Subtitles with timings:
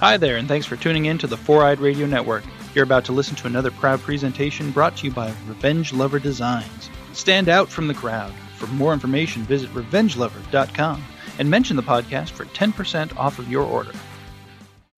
[0.00, 2.44] Hi there, and thanks for tuning in to the Four Eyed Radio Network.
[2.74, 6.90] You're about to listen to another proud presentation brought to you by Revenge Lover Designs.
[7.14, 8.32] Stand out from the crowd.
[8.58, 11.02] For more information, visit revengelover.com
[11.38, 13.92] and mention the podcast for 10% off of your order.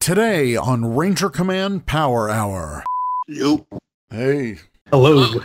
[0.01, 2.83] Today on Ranger Command Power Hour.
[3.29, 3.67] Yo.
[4.11, 4.59] Hey.
[4.91, 5.41] Hello.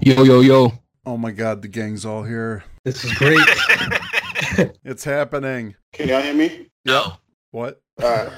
[0.00, 0.72] Yo, yo, yo.
[1.04, 2.64] Oh my god, the gang's all here.
[2.84, 3.40] This is great.
[4.84, 5.76] It's happening.
[5.92, 6.66] Can y'all hear me?
[6.84, 7.12] No.
[7.50, 7.80] What?
[8.02, 8.30] All right.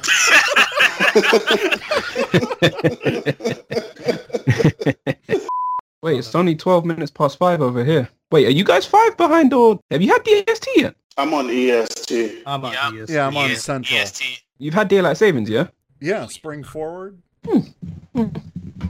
[6.02, 8.08] Wait, it's only 12 minutes past five over here.
[8.32, 10.96] Wait, are you guys five behind or have you had DST yet?
[11.16, 12.42] I'm on EST.
[12.46, 12.90] I'm on Yeah.
[13.02, 13.14] EST.
[13.14, 13.98] Yeah, I'm on ES- Central.
[14.00, 14.24] EST.
[14.58, 15.68] You've had daylight savings, yeah?
[16.00, 17.18] Yeah, spring forward.
[17.44, 18.34] It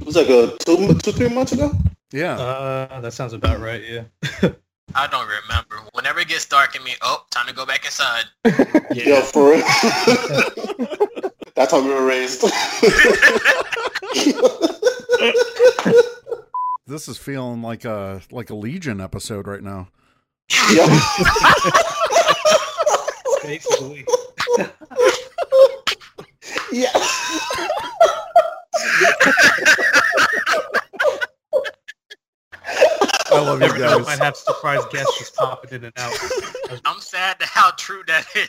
[0.04, 1.72] was like a two, two, three months ago.
[2.12, 2.38] Yeah.
[2.38, 3.82] Uh, that sounds about right.
[3.86, 4.04] Yeah.
[4.94, 5.76] I don't remember.
[5.92, 8.24] Whenever it gets dark in me, oh, time to go back inside.
[8.94, 9.64] Yo, for real.
[11.62, 12.42] That's how we were raised.
[16.88, 19.86] This is feeling like a like a Legion episode right now.
[20.72, 20.84] Yo.
[23.44, 24.04] Basically.
[26.72, 26.90] yeah.
[33.32, 34.06] I love you guys.
[34.08, 36.12] I'd have surprise guests just popping in and out.
[36.84, 38.44] I'm sad to how true that is.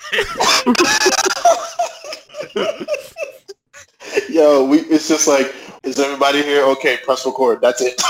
[4.29, 4.79] Yo, we.
[4.79, 6.65] It's just like, is everybody here?
[6.65, 7.61] Okay, press record.
[7.61, 8.01] That's it.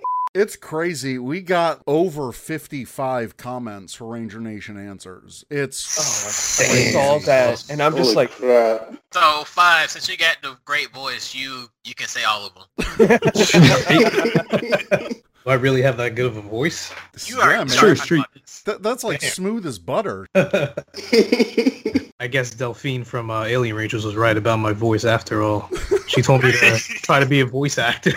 [0.32, 1.18] It's crazy.
[1.18, 5.44] We got over 55 comments for Ranger Nation answers.
[5.50, 5.98] It's
[6.60, 8.94] It's all that, and I'm just Holy like, crap.
[9.12, 13.18] so five, since you got the great voice, you you can say all of them.
[15.42, 16.92] Do I really have that good of a voice?
[17.26, 17.68] You are yeah, man.
[17.68, 18.22] True, true.
[18.66, 19.30] That, that's like Damn.
[19.30, 20.28] smooth as butter.
[20.34, 20.74] I
[22.30, 25.68] guess Delphine from uh, Alien Rangers was right about my voice after all.
[26.06, 28.12] She told me to try to be a voice actor.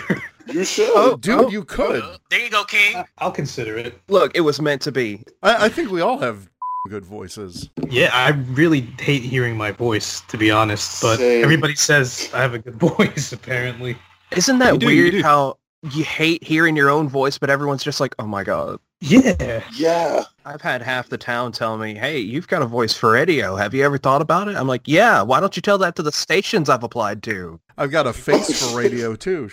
[0.46, 0.90] You should.
[0.94, 2.02] Oh, dude, oh, you could.
[2.02, 3.04] Uh, there you go, King.
[3.18, 4.00] I'll consider it.
[4.08, 5.22] look, it was meant to be.
[5.42, 6.48] I, I think we all have
[6.88, 7.70] good voices.
[7.88, 11.02] Yeah, I really hate hearing my voice, to be honest.
[11.02, 11.42] But Same.
[11.42, 13.96] everybody says I have a good voice, apparently.
[14.36, 15.22] Isn't that do, weird do.
[15.22, 15.58] how
[15.92, 18.80] you hate hearing your own voice, but everyone's just like, oh my god.
[19.00, 19.62] Yeah.
[19.74, 20.24] Yeah.
[20.46, 23.54] I've had half the town tell me, hey, you've got a voice for radio.
[23.54, 24.56] Have you ever thought about it?
[24.56, 27.60] I'm like, yeah, why don't you tell that to the stations I've applied to?
[27.76, 29.50] I've got a face for radio too.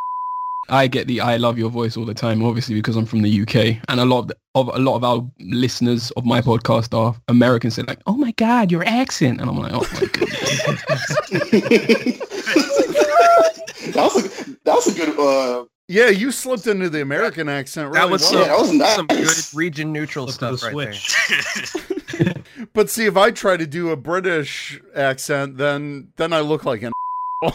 [0.70, 3.42] I get the I love your voice all the time, obviously because I'm from the
[3.42, 6.98] UK, and a lot of, the, of a lot of our listeners of my podcast
[6.98, 7.76] are Americans.
[7.76, 10.38] They're like, "Oh my god, your accent," and I'm like, "Oh my goodness."
[13.92, 14.30] that was a
[14.64, 18.22] that was a good uh Yeah, you slipped into the American accent really that was
[18.22, 18.32] well.
[18.32, 18.96] some, Yeah, that was nice.
[18.96, 20.96] some good region neutral Flip stuff the right
[22.24, 22.34] there.
[22.74, 26.84] But see, if I try to do a British accent, then then I look like
[26.84, 26.92] an.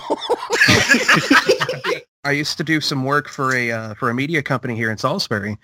[2.26, 4.98] I used to do some work for a uh, for a media company here in
[4.98, 5.56] Salisbury,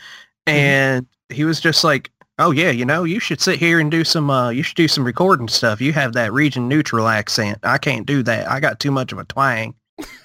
[0.47, 2.09] and he was just like,
[2.39, 4.87] "Oh yeah, you know, you should sit here and do some uh, you should do
[4.87, 5.81] some recording stuff.
[5.81, 7.59] You have that region neutral accent.
[7.65, 8.49] I can't do that.
[8.49, 9.75] I got too much of a twang."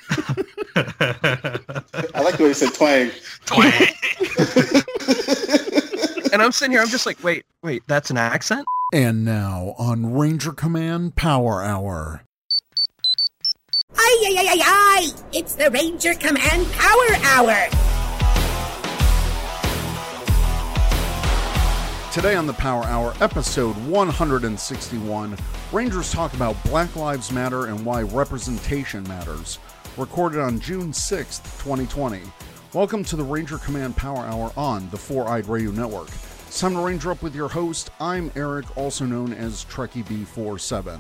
[0.10, 0.14] I
[2.22, 3.10] like the way you said twang.
[3.46, 3.74] Twang.
[6.34, 10.14] And I'm sitting here, I'm just like, "Wait, wait, that's an accent?" And now on
[10.14, 12.27] Ranger Command Power Hour.
[14.00, 15.10] Ay, ay, ay, ay, ay!
[15.34, 17.68] It's the Ranger Command Power Hour!
[22.12, 25.38] Today on the Power Hour, episode 161,
[25.72, 29.60] Rangers talk about Black Lives Matter and why representation matters.
[29.98, 32.22] Recorded on June 6th, 2020.
[32.74, 36.10] Welcome to the Ranger Command Power Hour on the Four Eyed Radio Network.
[36.48, 37.90] It's time to Ranger Up with your host.
[38.00, 41.00] I'm Eric, also known as Trekkie B47.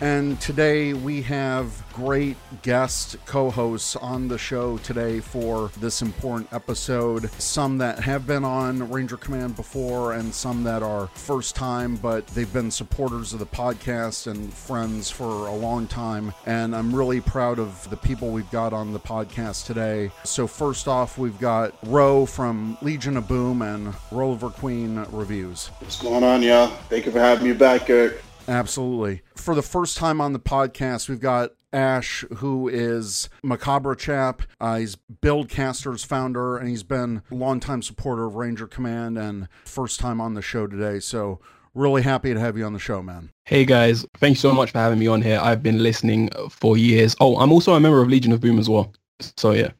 [0.00, 6.50] And today we have great guest co hosts on the show today for this important
[6.54, 7.30] episode.
[7.32, 12.26] Some that have been on Ranger Command before, and some that are first time, but
[12.28, 16.32] they've been supporters of the podcast and friends for a long time.
[16.46, 20.10] And I'm really proud of the people we've got on the podcast today.
[20.24, 25.66] So, first off, we've got Ro from Legion of Boom and Rollover Queen Reviews.
[25.80, 26.68] What's going on, y'all?
[26.88, 28.22] Thank you for having me back, Eric.
[28.48, 29.22] Absolutely.
[29.36, 34.42] For the first time on the podcast, we've got Ash, who is Macabre Chap.
[34.60, 40.00] Uh, he's Buildcaster's founder, and he's been a longtime supporter of Ranger Command and first
[40.00, 40.98] time on the show today.
[41.00, 41.40] So,
[41.74, 43.30] really happy to have you on the show, man.
[43.44, 45.38] Hey guys, thank you so much for having me on here.
[45.40, 47.16] I've been listening for years.
[47.20, 48.92] Oh, I'm also a member of Legion of Boom as well.
[49.36, 49.70] So yeah.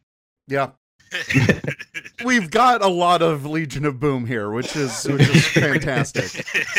[0.48, 0.70] Yeah.
[2.24, 6.24] We've got a lot of Legion of Boom here, which is which is fantastic.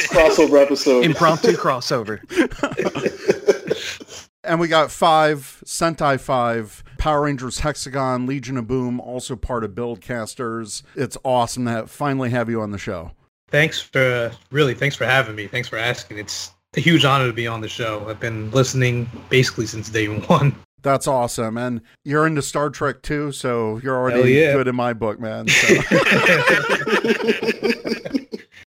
[0.10, 1.04] Crossover episode.
[1.06, 2.20] Impromptu crossover.
[4.44, 9.72] And we got five, Sentai 5, Power Rangers Hexagon, Legion of Boom, also part of
[9.72, 10.82] Buildcasters.
[10.96, 13.12] It's awesome to finally have you on the show.
[13.50, 15.46] Thanks for really thanks for having me.
[15.46, 16.18] Thanks for asking.
[16.18, 18.10] It's a huge honor to be on the show.
[18.10, 20.56] I've been listening basically since day one.
[20.82, 21.58] That's awesome.
[21.58, 24.54] And you're into Star Trek too, so you're already yeah.
[24.54, 25.48] good in my book, man.
[25.48, 25.76] So.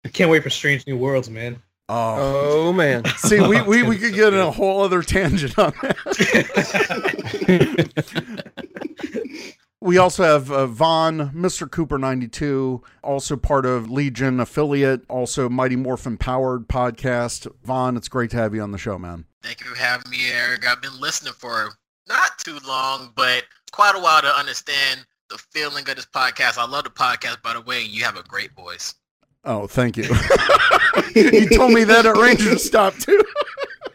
[0.04, 1.62] I can't wait for Strange New Worlds, man.
[1.88, 2.62] oh.
[2.68, 3.04] Oh man.
[3.16, 5.96] See, we, we, we could get in a whole other tangent on that.
[9.80, 11.70] we also have uh, Vaughn, Mr.
[11.70, 17.50] Cooper 92, also part of Legion affiliate, also Mighty Morphin Powered podcast.
[17.64, 19.24] Vaughn, it's great to have you on the show, man.
[19.42, 20.66] Thank you for having me, Eric.
[20.68, 21.70] I've been listening for
[22.12, 26.58] not too long, but quite a while to understand the feeling of this podcast.
[26.58, 27.82] I love the podcast, by the way.
[27.82, 28.94] You have a great voice.
[29.44, 30.04] Oh, thank you.
[31.14, 33.22] you told me that at Ranger Stop too.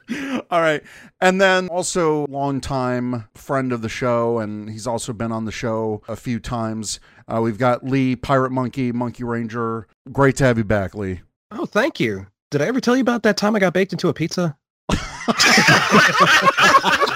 [0.49, 0.83] All right.
[1.21, 6.01] And then also longtime friend of the show, and he's also been on the show
[6.07, 6.99] a few times.
[7.27, 9.87] Uh, we've got Lee, Pirate Monkey, Monkey Ranger.
[10.11, 11.21] Great to have you back, Lee.
[11.51, 12.27] Oh, thank you.
[12.51, 14.57] Did I ever tell you about that time I got baked into a pizza?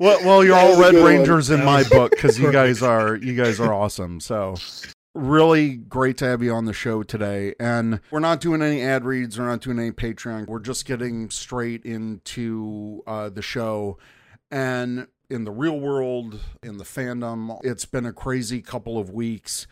[0.00, 1.12] Well, well, you're all Red good one.
[1.12, 4.18] Rangers in my book because you guys are you guys are awesome.
[4.18, 4.54] So
[5.14, 7.54] really great to have you on the show today.
[7.60, 9.38] And we're not doing any ad reads.
[9.38, 10.46] We're not doing any Patreon.
[10.46, 13.98] We're just getting straight into uh, the show.
[14.50, 19.66] And in the real world, in the fandom, it's been a crazy couple of weeks.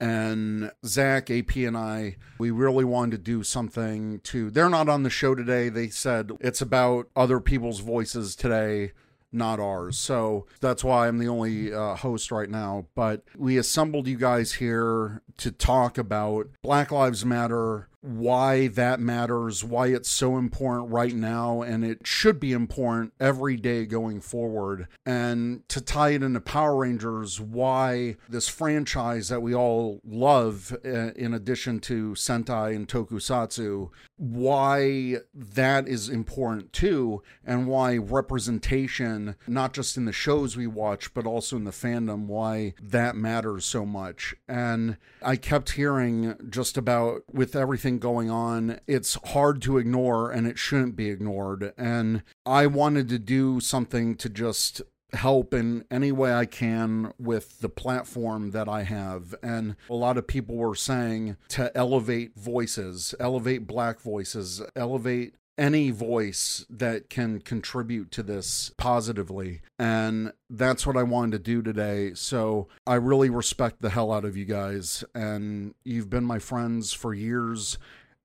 [0.00, 4.50] And Zach, AP, and I, we really wanted to do something to.
[4.50, 5.68] They're not on the show today.
[5.68, 8.92] They said it's about other people's voices today
[9.36, 9.98] not ours.
[9.98, 12.86] So that's why I'm the only uh, host right now.
[12.94, 19.64] But we assembled you guys here to talk about Black Lives Matter, why that matters,
[19.64, 24.86] why it's so important right now, and it should be important every day going forward.
[25.04, 31.12] And to tie it into Power Rangers, why this franchise that we all love, uh,
[31.14, 39.74] in addition to Sentai and Tokusatsu, why that is important too, and why representation, not
[39.74, 43.84] just in the shows we watch, but also in the fandom, why that matters so
[43.84, 44.34] much.
[44.48, 50.46] And I kept hearing just about with everything going on, it's hard to ignore and
[50.46, 51.72] it shouldn't be ignored.
[51.76, 54.82] And I wanted to do something to just
[55.12, 59.34] help in any way I can with the platform that I have.
[59.42, 65.90] And a lot of people were saying to elevate voices, elevate black voices, elevate any
[65.90, 69.62] voice that can contribute to this positively.
[69.78, 72.12] And that's what I wanted to do today.
[72.14, 75.04] So I really respect the hell out of you guys.
[75.14, 77.78] And you've been my friends for years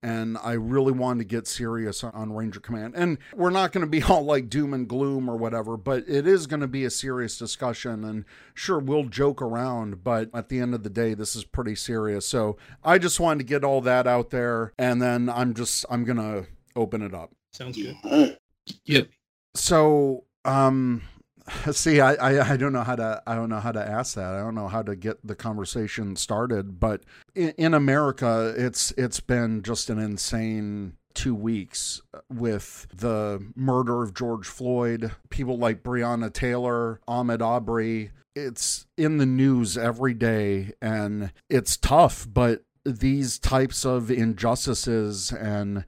[0.04, 2.96] and I really wanted to get serious on Ranger Command.
[2.96, 6.26] And we're not going to be all like doom and gloom or whatever, but it
[6.26, 8.04] is going to be a serious discussion.
[8.04, 11.76] And sure, we'll joke around, but at the end of the day, this is pretty
[11.76, 12.26] serious.
[12.26, 16.04] So I just wanted to get all that out there, and then I'm just I'm
[16.04, 16.46] gonna
[16.76, 17.32] open it up.
[17.54, 17.96] Sounds good.
[18.04, 18.38] All right.
[18.86, 19.10] Yep.
[19.56, 21.02] So um
[21.72, 24.34] see I, I i don't know how to i don't know how to ask that
[24.34, 27.04] i don't know how to get the conversation started but
[27.36, 32.02] in, in america it's it's been just an insane two weeks
[32.32, 39.26] with the murder of george floyd people like breonna taylor ahmaud arbery it's in the
[39.26, 45.86] news every day and it's tough but these types of injustices and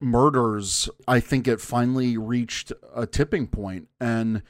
[0.00, 4.42] murders, I think it finally reached a tipping point and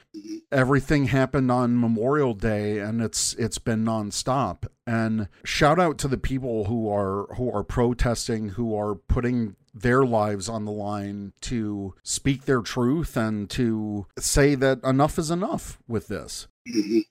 [0.52, 4.66] everything happened on Memorial Day and it's it's been nonstop.
[4.86, 10.04] And shout out to the people who are who are protesting, who are putting their
[10.04, 15.78] lives on the line to speak their truth and to say that enough is enough
[15.86, 16.48] with this.
[16.68, 17.02] Mhm.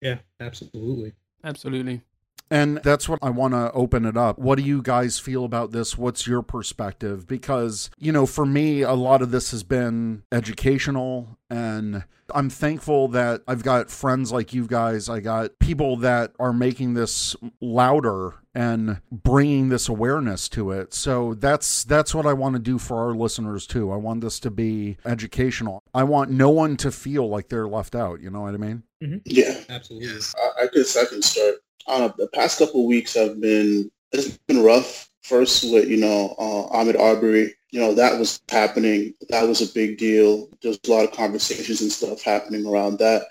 [0.00, 1.14] Yeah, absolutely.
[1.44, 2.02] Absolutely.
[2.50, 4.38] And that's what I want to open it up.
[4.38, 5.98] What do you guys feel about this?
[5.98, 7.26] What's your perspective?
[7.26, 13.08] Because, you know, for me, a lot of this has been educational and I'm thankful
[13.08, 15.08] that I've got friends like you guys.
[15.08, 20.92] I got people that are making this louder and bringing this awareness to it.
[20.92, 23.90] So that's that's what I want to do for our listeners too.
[23.90, 25.82] I want this to be educational.
[25.94, 28.82] I want no one to feel like they're left out, you know what I mean?
[29.02, 29.18] Mm-hmm.
[29.24, 29.60] Yeah.
[29.68, 29.88] Yes.
[29.90, 30.34] Yes.
[30.38, 31.54] I, I could I can start.
[31.86, 36.76] Uh, the past couple weeks have been it's been rough first with, you know, uh,
[36.76, 39.14] Ahmaud Arbery, you know, that was happening.
[39.28, 40.48] That was a big deal.
[40.62, 43.26] There's a lot of conversations and stuff happening around that.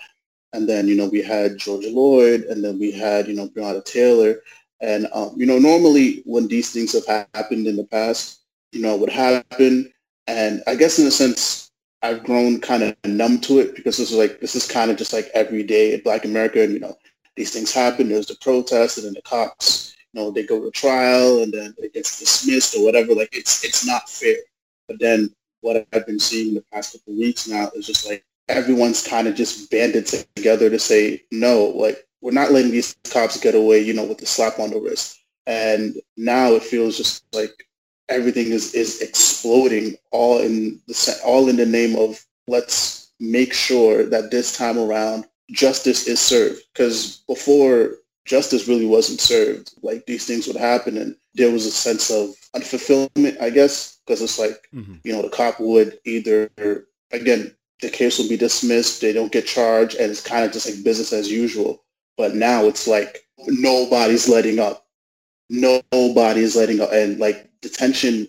[0.52, 3.84] And then, you know, we had George Floyd and then we had, you know, Breonna
[3.84, 4.40] Taylor.
[4.80, 8.96] And, um, you know, normally when these things have happened in the past, you know,
[8.96, 9.92] what happened.
[10.28, 11.70] And I guess in a sense,
[12.02, 14.96] I've grown kind of numb to it because this is like, this is kind of
[14.96, 16.62] just like every day in Black America.
[16.62, 16.96] And, you know,
[17.38, 18.08] these things happen.
[18.08, 21.74] There's the protests and then the cops, you know, they go to trial and then
[21.78, 23.14] it gets dismissed or whatever.
[23.14, 24.36] Like it's, it's not fair.
[24.88, 28.24] But then what I've been seeing in the past couple weeks now is just like
[28.48, 33.38] everyone's kind of just banded together to say, no, like we're not letting these cops
[33.38, 35.20] get away, you know, with the slap on the wrist.
[35.46, 37.52] And now it feels just like
[38.08, 44.04] everything is, is exploding all in the all in the name of let's make sure
[44.04, 46.62] that this time around justice is served.
[46.72, 51.70] Because before justice really wasn't served, like these things would happen and there was a
[51.70, 54.96] sense of unfulfillment, I guess, because it's like, mm-hmm.
[55.04, 56.50] you know, the cop would either,
[57.12, 60.68] again, the case will be dismissed, they don't get charged, and it's kind of just
[60.68, 61.84] like business as usual.
[62.16, 64.86] But now it's like nobody's letting up.
[65.48, 66.92] Nobody is letting up.
[66.92, 68.26] And like the tension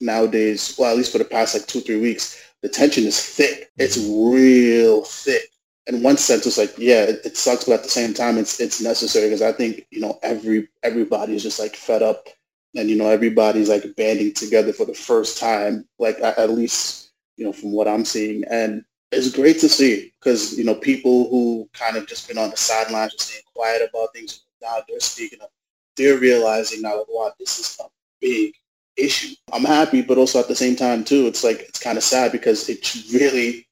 [0.00, 3.70] nowadays, well, at least for the past like two, three weeks, the tension is thick.
[3.78, 5.48] It's real thick.
[5.88, 8.60] In one sense, it's like, yeah, it, it sucks, but at the same time, it's
[8.60, 12.28] it's necessary because I think you know every everybody is just like fed up,
[12.76, 17.44] and you know everybody's like banding together for the first time, like at, least you
[17.44, 21.68] know from what I'm seeing, and it's great to see because you know people who
[21.72, 25.40] kind of just been on the sidelines just staying quiet about things now they're speaking
[25.40, 25.50] up
[25.96, 27.88] they're realizing now wow this is a
[28.20, 28.54] big
[28.96, 29.34] issue.
[29.52, 32.32] I'm happy but also at the same time too it's like it's kind of sad
[32.32, 33.67] because it really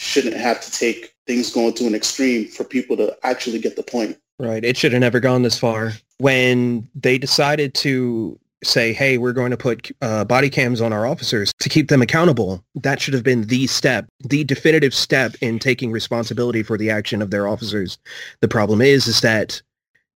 [0.00, 3.82] shouldn't have to take things going to an extreme for people to actually get the
[3.82, 9.18] point right it should have never gone this far when they decided to say, hey,
[9.18, 12.62] we're going to put uh, body cams on our officers to keep them accountable.
[12.74, 17.22] That should have been the step, the definitive step in taking responsibility for the action
[17.22, 17.98] of their officers.
[18.40, 19.62] The problem is, is that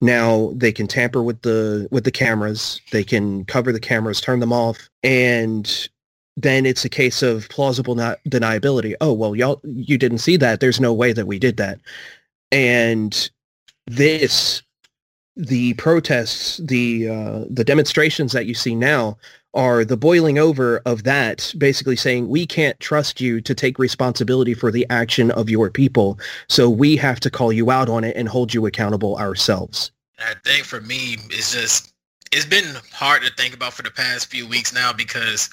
[0.00, 2.80] now they can tamper with the with the cameras.
[2.92, 5.88] They can cover the cameras, turn them off, and
[6.36, 8.94] then it's a case of plausible not deniability.
[9.00, 10.60] Oh well, y'all, you didn't see that.
[10.60, 11.78] There's no way that we did that,
[12.50, 13.30] and
[13.86, 14.62] this
[15.36, 19.16] the protests, the uh, the demonstrations that you see now
[19.52, 24.52] are the boiling over of that, basically saying we can't trust you to take responsibility
[24.52, 28.16] for the action of your people, so we have to call you out on it
[28.16, 29.92] and hold you accountable ourselves.
[30.18, 31.92] I think for me, it's just
[32.32, 35.50] it's been hard to think about for the past few weeks now because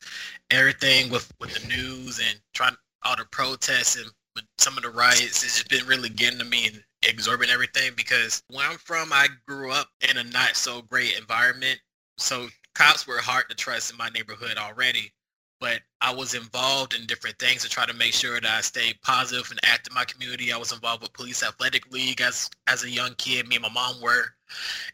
[0.51, 4.11] everything with with the news and trying all the protests and
[4.57, 8.43] some of the riots, it's just been really getting to me and absorbing everything because
[8.49, 11.79] where I'm from, I grew up in a not so great environment.
[12.17, 15.11] So cops were hard to trust in my neighborhood already.
[15.59, 18.99] But I was involved in different things to try to make sure that I stayed
[19.03, 20.51] positive and active in my community.
[20.51, 23.47] I was involved with Police Athletic League as as a young kid.
[23.47, 24.25] Me and my mom were,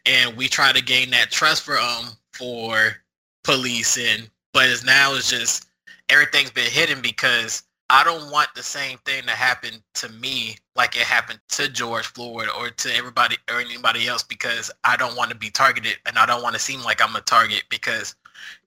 [0.04, 2.96] and we tried to gain that trust for um for
[3.44, 3.96] police.
[3.96, 5.68] And but it's now it's just
[6.08, 10.94] everything's been hidden because I don't want the same thing to happen to me like
[10.96, 15.30] it happened to George Floyd or to everybody or anybody else because I don't want
[15.30, 18.14] to be targeted and I don't want to seem like I'm a target because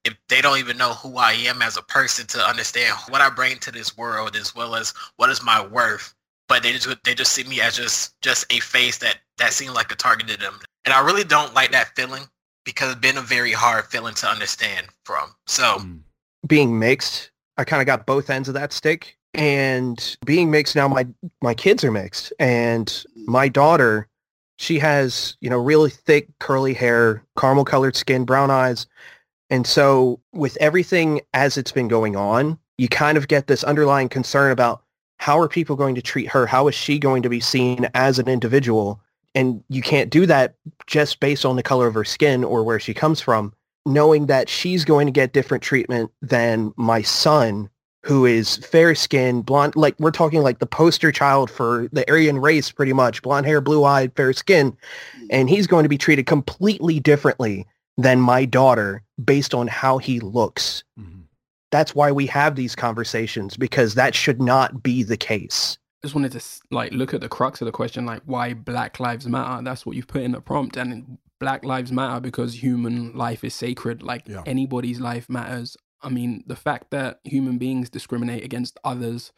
[0.04, 3.30] if they don't even know who I am as a person to understand what I
[3.30, 6.16] bring to this world as well as what is my worth,
[6.48, 9.74] but they just they just see me as just just a face that that seems
[9.74, 12.24] like a target to them, and I really don't like that feeling
[12.66, 15.34] because it's been a very hard feeling to understand from.
[15.48, 15.98] So, hmm.
[16.48, 19.18] being mixed I kind of got both ends of that stick.
[19.34, 21.08] And being mixed now, my
[21.42, 24.10] my kids are mixed, and my daughter,
[24.58, 28.88] she has you know really thick curly hair, caramel colored skin, brown eyes,
[29.50, 34.10] and so with everything as it's been going on, you kind of get this underlying
[34.10, 34.84] concern about
[35.20, 36.46] how are people going to treat her?
[36.46, 39.00] How is she going to be seen as an individual?
[39.34, 40.56] And you can't do that
[40.88, 43.54] just based on the color of her skin or where she comes from
[43.86, 47.70] knowing that she's going to get different treatment than my son
[48.04, 52.40] who is fair skinned, blonde, like we're talking like the poster child for the Aryan
[52.40, 54.76] race, pretty much blonde hair, blue eyed, fair skin.
[55.30, 60.20] And he's going to be treated completely differently than my daughter based on how he
[60.20, 60.84] looks.
[61.00, 61.22] Mm-hmm.
[61.70, 65.78] That's why we have these conversations because that should not be the case.
[66.04, 66.42] Just wanted to
[66.72, 69.64] like look at the crux of the question, like why Black Lives Matter.
[69.64, 73.54] That's what you've put in the prompt, and Black Lives Matter because human life is
[73.54, 74.02] sacred.
[74.02, 74.44] Like yeah.
[74.46, 75.78] anybody's life matters.
[76.02, 79.32] I mean, the fact that human beings discriminate against others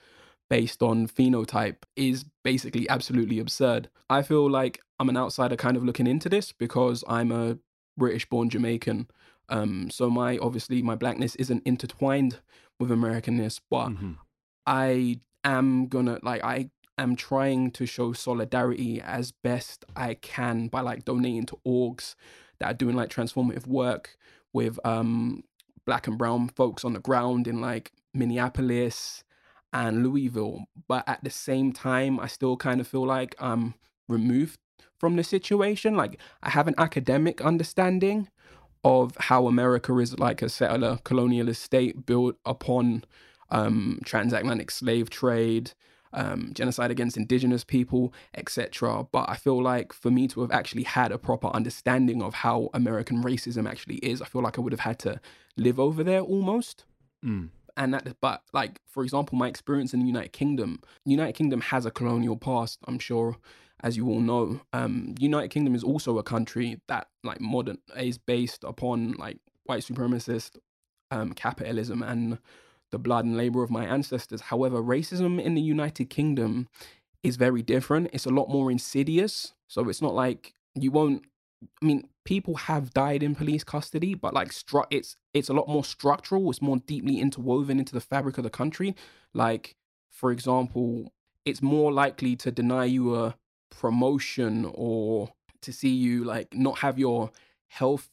[0.49, 3.89] based on phenotype is basically absolutely absurd.
[4.09, 7.57] I feel like I'm an outsider kind of looking into this because I'm a
[7.97, 9.07] British born Jamaican.
[9.49, 12.39] Um, so my obviously my blackness isn't intertwined
[12.79, 14.17] with Americanness, but Mhm.
[14.65, 20.81] I am gonna like I am trying to show solidarity as best I can by
[20.81, 22.15] like donating to orgs
[22.59, 24.17] that are doing like transformative work
[24.53, 25.43] with um
[25.85, 29.23] black and brown folks on the ground in like Minneapolis
[29.73, 30.65] and Louisville.
[30.87, 33.73] But at the same time, I still kind of feel like I'm
[34.07, 34.59] removed
[34.99, 35.95] from the situation.
[35.95, 38.29] Like I have an academic understanding
[38.83, 43.03] of how America is like a settler colonialist state built upon
[43.53, 45.71] um, transatlantic slave trade,
[46.11, 49.05] um, genocide against indigenous people, etc.
[49.11, 52.69] But I feel like for me to have actually had a proper understanding of how
[52.73, 55.21] American racism actually is, I feel like I would have had to
[55.55, 56.85] live over there almost.
[57.23, 57.49] Mm.
[57.77, 61.85] And that, but like for example, my experience in the United Kingdom, United Kingdom has
[61.85, 62.79] a colonial past.
[62.87, 63.37] I'm sure,
[63.81, 68.17] as you all know, um, United Kingdom is also a country that like modern is
[68.17, 70.57] based upon like white supremacist
[71.09, 72.37] um, capitalism and
[72.93, 74.39] the blood and labor of my ancestors.
[74.41, 76.69] However, racism in the United Kingdom
[77.23, 78.09] is very different.
[78.13, 79.53] It's a lot more insidious.
[79.67, 81.25] So it's not like you won't.
[81.81, 85.67] I mean, people have died in police custody, but like stru- it's it's a lot
[85.67, 86.49] more structural.
[86.51, 88.95] It's more deeply interwoven into the fabric of the country.
[89.33, 89.75] Like,
[90.11, 91.11] for example,
[91.45, 93.35] it's more likely to deny you a
[93.69, 97.31] promotion or to see you like not have your
[97.67, 98.09] health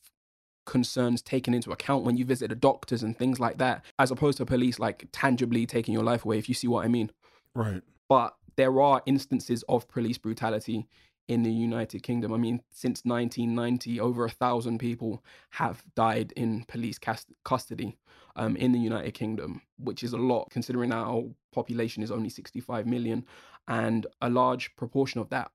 [0.70, 4.38] concerns taken into account when you visit the doctors and things like that, as opposed
[4.38, 7.10] to police like tangibly taking your life away, if you see what I mean.
[7.54, 7.82] Right.
[8.08, 10.86] But there are instances of police brutality
[11.26, 12.32] in the United Kingdom.
[12.32, 17.98] I mean, since 1990, over a thousand people have died in police cas- custody
[18.36, 22.86] um, in the United Kingdom, which is a lot considering our population is only 65
[22.86, 23.24] million,
[23.66, 25.50] and a large proportion of that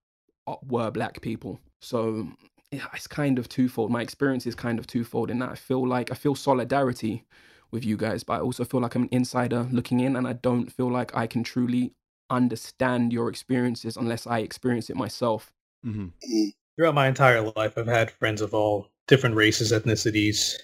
[0.67, 1.60] were black people.
[1.79, 2.27] So
[2.72, 3.91] it's kind of twofold.
[3.91, 7.25] My experience is kind of twofold in that I feel like I feel solidarity
[7.72, 10.34] with you guys, but I also feel like I'm an insider looking in, and I
[10.34, 11.93] don't feel like I can truly
[12.29, 15.51] understand your experiences unless I experience it myself.
[15.84, 16.07] hmm
[16.77, 20.55] Throughout my entire life, I've had friends of all different races, ethnicities,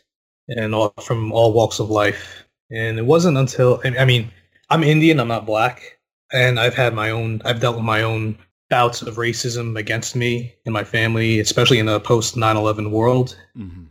[0.50, 2.46] and all from all walks of life.
[2.70, 4.32] And it wasn't until I I mean,
[4.70, 6.00] I'm Indian, I'm not black,
[6.34, 7.42] and I've had my own.
[7.46, 8.38] I've dealt with my own
[8.72, 13.38] bouts of racism against me and my family, especially in the post 9/11 world.
[13.56, 13.86] hmm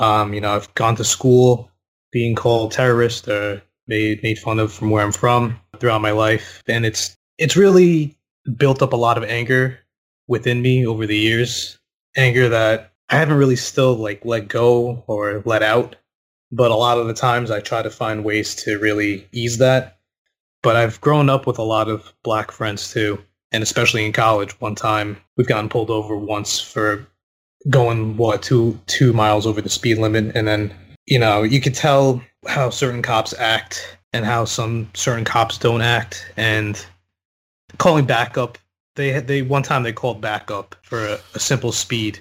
[0.00, 1.70] Um, you know, I've gone to school
[2.10, 6.62] being called terrorist or made made fun of from where I'm from throughout my life,
[6.66, 8.16] and it's it's really
[8.56, 9.78] built up a lot of anger
[10.26, 11.78] within me over the years.
[12.16, 15.96] Anger that I haven't really still like let go or let out,
[16.50, 19.98] but a lot of the times I try to find ways to really ease that.
[20.62, 23.18] But I've grown up with a lot of black friends too,
[23.54, 24.50] and especially in college.
[24.60, 27.06] One time we've gotten pulled over once for
[27.70, 30.36] going what two two miles over the speed limit.
[30.36, 30.74] And then
[31.06, 35.82] you know you could tell how certain cops act and how some certain cops don't
[35.82, 36.30] act.
[36.36, 36.84] And
[37.78, 38.58] calling backup
[38.96, 42.18] they they one time they called backup for a, a simple speed.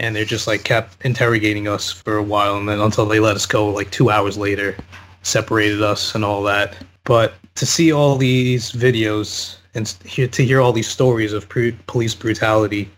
[0.00, 2.56] And they just like kept interrogating us for a while.
[2.56, 4.76] And then until they let us go like two hours later
[5.22, 6.76] separated us and all that.
[7.02, 12.90] But to see all these videos and to hear all these stories of police brutality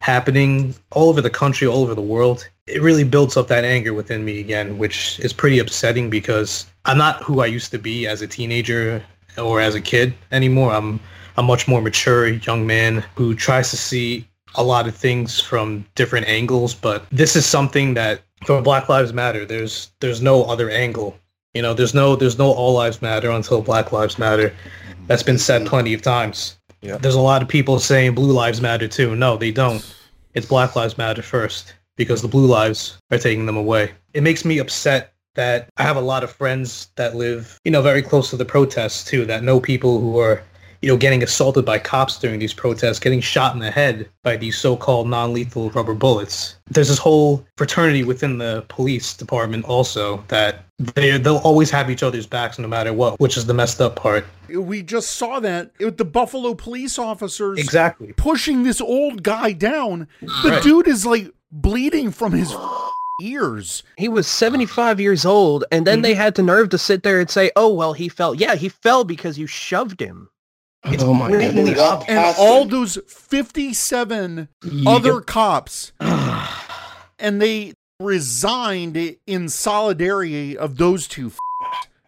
[0.00, 3.94] happening all over the country, all over the world, it really builds up that anger
[3.94, 8.06] within me again, which is pretty upsetting because I'm not who I used to be
[8.06, 9.02] as a teenager
[9.36, 10.72] or as a kid anymore.
[10.72, 11.00] I'm
[11.36, 15.84] a much more mature young man who tries to see a lot of things from
[15.94, 20.70] different angles, but this is something that for Black Lives Matter, there's there's no other
[20.70, 21.16] angle.
[21.54, 24.54] You know, there's no there's no all lives matter until Black Lives Matter.
[25.08, 26.58] That's been said plenty of times.
[26.80, 26.98] Yeah.
[26.98, 29.16] There's a lot of people saying blue lives matter too.
[29.16, 29.84] No, they don't.
[30.34, 33.90] It's Black Lives Matter first because the blue lives are taking them away.
[34.14, 37.82] It makes me upset that I have a lot of friends that live, you know,
[37.82, 40.42] very close to the protests too, that know people who are,
[40.82, 44.36] you know, getting assaulted by cops during these protests, getting shot in the head by
[44.36, 46.56] these so-called non-lethal rubber bullets.
[46.70, 52.04] There's this whole fraternity within the police department also that they they'll always have each
[52.04, 54.24] other's backs no matter what, which is the messed up part.
[54.48, 58.12] We just saw that with the Buffalo police officers Exactly.
[58.16, 60.06] pushing this old guy down.
[60.20, 60.62] The Right.
[60.62, 62.54] dude is like bleeding from his
[63.20, 63.82] ears.
[63.96, 66.20] He was 75 years old, and then they mm-hmm.
[66.20, 68.34] had the nerve to sit there and say, "Oh well, he fell.
[68.34, 70.28] Yeah, he fell because you shoved him."
[70.84, 71.80] It's oh my blatantly goodness.
[71.80, 72.08] obvious.
[72.10, 81.32] And all those 57 You other cops, and they resigned in solidarity of those two.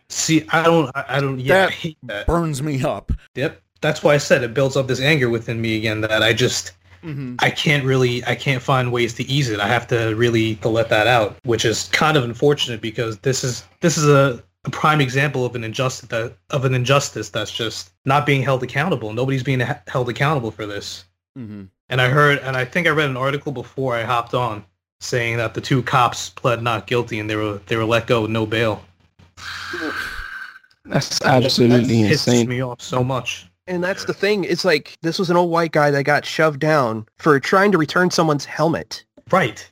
[0.09, 2.27] See, I don't, I I don't, yeah, That I hate that.
[2.27, 3.13] Burns me up.
[3.35, 3.61] Yep.
[3.81, 6.73] That's why I said it builds up this anger within me again that I just,
[7.05, 7.37] Mhm.
[7.39, 9.59] I can't really I can't find ways to ease it.
[9.59, 13.43] I have to really to let that out, which is kind of unfortunate because this
[13.43, 17.51] is this is a, a prime example of an injustice that of an injustice that's
[17.51, 19.13] just not being held accountable.
[19.13, 21.05] Nobody's being ha- held accountable for this.
[21.39, 21.69] Mhm.
[21.89, 24.65] And I heard and I think I read an article before I hopped on
[25.01, 28.23] saying that the two cops pled not guilty and they were they were let go
[28.23, 28.83] with no bail.
[30.85, 32.49] That's absolutely It pisses insane.
[32.49, 33.47] me off so much.
[33.67, 34.43] And that's the thing.
[34.45, 37.79] It's like this was an old white guy that got shoved down for trying to
[37.79, 39.05] return someone's helmet.
[39.31, 39.71] Right.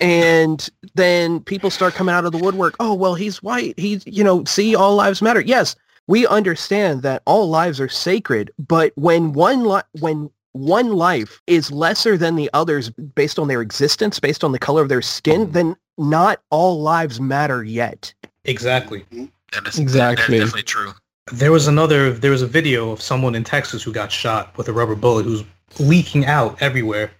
[0.00, 2.76] And then people start coming out of the woodwork.
[2.80, 3.78] Oh, well, he's white.
[3.78, 5.40] He's, you know, see, all lives matter.
[5.40, 11.40] Yes, we understand that all lives are sacred, but when one li- when one life
[11.46, 15.02] is lesser than the others based on their existence, based on the color of their
[15.02, 15.52] skin, mm-hmm.
[15.52, 18.12] then not all lives matter yet.
[18.44, 19.00] Exactly.
[19.12, 19.26] Mm-hmm.
[19.52, 20.38] That is Exactly.
[20.38, 20.92] That's definitely true.
[21.32, 22.12] There was another.
[22.12, 25.24] There was a video of someone in Texas who got shot with a rubber bullet,
[25.24, 25.44] who's
[25.78, 27.10] leaking out everywhere.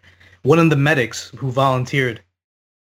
[0.42, 2.22] One of the medics who volunteered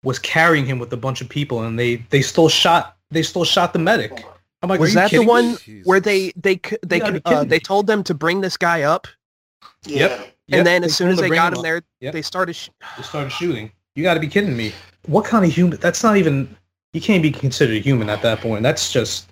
[0.06, 2.96] was carrying him with a bunch of people, and they they still shot.
[3.12, 4.26] They still shot the medic.
[4.62, 5.82] I'm like, Was that the one me?
[5.84, 9.08] where they they they could, uh, they told them to bring this guy up,
[9.86, 10.08] Yeah.
[10.08, 10.34] Yep.
[10.60, 11.64] and then as soon as they got him up.
[11.64, 12.14] there, Yep.
[12.14, 12.54] they started.
[12.56, 13.72] Sh- they started shooting.
[13.96, 14.74] You got to be kidding me.
[15.08, 15.80] What kind of human?
[15.80, 16.56] That's not even.
[16.94, 18.64] You can't be considered human at that point.
[18.64, 19.30] That's just.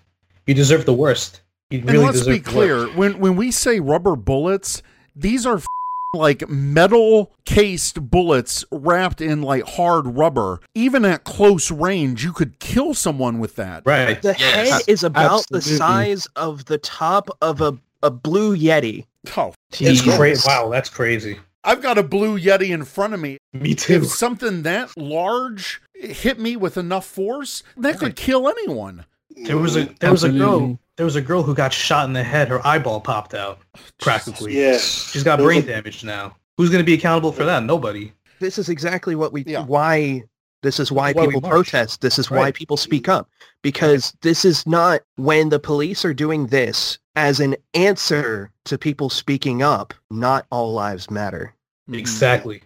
[0.48, 1.42] You deserve the worst.
[1.70, 2.96] You And let's deserve be the clear worst.
[2.96, 4.84] when when we say rubber bullets,
[5.16, 5.66] these are f-
[6.13, 10.60] like metal cased bullets wrapped in like hard rubber.
[10.76, 13.84] Even at close range, you could kill someone with that.
[13.86, 14.21] Right.
[14.21, 14.69] the Yes.
[14.71, 19.06] head is about the size of the top of a a blue yeti.
[19.38, 20.17] Oh, It's Jesus.
[20.17, 20.43] crazy.
[20.45, 21.39] Wow, that's crazy.
[21.63, 23.38] I've got a blue yeti in front of me.
[23.54, 23.93] Me too.
[23.93, 29.06] If something that large hit me with enough force, that could kill anyone.
[29.38, 30.78] There was a there was a girl Absolutely.
[30.98, 32.48] There was a girl who got shot in the head.
[32.50, 33.60] Her eyeball popped out.
[34.00, 34.60] Practically.
[34.60, 34.78] Yeah.
[34.78, 36.36] She's got brain damage now.
[36.58, 37.64] Who's going to be accountable for that?
[37.64, 38.14] Nobody.
[38.40, 39.64] This is exactly what we Yeah.
[39.66, 40.24] why
[40.62, 42.00] this is why Why people protest.
[42.02, 43.30] This is why people speak up
[43.64, 49.10] because this is not when the police are doing this as an answer to people
[49.10, 49.94] speaking up.
[50.10, 51.54] Not all lives matter.
[51.90, 52.00] Mm-hmm.
[52.00, 52.64] Exactly.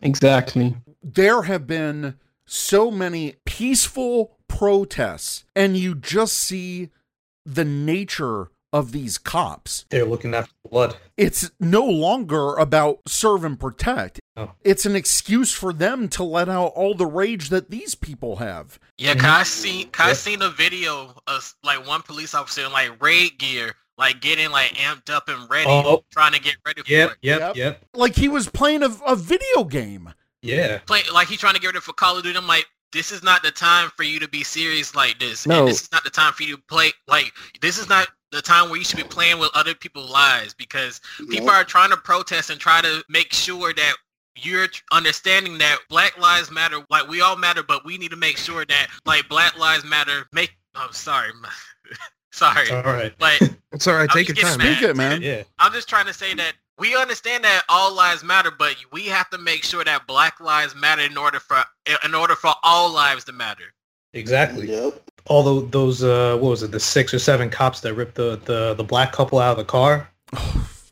[0.00, 0.74] Exactly.
[1.02, 2.14] there have been
[2.46, 6.88] so many peaceful protests, and you just see
[7.54, 9.86] the nature of these cops.
[9.88, 10.96] They're looking after blood.
[11.16, 14.20] It's no longer about serve and protect.
[14.36, 14.52] Oh.
[14.62, 18.78] It's an excuse for them to let out all the rage that these people have.
[18.98, 19.44] Yeah, cause I mm-hmm.
[19.44, 23.74] seen, cause I seen a video of like one police officer in like raid gear,
[23.96, 26.04] like getting like amped up and ready, Oh.
[26.12, 27.16] trying to get ready for Yep, it.
[27.22, 27.56] yep, Yep.
[27.56, 27.84] yep.
[27.94, 30.12] Like he was playing a, a video game.
[30.42, 30.78] Yeah.
[30.86, 32.36] Play, like he's trying to get ready for Call of Duty.
[32.38, 35.46] I'm like, this is not the time for you to be serious like this.
[35.46, 35.60] No.
[35.60, 36.90] And this is not the time for you to play.
[37.06, 40.54] Like this is not the time where you should be playing with other people's lives
[40.54, 43.94] because people are trying to protest and try to make sure that
[44.36, 48.36] you're understanding that black lives matter like we all matter but we need to make
[48.36, 51.30] sure that like black lives matter make oh sorry
[52.32, 53.12] sorry All right.
[53.20, 53.40] like
[53.72, 54.02] It's all right.
[54.02, 54.58] I'm Take your time.
[54.58, 55.22] getting Speak it, man.
[55.22, 55.42] Yeah.
[55.58, 59.28] i'm just trying to say that we understand that all lives matter but we have
[59.30, 61.62] to make sure that black lives matter in order for
[62.04, 63.64] in order for all lives to matter
[64.14, 64.70] Exactly.
[64.70, 65.02] Yep.
[65.26, 68.72] Although those uh what was it, the six or seven cops that ripped the, the,
[68.74, 70.08] the black couple out of the car?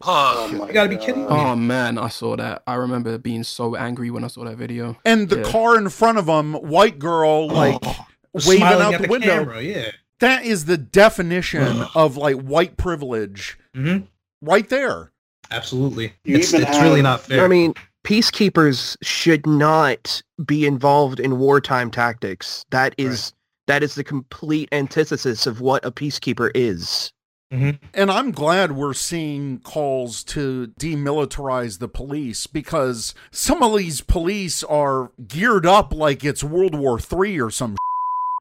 [0.03, 1.29] oh, my You gotta be kidding me.
[1.31, 2.63] Oh man, I saw that.
[2.67, 4.99] I remember being so angry when I saw that video.
[5.05, 5.43] And the Yeah.
[5.45, 9.45] car in front of them, white girl, like Oh, waving out at the, window.
[9.45, 9.91] camera, yeah.
[10.21, 13.99] That is the definition of like white privilege hmm
[14.43, 15.11] right there.
[15.51, 16.13] Absolutely.
[16.25, 17.45] You it's even it's really not fair.
[17.45, 22.65] I mean, peacekeepers should not be involved in wartime tactics.
[22.71, 23.33] That is
[23.67, 27.11] that is the complete antithesis of what a peacekeeper is.
[27.53, 27.85] Mm-hmm.
[27.95, 34.65] And I'm glad we're seeing calls to demilitarize the police because some of these police
[34.65, 37.77] are geared up like it's World War III or some.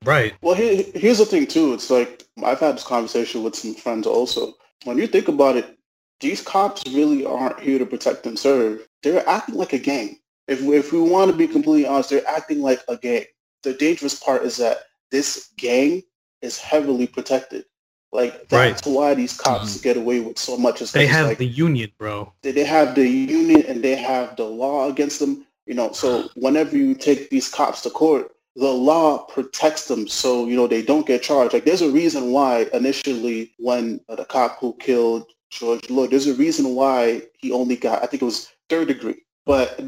[0.04, 0.34] right.
[0.41, 1.74] Well, here, here's the thing too.
[1.74, 4.54] It's like I've had this conversation with some friends also.
[4.86, 5.75] When you think about it,
[6.19, 8.88] these cops really aren't here to protect and serve.
[9.04, 10.19] They're acting like a gang.
[10.47, 13.25] If if we want to be completely honest, they're acting like a gang.
[13.63, 14.78] The dangerous part is that
[15.12, 16.04] this gang
[16.41, 17.65] is heavily protected.
[18.12, 19.84] Like that's why these cops mm-hmm.
[19.84, 20.82] get away with so much.
[20.82, 22.32] Is They have like, the union, bro.
[22.43, 25.45] they they have the union and they have the law against them.
[25.65, 30.45] You know, so whenever you take these cops to court, the law protects them, so
[30.45, 31.54] you know they don't get charged.
[31.54, 35.25] Like there's a reason why initially when the cop who killed
[35.56, 39.22] George Floyd, there's a reason why he only got I think it was third degree,
[39.46, 39.82] but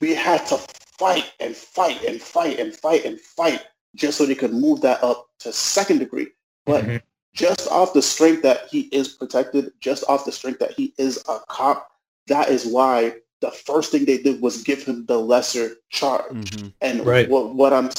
[0.00, 0.56] we had to
[0.98, 3.62] fight and fight and fight and fight and fight
[3.94, 6.28] just so they could move that up to second degree.
[6.66, 7.02] But Mhm.
[7.34, 11.18] just off the strength that he is protected, just off the strength that he is
[11.28, 11.90] a cop,
[12.26, 16.32] that is why the first thing they did was give him the lesser charge.
[16.32, 16.68] Mm-hmm.
[16.80, 17.28] And Right.
[17.28, 17.90] what what I'm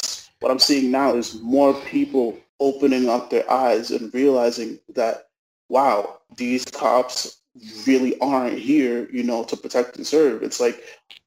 [0.41, 5.29] what I'm seeing now is more people opening up their eyes and realizing that
[5.69, 7.41] wow, these cops
[7.87, 10.43] really aren't here, you know, to protect and serve.
[10.43, 10.81] It's like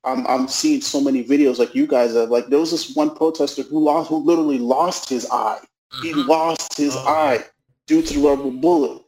[0.05, 2.31] I'm I'm seeing so many videos like you guys have.
[2.31, 5.59] Like there was this one protester who lost who literally lost his eye.
[6.03, 6.27] He Mhm.
[6.29, 7.45] lost his Oh, eye
[7.87, 9.03] due to the rubber bullet.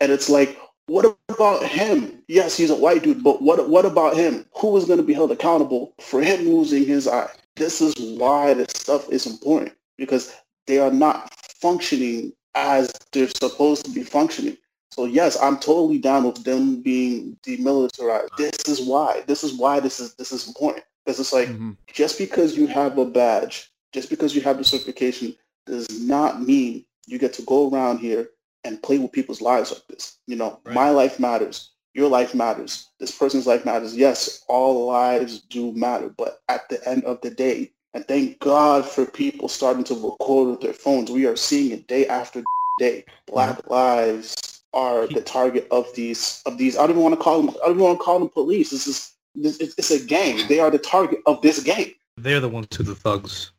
[0.00, 2.22] And it's like, what about him?
[2.28, 4.46] Yes, he's a white dude, but what what about him?
[4.56, 7.30] Who is going to be held accountable for him losing his eye?
[7.56, 10.32] This is why this stuff is important because
[10.66, 14.56] they are not functioning as they're supposed to be functioning.
[14.96, 18.34] So yes, I'm totally down with them being demilitarized.
[18.38, 19.22] This is why.
[19.26, 20.86] This is why this is this is important.
[21.04, 21.76] Because it's like Mhm.
[21.92, 26.86] just because you have a badge, just because you have the certification, does not mean
[27.06, 28.30] you get to go around here
[28.64, 30.16] and play with people's lives like this.
[30.26, 30.74] You know, Right.
[30.74, 31.72] my life matters.
[31.92, 32.88] Your life matters.
[32.98, 33.94] This person's life matters.
[33.94, 36.08] Yes, all lives do matter.
[36.08, 40.48] But at the end of the day, and thank God for people starting to record
[40.48, 42.44] with their phones, we are seeing it day after
[42.78, 43.04] day.
[43.26, 46.76] Black lives are the target of these of these.
[46.76, 47.50] I don't even want to call them.
[47.62, 48.70] I don't even want to call them police.
[48.70, 50.46] This is this, it's, it's a gang.
[50.48, 51.92] They are the target of this gang.
[52.16, 53.52] They're the ones who the thugs.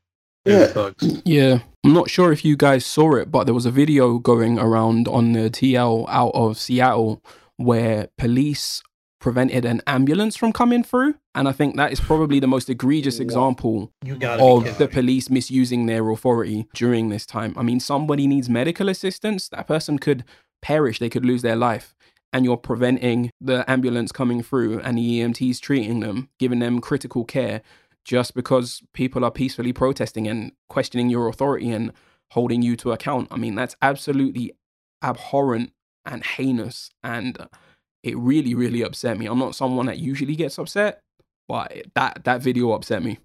[0.45, 0.65] They're Yeah.
[0.67, 1.21] the thugs.
[1.25, 4.57] Yeah, I'm not sure if you guys saw it, but there was a video going
[4.59, 7.21] around on the TL out of Seattle
[7.57, 8.81] where police
[9.19, 13.19] prevented an ambulance from coming through, and I think that is probably the most egregious
[13.19, 17.53] example You gotta be of the police misusing their authority during this time.
[17.57, 19.49] I mean, somebody needs medical assistance.
[19.49, 20.23] That person could
[20.61, 20.99] perish.
[20.99, 21.95] They could lose their life.
[22.33, 27.23] And you're preventing the ambulance coming through and the EMTs treating them, giving them critical
[27.23, 27.61] care
[28.03, 31.91] just because people are peacefully protesting and questioning your authority and
[32.31, 33.27] holding you to account.
[33.31, 34.53] I mean, that's absolutely
[35.03, 35.71] abhorrent
[36.05, 36.89] and heinous.
[37.03, 37.37] And
[38.03, 39.25] it really, really upset me.
[39.25, 41.01] I'm not someone that usually gets upset,
[41.47, 43.19] but that, that video upset me.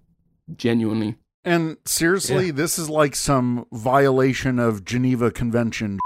[0.55, 1.15] Genuinely.
[1.45, 5.99] And seriously, this is like some violation of Geneva Convention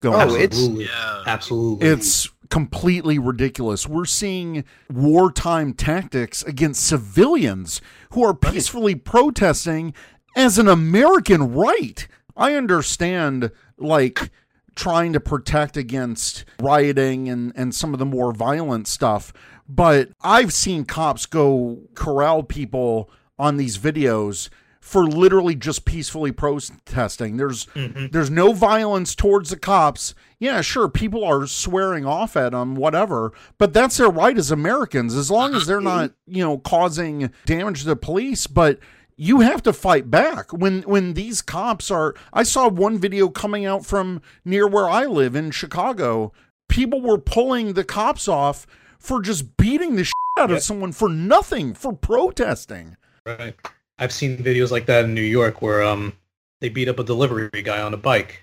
[0.00, 0.40] going Oh, on.
[0.40, 0.84] it's- Absolutely.
[0.84, 1.22] Yeah.
[1.26, 1.88] Absolutely.
[1.88, 3.86] It's completely ridiculous.
[3.86, 7.80] We're seeing wartime tactics against civilians
[8.12, 9.92] who are peacefully protesting
[10.36, 12.06] as an American right.
[12.36, 14.30] I understand, like,
[14.76, 19.32] trying to protect against rioting and, and some of the more violent stuff,
[19.68, 24.48] but I've seen cops go corral people on these videos
[24.80, 27.36] for literally just peacefully protesting.
[27.36, 28.12] There's Mhm.
[28.12, 30.14] there's no violence towards the cops.
[30.38, 35.14] Yeah, sure, people are swearing off at them, whatever, but that's their right as Americans,
[35.14, 38.46] as long as they're not, you know, causing damage to the police.
[38.46, 38.78] But
[39.16, 42.14] you have to fight back when when these cops are.
[42.32, 46.32] I saw one video coming out from near where I live in Chicago.
[46.68, 48.66] People were pulling the cops off
[48.98, 52.96] for just beating the shit out of someone for nothing for protesting.
[53.26, 53.54] Right.
[53.98, 56.12] I've seen videos like that in New York where um
[56.60, 58.42] they beat up a delivery guy on a bike.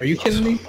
[0.00, 0.60] Are you kidding me?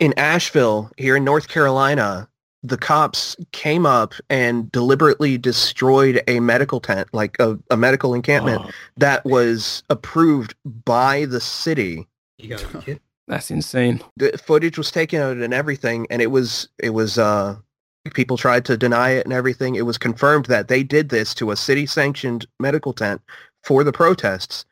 [0.00, 2.28] in Asheville, here in North Carolina,
[2.62, 8.62] the cops came up and deliberately destroyed a medical tent, like a, a medical encampment
[8.64, 12.06] Oh, that was approved by the city.
[12.38, 13.00] you gotta be kidding.
[13.28, 14.02] That's insane.
[14.16, 17.56] The footage was taken out and everything, and it was it was uh
[18.12, 19.76] people tried to deny it and everything.
[19.76, 23.22] It was confirmed that they did this to a city sanctioned medical tent
[23.64, 24.64] for the protests.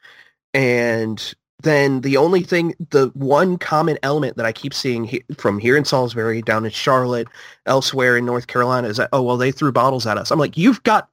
[0.55, 5.59] And then the only thing, the one common element that I keep seeing he- from
[5.59, 7.29] here in Salisbury, down in Charlotte,
[7.67, 10.31] elsewhere in North Carolina is that, oh, well, they threw bottles at us.
[10.31, 11.09] I'm like, you've got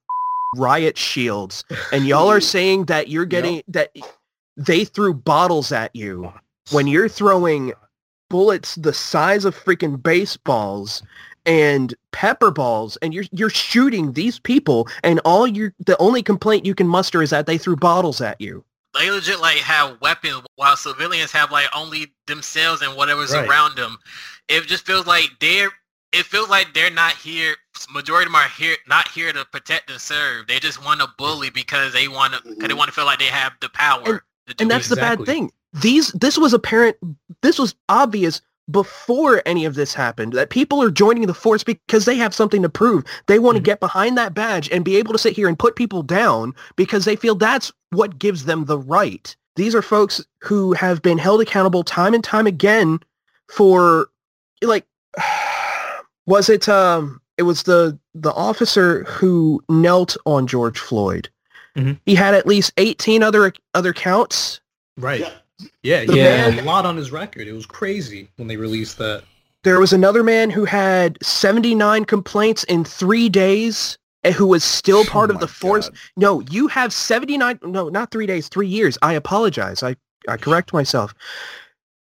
[0.56, 1.64] riot shields
[1.94, 3.96] and y'all are saying that you're getting, that
[4.58, 6.34] they threw bottles at you
[6.72, 7.74] when you're throwing
[8.30, 11.02] bullets the size of freaking baseballs
[11.50, 16.64] and pepper balls and you're you're shooting these people and all you the only complaint
[16.66, 18.64] you can muster is that they threw bottles at you.
[18.94, 23.48] They legit like have weapons while civilians have like only themselves and whatever's Right.
[23.50, 23.98] around them.
[24.48, 25.70] It just feels like they're
[26.12, 27.56] it feels like they're not here
[27.94, 30.46] majority of them are here not here to protect and serve.
[30.48, 33.20] They just want to bully because they want to because they want to feel like
[33.20, 34.04] they have the power.
[34.06, 34.74] And- to do And it.
[34.74, 35.52] that's the bad thing.
[35.74, 36.96] These this was apparent
[37.42, 42.06] this was obvious before any of this happened that people are joining the force because
[42.06, 43.04] they have something to prove.
[43.28, 43.66] They want to Mhm.
[43.66, 47.06] get behind that badge and be able to sit here and put people down because
[47.06, 49.36] they feel that's what gives them the right.
[49.56, 53.00] These are folks who have been held accountable time and time again
[53.50, 54.10] for
[54.62, 54.86] like
[56.26, 61.30] was it um it was the the officer who knelt on George Floyd.
[61.78, 62.00] Mhm.
[62.06, 64.60] He had at least 18 other other counts
[64.98, 65.22] Right.
[65.22, 65.32] Yeah.
[65.84, 67.48] Yeah, The he had man- a lot on his record.
[67.48, 69.24] It was crazy when they released that.
[69.64, 75.00] There was another man who had 79 complaints in three days and who was still
[75.00, 75.90] Oh part of the force.
[75.90, 75.98] God.
[76.16, 78.98] No, you have 79, no, not three days, three years.
[79.02, 79.84] I apologize.
[79.84, 79.96] I,
[80.30, 81.14] I correct myself.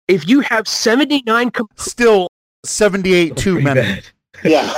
[0.08, 2.28] If you have 79, com- Still
[2.66, 4.02] 78 too Pretty many.
[4.44, 4.74] Yeah.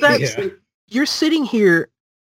[0.00, 0.46] that's, Yeah.
[0.88, 1.88] you're sitting here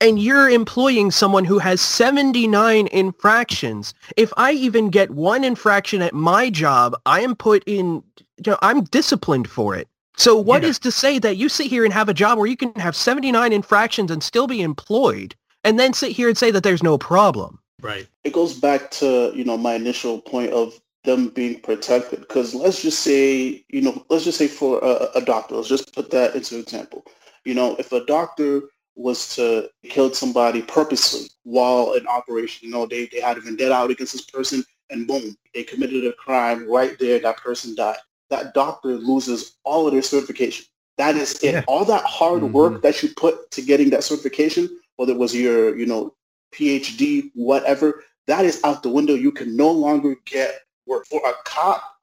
[0.02, 3.94] and you're employing someone who has 79 infractions.
[4.16, 8.04] If I even get one infraction at my job, I am put in,
[8.38, 9.88] you know, I'm disciplined for it.
[10.16, 10.84] So what is Yeah.
[10.84, 13.54] to say that you sit here and have a job where you can have 79
[13.54, 17.60] infractions and still be employed and then sit here and say that there's no problem?
[17.82, 18.08] Right.
[18.24, 22.82] it goes back to you know my initial point of them being protected because let's
[22.82, 26.34] just say you know let's just say for a, a doctor let's just put that
[26.36, 27.06] into example
[27.46, 28.64] you know if a doctor
[28.98, 33.74] was to kill somebody purposely while in operation you know they, they had a vendetta
[33.74, 37.98] out against this person and boom they committed a crime right there that person died
[38.30, 40.66] that doctor loses all of their certification
[40.98, 41.64] that is it Yeah.
[41.68, 42.54] all that hard mm-hmm.
[42.54, 46.14] work that you put to getting that certification whether it was your you know
[46.54, 49.14] PhD, whatever, that is out the window.
[49.14, 51.06] You can no longer get work.
[51.08, 51.97] For a cop,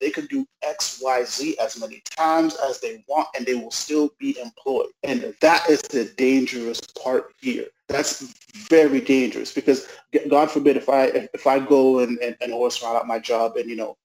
[0.00, 3.70] they can do X, Y, Z as many times as they want and they will
[3.70, 4.88] still be employed.
[5.02, 7.66] And that is the dangerous part here.
[7.88, 8.34] That's
[8.68, 9.88] very dangerous because
[10.28, 13.56] God forbid if I if I go and, and, and horse around at my job
[13.56, 13.96] and you know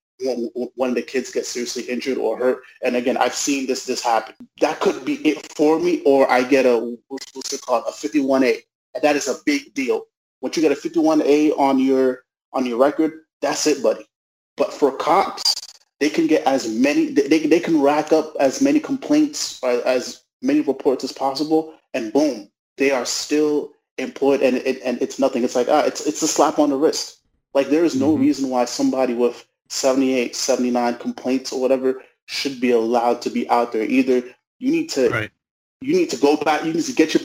[0.75, 4.01] one, of the kids gets seriously injured or hurt and again I've seen this this
[4.01, 7.91] happen that could be it for me or I get a what's it called a
[7.91, 8.61] 51A
[8.93, 10.05] and that is a big deal.
[10.41, 14.05] Once you get a 51A on your on your record, that's it, buddy.
[14.57, 15.55] But for cops,
[15.99, 20.23] they can get as many they, they, can rack up as many complaints or as
[20.41, 25.43] many reports as possible and boom, they are still employed and it, and it's nothing.
[25.43, 27.19] It's like ah, it's it's a slap on the wrist.
[27.53, 28.21] Like there is no Mhm.
[28.21, 33.71] reason why somebody with 78, 79 complaints or whatever should be allowed to be out
[33.71, 33.83] there.
[33.83, 34.23] Either
[34.59, 35.31] you need to Right.
[35.81, 36.65] you need to go back.
[36.65, 37.21] You need to get your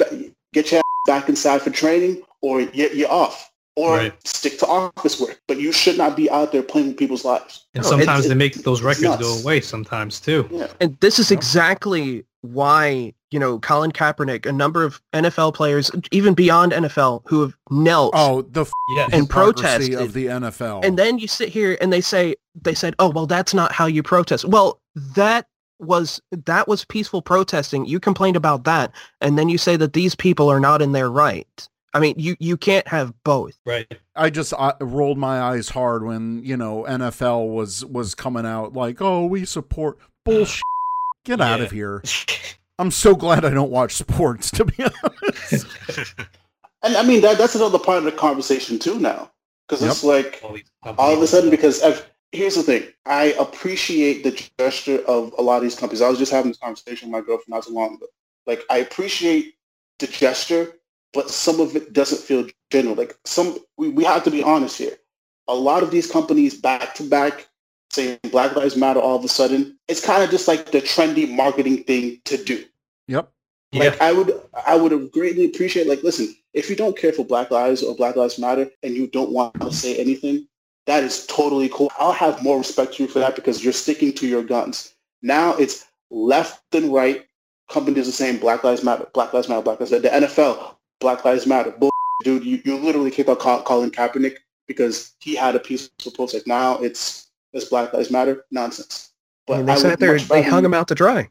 [0.52, 3.47] get your ass back inside for training, or you're, you're off,
[3.78, 4.12] or Right.
[4.26, 5.40] stick to office work.
[5.46, 7.66] But you should not be out there playing with people's lives.
[7.74, 10.48] And No, sometimes it's- they make those records go away sometimes too.
[10.50, 15.90] Yeah, And this is exactly why, you know, Colin Kaepernick, a number of NFL players,
[16.12, 19.10] even beyond NFL, who have knelt Oh, the f- Yes.
[19.12, 19.62] And hypocrisy
[19.92, 20.00] protested.
[20.00, 20.80] of the NFL.
[20.84, 23.86] and then you sit here and they say they said oh well that's not how
[23.86, 24.80] you protest well
[25.14, 25.46] that
[25.78, 30.14] was that was peaceful protesting you complained about that and then you say that these
[30.16, 33.98] people are not in their right i mean you you can't have both right.
[34.18, 38.74] I just I rolled my eyes hard when you know NFL was was coming out
[38.74, 40.62] like, oh, we support bullshit.
[41.24, 42.02] Get out of here.
[42.80, 44.50] I'm so glad I don't watch sports.
[44.52, 45.66] To be honest,
[46.82, 49.30] and I mean that that's another part of the conversation too now,
[49.68, 50.42] because it's like
[50.82, 55.42] All, of a sudden because I've, here's the thing i appreciate the gesture of a
[55.42, 57.72] lot of these companies i was just having this conversation with my girlfriend not so
[57.72, 58.04] long ago
[58.46, 59.54] like i appreciate
[59.98, 60.74] the gesture
[61.12, 64.78] but some of it doesn't feel genuine like some we, we have to be honest
[64.78, 64.96] here
[65.48, 67.48] a lot of these companies back to back
[67.90, 71.28] saying black lives matter all of a sudden it's kind of just like the trendy
[71.30, 72.64] marketing thing to do
[73.06, 73.30] yep.
[73.72, 73.84] Yeah.
[73.84, 74.32] like I would,
[74.66, 75.86] I would have greatly appreciate.
[75.86, 79.08] Like, listen, if you don't care for Black Lives or Black Lives Matter, and you
[79.08, 80.48] don't want to say anything,
[80.86, 81.92] that is totally cool.
[81.98, 84.94] I'll have more respect to you for that because you're sticking to your guns.
[85.22, 87.26] Now it's left and right.
[87.68, 90.02] Companies are saying Black Lives Matter, Black Lives Matter, Black Lives Matter.
[90.02, 91.70] The NFL, Black Lives Matter.
[91.70, 91.90] Bull,
[92.24, 96.46] dude, you, you literally kicked out Col- Colin Kaepernick because he had a peaceful protest.
[96.46, 99.12] Now it's it's Black Lives Matter nonsense.
[99.48, 101.28] I mean, they I sat there they rather hung him out to dry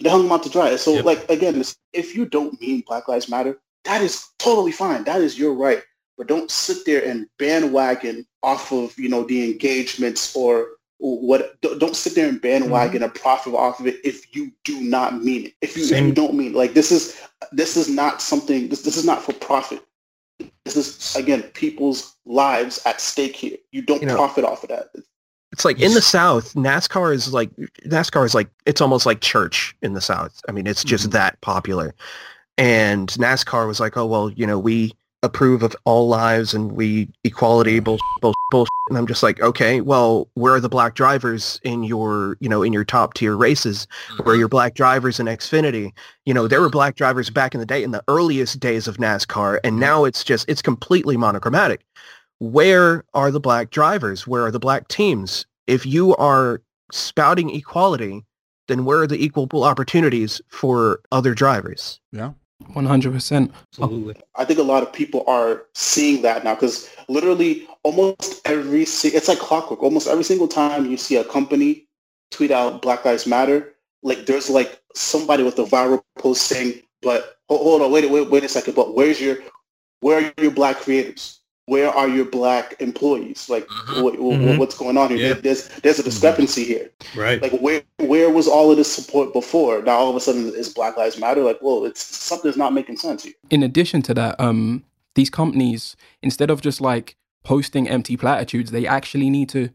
[0.00, 0.76] they hung him out to dry.
[0.76, 1.04] So, Yep.
[1.04, 5.04] like again, if you don't mean Black Lives Matter, that is totally fine.
[5.04, 5.82] That is your right.
[6.16, 10.68] But don't sit there and bandwagon off of you know the engagements or
[11.04, 11.60] what.
[11.60, 13.16] don't- Don't sit there and bandwagon Mm-hmm.
[13.16, 15.54] a profit off of it if you do not mean it.
[15.60, 16.56] If you, if you don't mean it.
[16.56, 17.20] like this is
[17.52, 18.68] this is not something.
[18.68, 19.82] This this is not for profit.
[20.64, 23.56] This is again people's lives at stake here.
[23.72, 24.88] You don't You know, profit off of that.
[25.52, 27.50] it's like in the south nascar is like
[27.86, 31.12] nascar is like it's almost like church in the south i mean it's just Mhm.
[31.12, 31.94] that popular
[32.58, 34.92] and nascar was like oh well you know we
[35.24, 38.70] approve of all lives and we equality bullshit, bullshit, bullshit.
[38.88, 42.62] and i'm just like okay well where are the black drivers in your you know
[42.62, 43.86] in your top tier races?
[44.08, 44.40] Where are mm-hmm.
[44.40, 45.92] your black drivers in xfinity?
[46.26, 48.98] You know there were black drivers back in the day in the earliest days of
[48.98, 49.80] nascar and mm-hmm.
[49.80, 51.80] now it's just it's completely monochromatic.
[52.38, 54.26] Where are the black drivers?
[54.26, 55.46] Where are the black teams?
[55.66, 56.60] If you are
[56.92, 58.24] spouting equality
[58.68, 62.00] then where are the equal opportunities for other drivers?
[62.12, 62.32] Yeah.
[62.72, 63.52] One hundred percent.
[63.72, 64.14] Absolutely.
[64.36, 69.28] I think a lot of people are seeing that now because literally almost every it's
[69.28, 69.82] like clockwork.
[69.82, 71.86] Almost every single time you see a company
[72.30, 77.36] tweet out Black Lives Matter, like there's like somebody with a viral post saying But
[77.48, 78.74] hold on, wait, wait, wait a second.
[78.74, 79.38] But where's your,
[80.00, 81.40] where are your black creators?
[81.66, 83.48] Where are your black employees?
[83.48, 84.58] Like, what, Mhm.
[84.58, 85.28] what's going on here?
[85.28, 85.32] Yeah.
[85.34, 86.90] There's there's a discrepancy here.
[87.16, 87.40] Right.
[87.40, 89.82] Like, where where was all of this support before?
[89.82, 91.42] Now all of a sudden, it's Black Lives Matter?
[91.42, 93.32] Like, well, it's something's not making sense here.
[93.50, 94.84] in addition to that, um,
[95.14, 99.70] these companies, instead of just like posting empty platitudes, they actually need to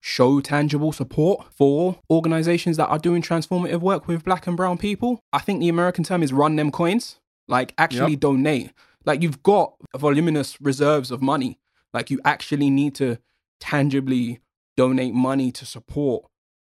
[0.00, 5.18] show tangible support for organizations that are doing transformative work with black and brown people.
[5.32, 7.16] I think the American term is run them coins,
[7.48, 8.20] like actually Yep.
[8.20, 8.70] donate.
[9.04, 11.58] Like you've got voluminous reserves of money.
[11.92, 13.18] Like you actually need to
[13.60, 14.40] tangibly
[14.76, 16.24] donate money to support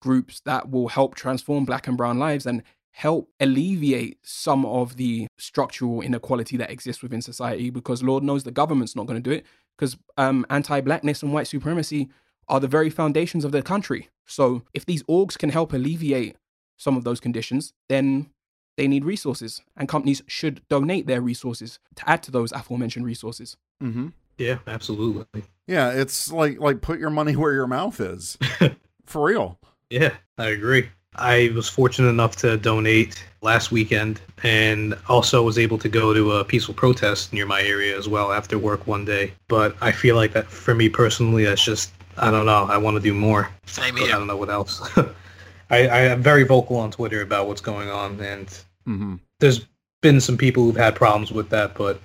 [0.01, 5.27] groups that will help transform black and brown lives and help alleviate some of the
[5.37, 9.33] structural inequality that exists within society because lord knows the government's not going to do
[9.33, 9.45] it
[9.77, 12.09] because um, anti-blackness and white supremacy
[12.49, 16.35] are the very foundations of the country so if these orgs can help alleviate
[16.75, 18.29] some of those conditions then
[18.77, 23.57] they need resources and companies should donate their resources to add to those aforementioned resources
[23.81, 24.07] Mm-hmm.
[24.37, 25.43] Yeah, absolutely.
[25.67, 28.37] Yeah, it's like like put your money where your mouth is.
[29.05, 29.59] For real.
[29.89, 30.87] Yeah, I agree.
[31.15, 36.31] I was fortunate enough to donate last weekend and also was able to go to
[36.33, 39.33] a peaceful protest near my area as well after work one day.
[39.49, 42.95] But I feel like that for me personally, that's just, I don't know, I want
[42.95, 43.49] to do more.
[43.65, 44.81] Same But I don't know what else.
[45.71, 48.47] I, I am very vocal on Twitter about what's going on and
[48.87, 49.15] Mm-hmm.
[49.39, 49.67] there's
[50.01, 51.99] been some people who've had problems with that, but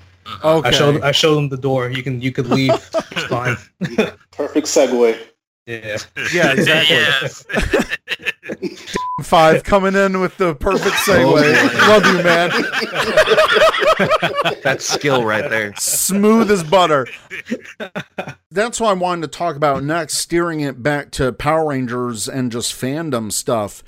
[0.44, 0.68] Okay.
[0.68, 1.88] I showed I showed them the door.
[1.88, 2.70] You can you could leave.
[3.12, 3.56] it's fine.
[4.32, 5.16] Perfect segue.
[5.66, 5.98] Yeah.
[6.34, 6.98] Yeah, exactly.
[9.18, 9.28] Yes.
[9.28, 11.24] Five coming in with the perfect oh, segue.
[11.24, 11.78] boy.
[11.88, 12.50] Love you, man.
[14.62, 15.74] That's skill right there.
[15.76, 17.06] Smooth as butter.
[18.50, 22.52] That's what I wanted to talk about next, steering it back to Power Rangers and
[22.52, 23.82] just fandom stuff.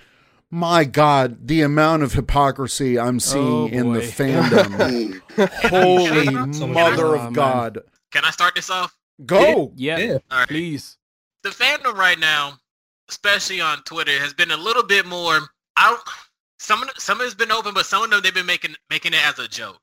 [0.50, 5.20] My God, the amount of hypocrisy I'm seeing Oh, in the fandom.
[5.68, 7.32] Holy So mother Oh, of man.
[7.34, 7.78] God.
[8.12, 8.96] Can I start this off?
[9.26, 9.72] Go.
[9.76, 10.18] yeah, Yeah.
[10.30, 10.48] All right.
[10.48, 10.96] please
[11.42, 12.54] the fandom right now,
[13.08, 15.40] especially on Twitter, has been a little bit more.
[15.76, 16.00] I don't,
[16.58, 19.26] some of some it's been open, but some of them they've been making making it
[19.26, 19.78] as a joke.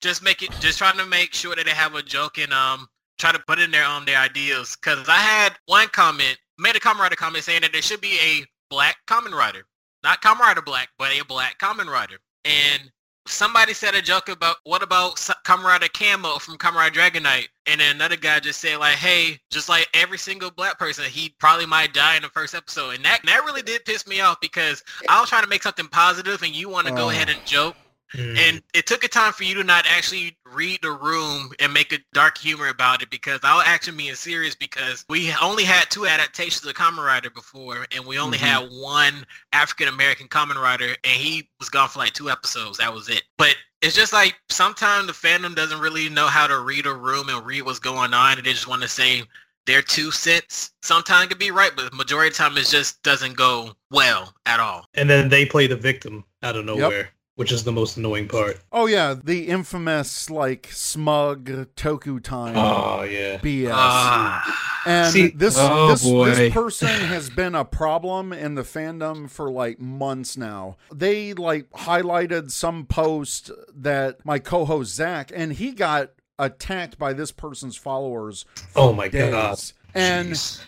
[0.00, 2.88] Just make it, just trying to make sure that they have a joke and um
[3.18, 4.76] try to put in their um their ideas.
[4.76, 8.18] Cause I had one comment, made a Kamen Rider comment saying that there should be
[8.20, 9.64] a black Kamen Rider,
[10.02, 12.18] not Kamen Rider black, but a black Kamen Rider.
[12.44, 12.90] And
[13.28, 17.80] somebody said a joke about what about Comrade Camo from Kamen Rider Dragon Knight, and
[17.80, 21.66] then another guy just said like, "Hey, just like every single black person, he probably
[21.66, 24.82] might die in the first episode," and that that really did piss me off because
[25.08, 27.10] I was trying to make something positive, and you want to go Oh.
[27.10, 27.76] ahead and joke,
[28.14, 28.38] Mm.
[28.38, 31.92] and it took a time for you to not actually read the room and make
[31.92, 35.90] a dark humor about it because I was actually being serious because we only had
[35.90, 38.42] two adaptations of Kamen Rider before and we only Mhm.
[38.42, 42.78] had one African American Kamen Rider and he was gone for like two episodes.
[42.78, 43.24] That was it.
[43.36, 47.28] But it's just like sometimes the fandom doesn't really know how to read a room
[47.28, 49.22] and read what's going on and they just want to say
[49.66, 50.72] their two cents.
[50.82, 53.76] Sometimes it could be right, but the majority of the time it just doesn't go
[53.90, 54.86] well at all.
[54.94, 58.58] and then they play the victim out of nowhere, which is the most annoying part.
[58.72, 61.44] Oh yeah, the infamous like smug
[61.76, 63.38] Toku time Oh yeah.
[63.38, 63.70] BS.
[63.72, 64.80] Ah.
[64.84, 66.30] and See- this Oh, this, boy.
[66.34, 70.76] this person has been a problem in the fandom for like months now.
[70.92, 76.10] They like highlighted some post that my co-host Zach and he got
[76.40, 79.30] attacked by this person's followers Oh my days.
[79.30, 79.58] god.
[79.94, 80.60] And Jeez.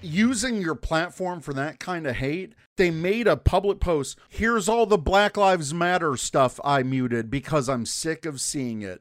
[0.00, 4.18] using your platform for that kind of hate, they made a public post.
[4.28, 9.00] Here's all the Black Lives Matter stuff I muted because I'm sick of seeing it.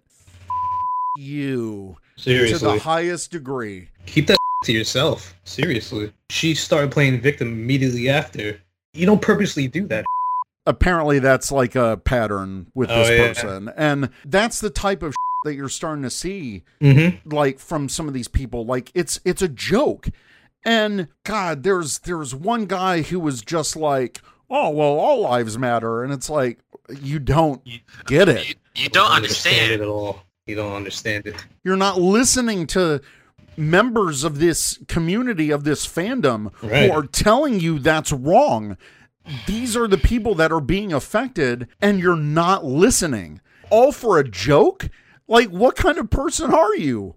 [1.18, 3.90] You to the highest degree.
[4.06, 5.34] keep that to yourself.
[5.44, 8.60] Seriously, she started playing victim immediately after.
[8.94, 10.06] You don't purposely do that.
[10.66, 13.28] Apparently, that's like a pattern with Oh, this yeah.
[13.28, 15.14] person, and that's the type of
[15.46, 17.30] that you're starting to see, Mm-hmm.
[17.30, 18.66] like from some of these people.
[18.66, 20.10] Like it's it's a joke,
[20.64, 26.04] and God, there's there's one guy who was just like, oh well, all lives matter,
[26.04, 26.60] and it's like
[27.02, 28.48] you don't You- get it.
[28.48, 30.22] You, you don't understand it at all.
[30.48, 31.36] You don't understand it.
[31.64, 33.02] You're not listening to
[33.58, 36.90] members of this community of this fandom Right.
[36.90, 38.78] who are telling you that's wrong.
[39.46, 43.40] These are the people that are being affected and you're not listening.
[43.70, 44.90] All for a joke?
[45.28, 47.16] Like what kind of person are you?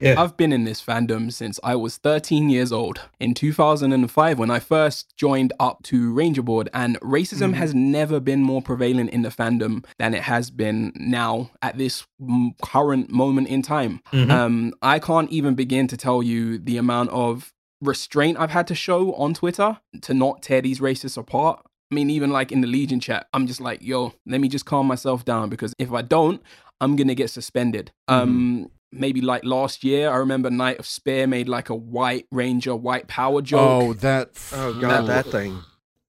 [0.00, 0.20] Yeah.
[0.20, 3.00] I've been in this fandom since I was 13 years old.
[3.18, 8.42] In 2005, when I first joined up to Ranger Board, and racism has never been
[8.42, 13.48] more prevalent in the fandom than it has been now at this mm, current moment
[13.48, 14.00] in time.
[14.12, 14.30] Mhm.
[14.30, 18.74] Um, I can't even begin to tell you the amount of restraint I've had to
[18.74, 21.64] show on Twitter to not tear these racists apart.
[21.90, 24.66] I mean, even like in the Legion chat, I'm just like, yo, let me just
[24.66, 26.42] calm myself down because if I don't,
[26.80, 27.92] I'm gonna get suspended.
[28.08, 28.22] Mm-hmm.
[28.22, 32.74] Um, maybe like last year, I remember Knight of Spare made like a White Ranger,
[32.74, 33.60] White Power joke.
[33.82, 34.30] Oh, that.
[34.52, 35.58] Oh god, that thing.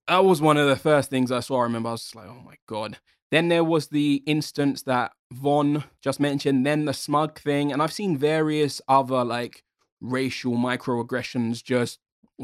[0.07, 1.59] that was one of the first things I saw.
[1.59, 2.97] I remember I was just like, oh my god.
[3.31, 7.93] Then there was the instance that Von just mentioned, then the smug thing, and I've
[7.93, 9.63] seen various other like
[10.01, 11.99] racial microaggressions just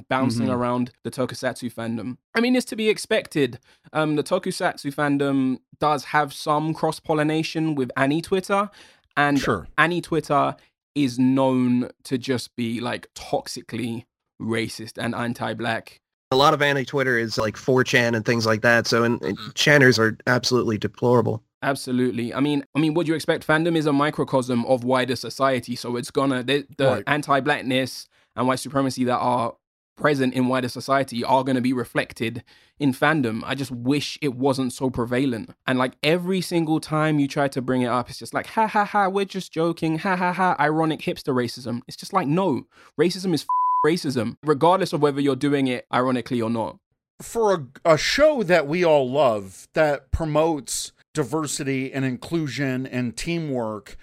[0.09, 0.53] bouncing Mhm.
[0.53, 2.17] around the tokusatsu fandom.
[2.35, 3.59] I mean, it's to be expected.
[3.93, 8.69] Um, the tokusatsu fandom does have some cross pollination with anime Twitter,
[9.17, 9.67] and Sure.
[9.77, 10.55] anime Twitter
[10.95, 14.05] is known to just be like toxically
[14.41, 15.99] racist and anti-black.
[16.31, 18.87] A lot of anti-Twitter is like 4chan and things like that.
[18.87, 19.53] So, and, and Mhm.
[19.53, 21.43] channers are absolutely deplorable.
[21.61, 22.33] Absolutely.
[22.33, 23.45] I mean, I mean, what do you expect?
[23.45, 27.03] Fandom is a microcosm of wider society, so it's gonna the, the Right.
[27.07, 29.55] anti-blackness and white supremacy that are
[29.95, 32.43] present in wider society are going to be reflected
[32.79, 33.41] in fandom.
[33.45, 35.51] I just wish it wasn't so prevalent.
[35.65, 38.67] And like every single time you try to bring it up, it's just like, ha
[38.67, 41.81] ha ha, we're just joking, ha ha ha, ironic hipster racism.
[41.87, 42.67] It's just like, no,
[42.99, 43.47] racism is f-
[43.85, 46.77] racism, regardless of whether you're doing it ironically or not.
[47.21, 47.53] for
[47.85, 53.95] a, a show that we all love that promotes diversity and inclusion and teamwork,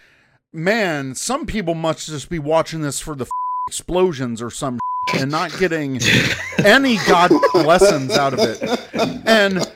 [0.53, 3.27] man, some people must just be watching this for the
[3.69, 4.79] explosions or some
[5.15, 6.01] and not getting
[6.65, 8.63] any god lessons out of it.
[9.27, 9.67] And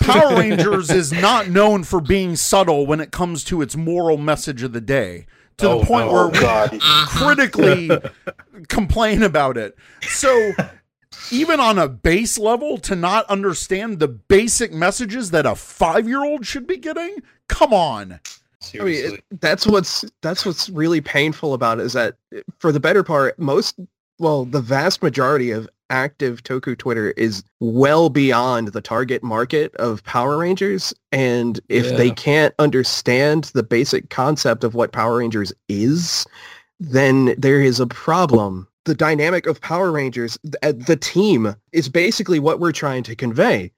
[0.00, 4.62] Power Rangers is not known for being subtle when it comes to its moral message
[4.62, 5.26] of the day.
[5.58, 6.12] To Oh, the point no.
[6.12, 6.80] where Oh we God.
[7.08, 7.90] critically
[8.68, 9.76] complain about it.
[10.02, 10.52] So
[11.30, 16.66] even on a base level to not understand the basic messages that a 5-year-old should
[16.66, 17.16] be getting?
[17.48, 18.20] Come on.
[18.78, 22.16] I mean, it- that's what's that's what's really painful about it is that
[22.58, 23.76] for the better part, most
[24.20, 30.04] well, the vast majority of active Toku Twitter is well beyond the target market of
[30.04, 36.26] Power Rangers, and if they can't understand the basic concept of what Power Rangers is,
[36.78, 38.68] then there is a problem.
[38.84, 43.16] The dynamic of Power Rangers, th- uh, the team, is basically what we're trying to
[43.16, 43.72] convey.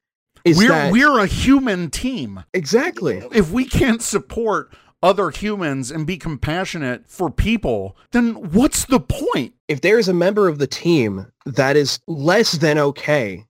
[0.45, 2.43] Is we're that we're a human team.
[2.53, 3.23] exactly?
[3.33, 9.55] If we can't support other humans and be compassionate for people, then what's the point?
[9.69, 13.43] if there is a member of the team that is less than okay,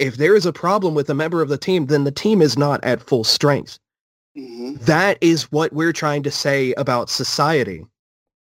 [0.00, 2.58] if there is a problem with a member of the team, then the team is
[2.58, 3.78] not at full strength.
[4.34, 7.84] hmm That is what we're trying to say about society.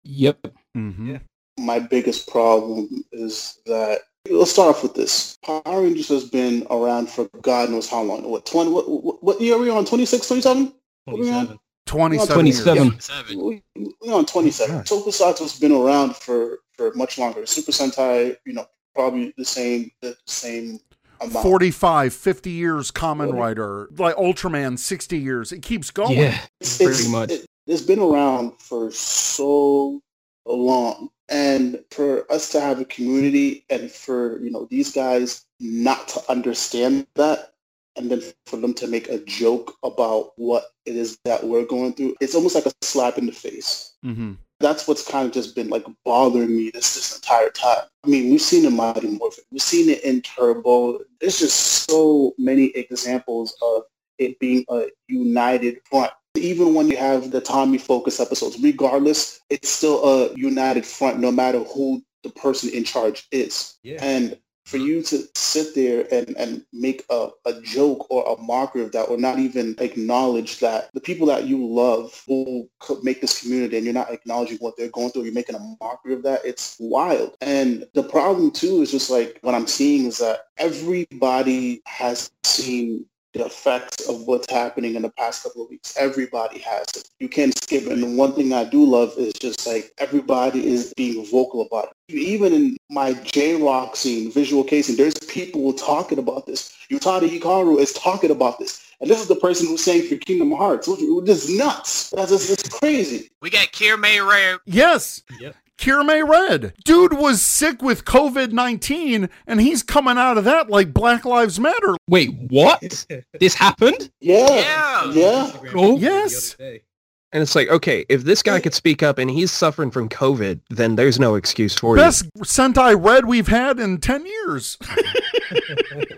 [0.04, 0.46] Yep.
[0.76, 1.10] Mm-hmm.
[1.10, 1.18] Yeah.
[1.58, 4.00] my biggest problem is that
[4.30, 5.36] let's start off with this.
[5.44, 8.22] Power Rangers has been around for God knows how long.
[8.30, 8.70] What twenty?
[8.70, 9.84] What, what, what year are we on?
[9.84, 10.72] 26, 27?
[11.06, 11.46] What are we on?
[11.46, 11.58] 27.
[11.86, 12.62] 27 years.
[12.62, 13.00] 27.
[13.00, 13.44] Seven.
[13.44, 13.62] We,
[14.00, 14.76] we're on 27.
[14.78, 14.88] Gosh.
[14.88, 17.46] Tokusatsu's been around for, for much longer.
[17.46, 20.78] Super Sentai, you know, probably the same the same
[21.20, 21.42] amount.
[21.42, 23.32] 45, 50 years Kamen Forty.
[23.38, 25.52] Rider, like Ultraman 60 years.
[25.52, 26.18] It keeps going.
[26.18, 26.38] Yeah.
[26.60, 27.30] It's, Pretty it's- much.
[27.30, 30.00] It, it's been around for so
[30.46, 31.08] long.
[31.30, 36.22] And for us to have a community and for, you know, these guys not to
[36.30, 37.53] understand that
[37.96, 41.94] and then for them to make a joke about what it is that we're going
[41.94, 43.94] through, it's almost like a slap in the face.
[44.04, 44.32] Mm-hmm.
[44.60, 47.84] That's what's kind of just been like bothering me this this entire time.
[48.04, 49.44] I mean, we've seen it in Mighty Morphin.
[49.50, 51.00] We've seen it in Turbo.
[51.20, 53.82] There's just so many examples of
[54.18, 56.12] it being a united front.
[56.36, 61.30] Even when you have the Tommy Focus episodes, regardless, it's still a united front no
[61.30, 63.76] matter who the person in charge is.
[63.82, 63.98] Yeah.
[64.00, 68.82] And for you to sit there and, and make a, a joke or a mockery
[68.82, 72.68] of that or not even acknowledge that the people that you love who
[73.02, 76.14] make this community and you're not acknowledging what they're going through, you're making a mockery
[76.14, 77.36] of that, it's wild.
[77.40, 83.06] And the problem too is just like what I'm seeing is that everybody has seen
[83.34, 85.96] the effects of what's happening in the past couple of weeks.
[85.98, 87.10] Everybody has it.
[87.18, 87.92] You can't skip it.
[87.92, 91.88] And the one thing I do love is just like everybody is being vocal about
[92.08, 92.14] it.
[92.14, 96.76] Even in my J-Rock scene, visual casing, there's people talking about this.
[96.90, 98.80] Utada Hikaru is talking about this.
[99.00, 102.10] And this is the person who sang for Kingdom Hearts, which which is nuts.
[102.10, 103.30] That's just, it's crazy.
[103.42, 104.56] We got Kier May Ray.
[104.64, 105.22] Yes.
[105.40, 105.56] Yep.
[105.78, 106.72] Kiramai Red.
[106.84, 111.58] Dude was sick with COVID 19 and he's coming out of that like Black Lives
[111.60, 111.94] Matter.
[112.08, 113.06] Wait, what?
[113.40, 114.10] this happened?
[114.20, 114.46] Yeah.
[114.48, 115.12] Yeah.
[115.12, 115.52] Yeah.
[115.74, 116.56] Oh, yes.
[116.60, 120.60] And it's like, okay, if this guy could speak up and he's suffering from COVID,
[120.70, 122.00] then there's no excuse for it.
[122.00, 124.78] Best Sentai Red we've had in 10 years.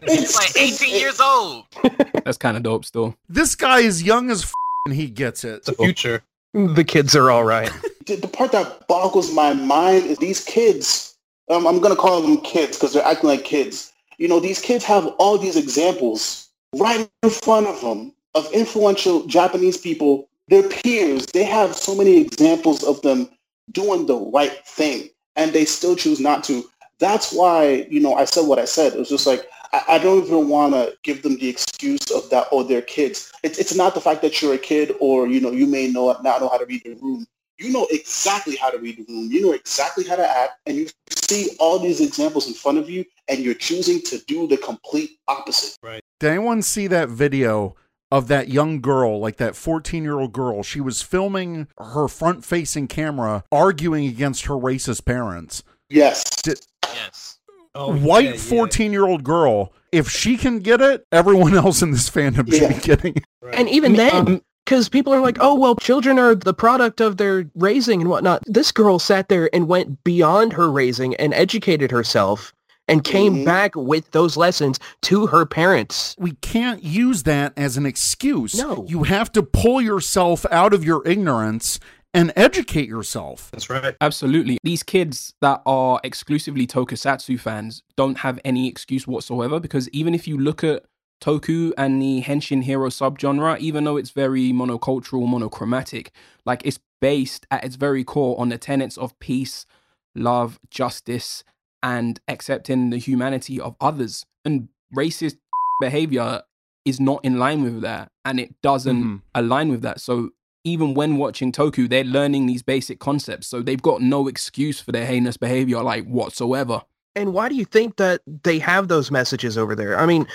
[0.06, 1.64] He's like 18 years old.
[2.24, 3.16] That's kind of dope still.
[3.28, 4.52] this guy is young as f-
[4.86, 5.54] and he gets it.
[5.56, 6.22] It's the future.
[6.56, 7.70] The kids are all right.
[8.06, 11.14] the, part that boggles my mind is these kids.
[11.50, 13.92] Um, I'm gonna call them kids because they're acting like kids.
[14.16, 19.26] You know, these kids have all these examples right in front of them of influential
[19.26, 21.26] Japanese people, their peers.
[21.26, 23.28] They have so many examples of them
[23.72, 26.64] doing the right thing, and they still choose not to.
[27.00, 28.94] That's why, you know, I said what I said.
[28.94, 32.28] It was just like, I, I don't even want to give them the excuse of
[32.30, 33.32] that, or oh, they're kids.
[33.42, 36.06] It's, it's not the fact that you're a kid or, you know, you may know
[36.22, 37.26] not know how to read the room
[37.58, 39.30] you know exactly how to read the room.
[39.30, 42.90] You know exactly how to act, and you see all these examples in front of
[42.90, 45.76] you, and you're choosing to do the complete opposite.
[45.82, 46.02] Right.
[46.20, 47.74] Did anyone see that video
[48.10, 50.62] of that young girl, like that 14 year old girl?
[50.62, 55.62] She was filming her front facing camera arguing against her racist parents.
[55.88, 56.24] Yes.
[56.42, 57.38] Did, yes.
[57.74, 59.72] Oh, white 14 year old girl.
[59.96, 63.24] If she can get it, everyone else in this fandom should be getting it.
[63.40, 63.54] Right.
[63.54, 67.18] And even then, um, because people are like, oh, well, children are the product of
[67.18, 68.42] their raising and whatnot.
[68.46, 72.52] This girl sat there and went beyond her raising and educated herself
[72.88, 73.44] and came mm-hmm.
[73.44, 76.14] back with those lessons to her parents.
[76.18, 78.56] We can't use that as an excuse.
[78.56, 78.84] No.
[78.88, 81.80] You have to pull yourself out of your ignorance
[82.16, 83.50] and educate yourself.
[83.52, 83.94] That's right.
[84.00, 84.58] Absolutely.
[84.64, 90.26] These kids that are exclusively tokusatsu fans don't have any excuse whatsoever because even if
[90.26, 90.84] you look at
[91.20, 96.10] Toku and the Henshin hero subgenre, even though it's very monocultural, monochromatic,
[96.46, 99.66] like it's based at its very core on the tenets of peace,
[100.14, 101.44] love, justice,
[101.82, 104.24] and accepting the humanity of others.
[104.44, 105.36] And racist
[105.80, 106.42] behavior
[106.86, 109.16] is not in line with that, and it doesn't mm-hmm.
[109.34, 110.00] align with that.
[110.00, 110.30] So
[110.66, 113.46] even when watching Toku, they're learning these basic concepts.
[113.46, 116.82] So they've got no excuse for their heinous behavior, like whatsoever.
[117.14, 119.98] And why do you think that they have those messages over there?
[119.98, 120.26] I mean,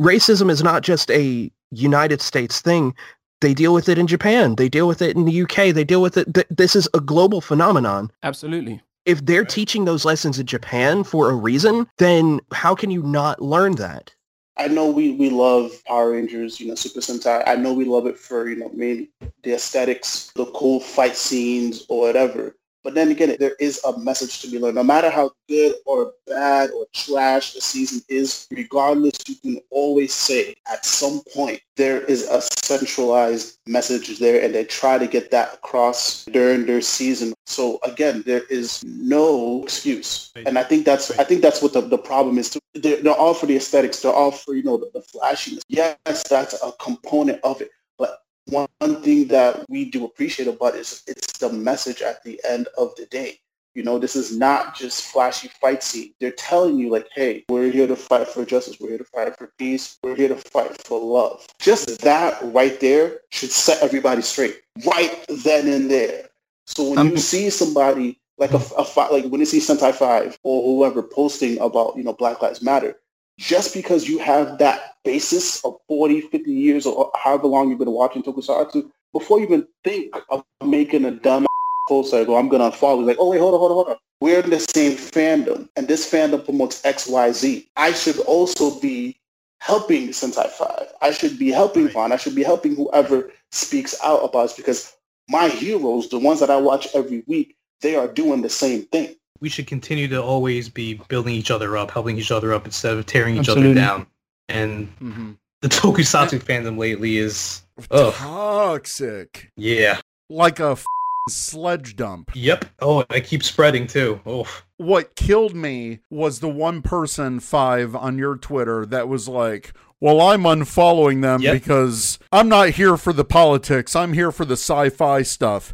[0.00, 2.94] racism is not just a United States thing.
[3.42, 4.56] They deal with it in Japan.
[4.56, 5.74] They deal with it in the UK.
[5.74, 6.32] They deal with it.
[6.32, 8.10] Th- this is a global phenomenon.
[8.22, 8.80] Absolutely.
[9.04, 9.48] If they're right.
[9.48, 14.15] teaching those lessons in Japan for a reason, then how can you not learn that?
[14.56, 17.42] I know we, we love Power Rangers, you know, Super Sentai.
[17.46, 19.10] I know we love it for, you know, maybe
[19.42, 22.56] the aesthetics, the cool fight scenes or whatever.
[22.86, 24.76] But then again, there is a message to be learned.
[24.76, 30.14] No matter how good or bad or trash the season is, regardless, you can always
[30.14, 35.32] say at some point there is a centralized message there and they try to get
[35.32, 37.34] that across during their season.
[37.44, 40.30] So again, there is no excuse.
[40.36, 42.60] And I think that's I think that's what the, the problem is too.
[42.82, 44.00] They're, they're all for the aesthetics.
[44.00, 45.62] They're all for, you know, the, the flashiness.
[45.68, 45.96] Yes,
[46.28, 48.68] that's a component of it But one
[49.02, 52.94] thing that we do appreciate about it is it's the message at the end of
[52.96, 53.38] the day.
[53.74, 56.14] You know, this is not just flashy fight scene.
[56.18, 58.78] They're telling you like, hey, we're here to fight for justice.
[58.80, 59.98] We're here to fight for peace.
[60.02, 61.46] We're here to fight for love.
[61.60, 66.30] Just that right there should set everybody straight right then and there.
[66.64, 68.82] So when um, you see somebody like a, a
[69.12, 72.96] like when you see Sentai Five or whoever posting about you know Black Lives Matter,
[73.38, 77.90] just because you have that basis of 40, 50 years or however long you've been
[77.90, 81.46] watching tokusatsu, before you even think of making a dumb
[81.88, 83.88] post like, oh, I'm going to unfollow, like, oh, wait, hold on, hold on, hold
[83.88, 83.96] on.
[84.20, 87.68] We're in the same fandom, and this fandom promotes X, Y, Z.
[87.76, 89.16] I should also be
[89.60, 90.92] helping Sentai 5.
[91.02, 92.12] I should be helping Vaughn.
[92.12, 94.96] I should be helping whoever speaks out about this because
[95.28, 99.16] my heroes, the ones that I watch every week, they are doing the same thing
[99.40, 102.96] we should continue to always be building each other up, helping each other up instead
[102.96, 103.70] of tearing each Absolutely.
[103.72, 104.06] other down.
[104.48, 105.32] And mm-hmm.
[105.62, 108.14] the Tokusatsu fandom lately is ugh.
[108.14, 109.50] toxic.
[109.56, 110.00] Yeah,
[110.30, 110.84] like a f-
[111.28, 112.30] sledge dump.
[112.34, 112.64] Yep.
[112.80, 114.20] Oh, I keep spreading too.
[114.24, 114.46] Oh.
[114.78, 120.20] What killed me was the one person five on your Twitter that was like, well,
[120.20, 121.54] I'm unfollowing them yep.
[121.54, 123.96] because I'm not here for the politics.
[123.96, 125.72] I'm here for the sci-fi stuff.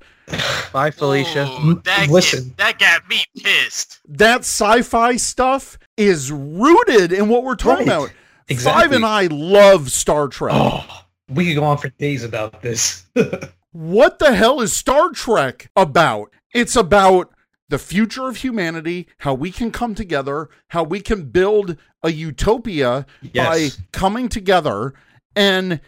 [0.72, 1.48] Bye, Felicia.
[1.64, 4.00] Ooh, that Listen, get, that got me pissed.
[4.08, 7.96] That sci-fi stuff is rooted in what we're talking right.
[7.96, 8.12] about.
[8.48, 8.82] Exactly.
[8.82, 10.54] Five and I love Star Trek.
[10.56, 13.06] Oh, we could go on for days about this.
[13.72, 16.32] what the hell is Star Trek about?
[16.54, 17.31] It's about
[17.72, 23.06] the future of humanity, how we can come together, how we can build a utopia
[23.22, 23.76] yes.
[23.78, 24.92] by coming together
[25.34, 25.80] and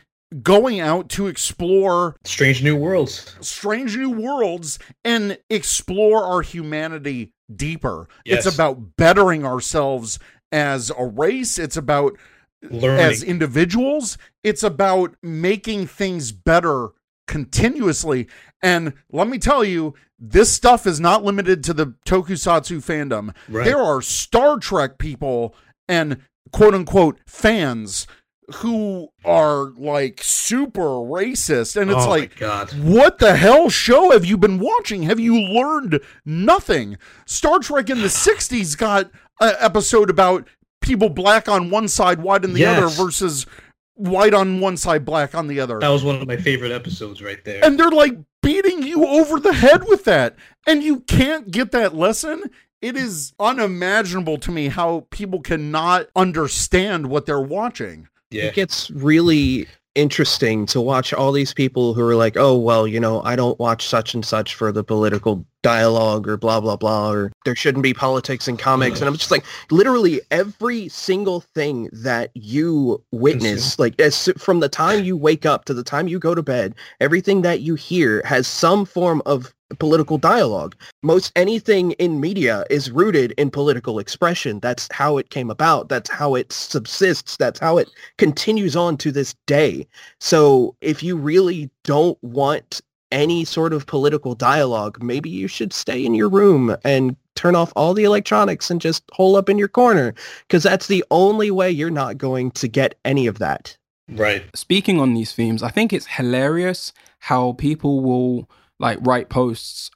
[0.43, 8.09] going out to explore strange new worlds strange new worlds and explore our humanity deeper
[8.25, 8.45] yes.
[8.45, 10.19] it's about bettering ourselves
[10.51, 12.17] as a race it's about
[12.69, 12.99] Learning.
[12.99, 16.89] as individuals it's about making things better
[17.29, 18.27] continuously
[18.61, 19.95] and let me tell you
[20.31, 23.65] this stuff is not limited to the tokusatsu fandom right.
[23.65, 25.55] there are star trek people
[25.89, 26.19] and
[26.53, 28.07] quote unquote fans
[28.57, 32.39] who are like super racist and it's oh like
[32.77, 36.97] what the hell show have you been watching have you learned nothing
[37.27, 39.11] star trek in the 60s got
[39.41, 40.47] an episode about
[40.81, 42.79] people black on one side white on the yes.
[42.79, 43.47] other versus
[43.95, 45.79] white on one side, black on the other.
[45.79, 47.65] That was one of my favorite episodes right there.
[47.65, 50.37] And they're like beating you over the head with that.
[50.67, 52.51] And you can't get that lesson.
[52.81, 58.09] It is unimaginable to me how people cannot understand what they're watching.
[58.31, 58.45] Yeah.
[58.45, 63.01] It gets really interesting to watch all these people who are like, oh, well, you
[63.01, 67.11] know, I don't watch such and such for the political dialogue or blah, blah, blah,
[67.11, 69.01] or there shouldn't be politics in comics.
[69.01, 74.69] And I'm just like, literally every single thing that you witness, like as, from the
[74.69, 78.23] time you wake up to the time you go to bed, everything that you hear
[78.25, 80.77] has some form of political dialogue.
[81.03, 84.61] Most anything in media is rooted in political expression.
[84.61, 85.89] That's how it came about.
[85.89, 87.37] That's how it subsists.
[87.39, 87.89] That's how it
[88.19, 89.87] continues on to this day.
[90.21, 92.83] So if you really don't want
[93.13, 97.73] any sort of political dialogue, maybe you should stay in your room and turn off
[97.77, 100.15] all the electronics and just hole up in your corner
[100.47, 103.77] because that's the only way you're not going to get any of that.
[104.09, 104.45] Right.
[104.55, 109.91] Speaking on these themes, I think it's hilarious how people will like write posts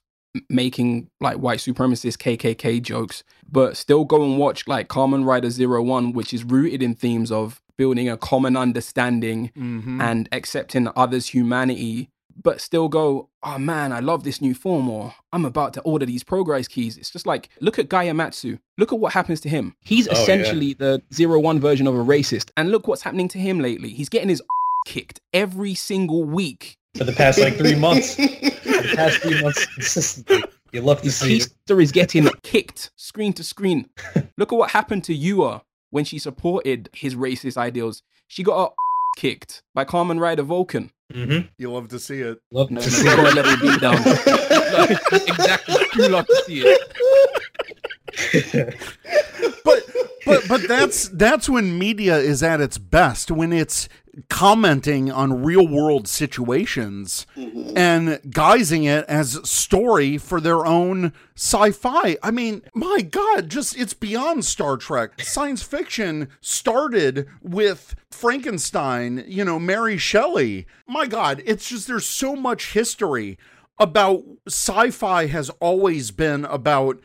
[0.49, 5.83] making like white supremacist KKK jokes, but still go and watch like Kamen Rider Zero
[5.83, 10.01] One, which is rooted in themes of building a common understanding mm-hmm.
[10.01, 12.11] and accepting others' humanity,
[12.43, 16.07] but still go, oh man, I love this new form, or I'm about to order
[16.07, 16.97] these progress keys.
[16.97, 18.59] It's just like, look at Gai Amatsu.
[18.77, 19.75] Look at what happens to him.
[19.81, 20.75] He's oh, essentially yeah.
[20.79, 22.51] the Zero One version of a racist.
[22.57, 23.91] And look what's happening to him lately.
[23.91, 24.43] He's getting his
[24.87, 26.77] kicked every single week.
[26.97, 28.17] For the past like three months.
[28.79, 30.45] the past three months consistently.
[30.73, 33.89] You love to see Easter is getting kicked screen to screen.
[34.37, 38.03] Look at what happened to Yua when she supported his racist ideals.
[38.27, 38.75] She got her
[39.17, 40.91] kicked by Kamen Rider Vulcan.
[41.13, 41.47] Mm-hmm.
[41.57, 42.41] You love to see it.
[42.51, 43.35] Love no, to see it.
[43.35, 43.95] level beat down.
[45.29, 45.87] exactly.
[45.97, 46.81] You love to see it.
[49.65, 49.85] but
[50.27, 53.89] but but that's that's when media is at its best when it's
[54.29, 57.77] commenting on real world situations mm-hmm.
[57.77, 62.17] and guising it as story for their own sci-fi.
[62.23, 65.21] I mean, my god, just it's beyond Star Trek.
[65.21, 70.67] Science fiction started with Frankenstein, you know, Mary Shelley.
[70.87, 73.39] My god, it's just there's so much history
[73.79, 77.01] about sci-fi has always been about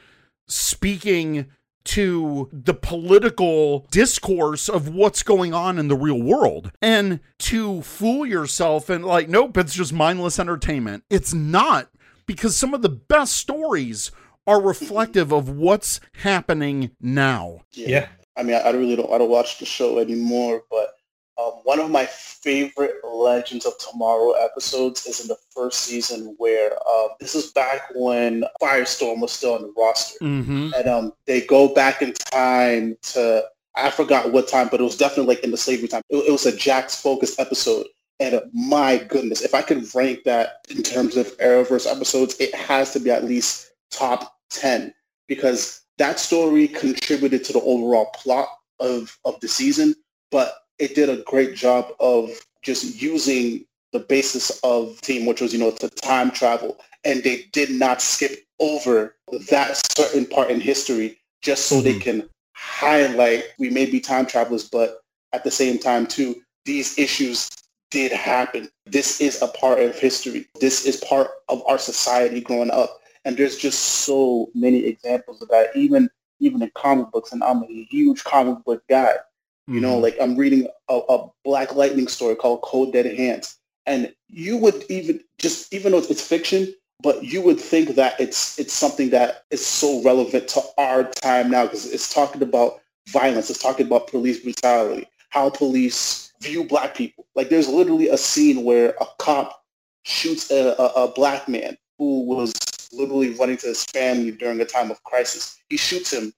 [0.47, 1.47] speaking
[1.85, 8.25] to the political discourse of what's going on in the real world and to fool
[8.25, 11.89] yourself and like nope it's just mindless entertainment it's not
[12.25, 14.11] because some of the best stories
[14.47, 18.07] are reflective of what's happening now yeah, yeah.
[18.37, 20.95] i mean I, I really don't i don't watch the show anymore but
[21.37, 26.73] um, one of my favorite Legends of Tomorrow episodes is in the first season where
[26.73, 30.19] uh, this is back when Firestorm was still on the roster.
[30.23, 30.71] Mm-hmm.
[30.75, 33.43] And um, they go back in time to,
[33.75, 36.03] I forgot what time, but it was definitely like in the slavery time.
[36.09, 37.87] It, it was a Jax focused episode.
[38.19, 42.53] And uh, my goodness, if I could rank that in terms of Arrowverse episodes, it
[42.53, 44.93] has to be at least top 10
[45.27, 49.95] because that story contributed to the overall plot of, of the season.
[50.29, 50.53] But
[50.83, 52.29] it did a great job of
[52.61, 56.77] just using the basis of team, which was, you know, the time travel.
[57.05, 59.15] And they did not skip over
[59.49, 61.85] that certain part in history just so mm-hmm.
[61.85, 64.99] they can highlight we may be time travelers, but
[65.31, 67.49] at the same time too, these issues
[67.89, 68.69] did happen.
[68.85, 70.47] This is a part of history.
[70.59, 72.99] This is part of our society growing up.
[73.23, 76.09] And there's just so many examples of that, even
[76.39, 77.31] even in comic books.
[77.31, 79.13] And I'm a huge comic book guy.
[79.67, 80.03] You know, mm-hmm.
[80.03, 84.83] like I'm reading a, a, Black Lightning story called Cold Dead Hands, and you would
[84.89, 89.45] even just even though it's fiction, but you would think that it's it's something that
[89.51, 94.07] is so relevant to our time now because it's talking about violence, it's talking about
[94.07, 97.25] police brutality, how police view black people.
[97.35, 99.63] Like there's literally a scene where a cop
[100.03, 102.53] shoots a, a, a black man who was
[102.91, 105.57] literally running to his family during a time of crisis.
[105.69, 106.33] He shoots him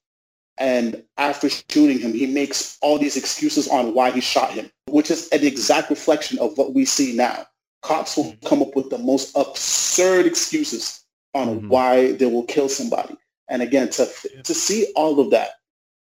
[0.57, 5.11] and after shooting him, he makes all these excuses on why he shot him, which
[5.11, 7.45] is an exact reflection of what we see now.
[7.81, 11.03] Cops will come up with the most absurd excuses
[11.33, 11.67] on mm-hmm.
[11.67, 13.15] why they will kill somebody.
[13.49, 14.09] And again, to,
[14.43, 15.51] to see all of that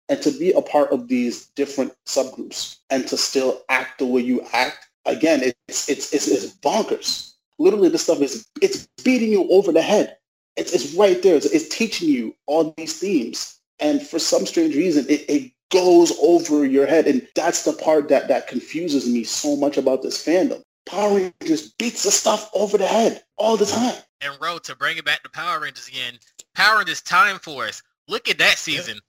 [0.07, 4.21] and to be a part of these different subgroups and to still act the way
[4.21, 7.33] you act, again, it's, it's, it's, it's bonkers.
[7.59, 10.17] Literally, this stuff is, it's beating you over the head.
[10.55, 11.35] It's, it's right there.
[11.35, 16.13] It's, it's teaching you all these themes and for some strange reason, it, it goes
[16.21, 17.05] over your head.
[17.05, 20.61] And that's the part that, that confuses me so much about this fandom.
[20.85, 23.95] Power Rangers beats the stuff over the head all the time.
[24.21, 26.13] And Ro, to bring it back to Power Rangers again,
[26.55, 27.83] Power Rangers Time Force.
[28.07, 28.99] Look at that season.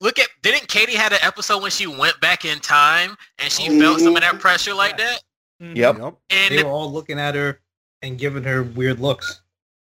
[0.00, 3.78] look at didn't Katie had an episode when she went back in time and she
[3.78, 4.38] felt some of that mm-hmm.
[4.38, 5.22] pressure like that?
[5.60, 5.98] Yep.
[5.98, 6.16] Yep.
[6.30, 7.60] And They were all looking at her
[8.02, 9.42] and giving her weird looks.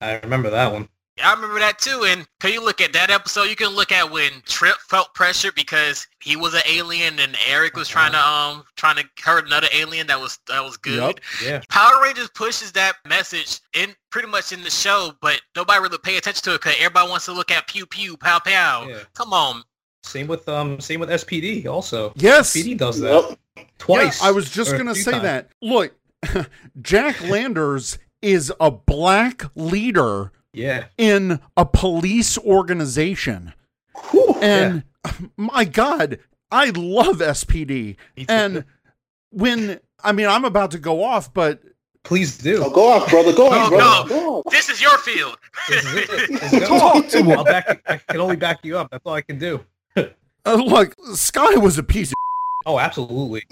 [0.01, 0.89] I remember that one.
[1.23, 2.05] I remember that too.
[2.07, 3.45] And can you look at that episode?
[3.45, 7.77] You can look at when Trip felt pressure because he was an alien and Eric
[7.77, 10.99] was trying to um trying to hurt another alien that was that was good.
[10.99, 11.21] Yep.
[11.45, 11.61] Yeah.
[11.69, 16.17] Power Rangers pushes that message in pretty much in the show, but nobody really pay
[16.17, 18.87] attention to it because everybody wants to look at pew pew pow pow.
[18.89, 18.99] Yeah.
[19.15, 19.63] Come on,
[20.03, 22.13] Same with um same with SPD also.
[22.17, 22.55] Yes.
[22.55, 23.69] SPD does that Yep.
[23.79, 24.23] twice.
[24.23, 25.23] Yeah, I was just going to say times.
[25.25, 25.51] that.
[25.61, 25.95] Look,
[26.83, 30.87] Jack Landers is a black leader Yeah.
[30.99, 33.53] in a police organization.
[34.43, 34.85] And
[35.37, 36.19] my God,
[36.51, 37.97] I love SPD.
[38.29, 38.65] And
[39.31, 41.63] when, I mean, I'm about to go off, but
[42.05, 42.63] Please do.
[42.65, 43.35] Oh, go off, brother.
[43.35, 43.85] Go off, brother.
[43.85, 44.09] no.
[44.09, 44.45] Go off.
[44.53, 45.37] this is your field.
[45.69, 46.31] This is it.
[46.31, 46.79] Let's go.
[46.79, 48.91] Talk to I'll back I can only back you up.
[48.91, 49.63] That's all I can do.
[49.97, 50.05] uh,
[50.55, 52.15] look, Sky was a piece of,
[52.67, 53.45] Oh, absolutely.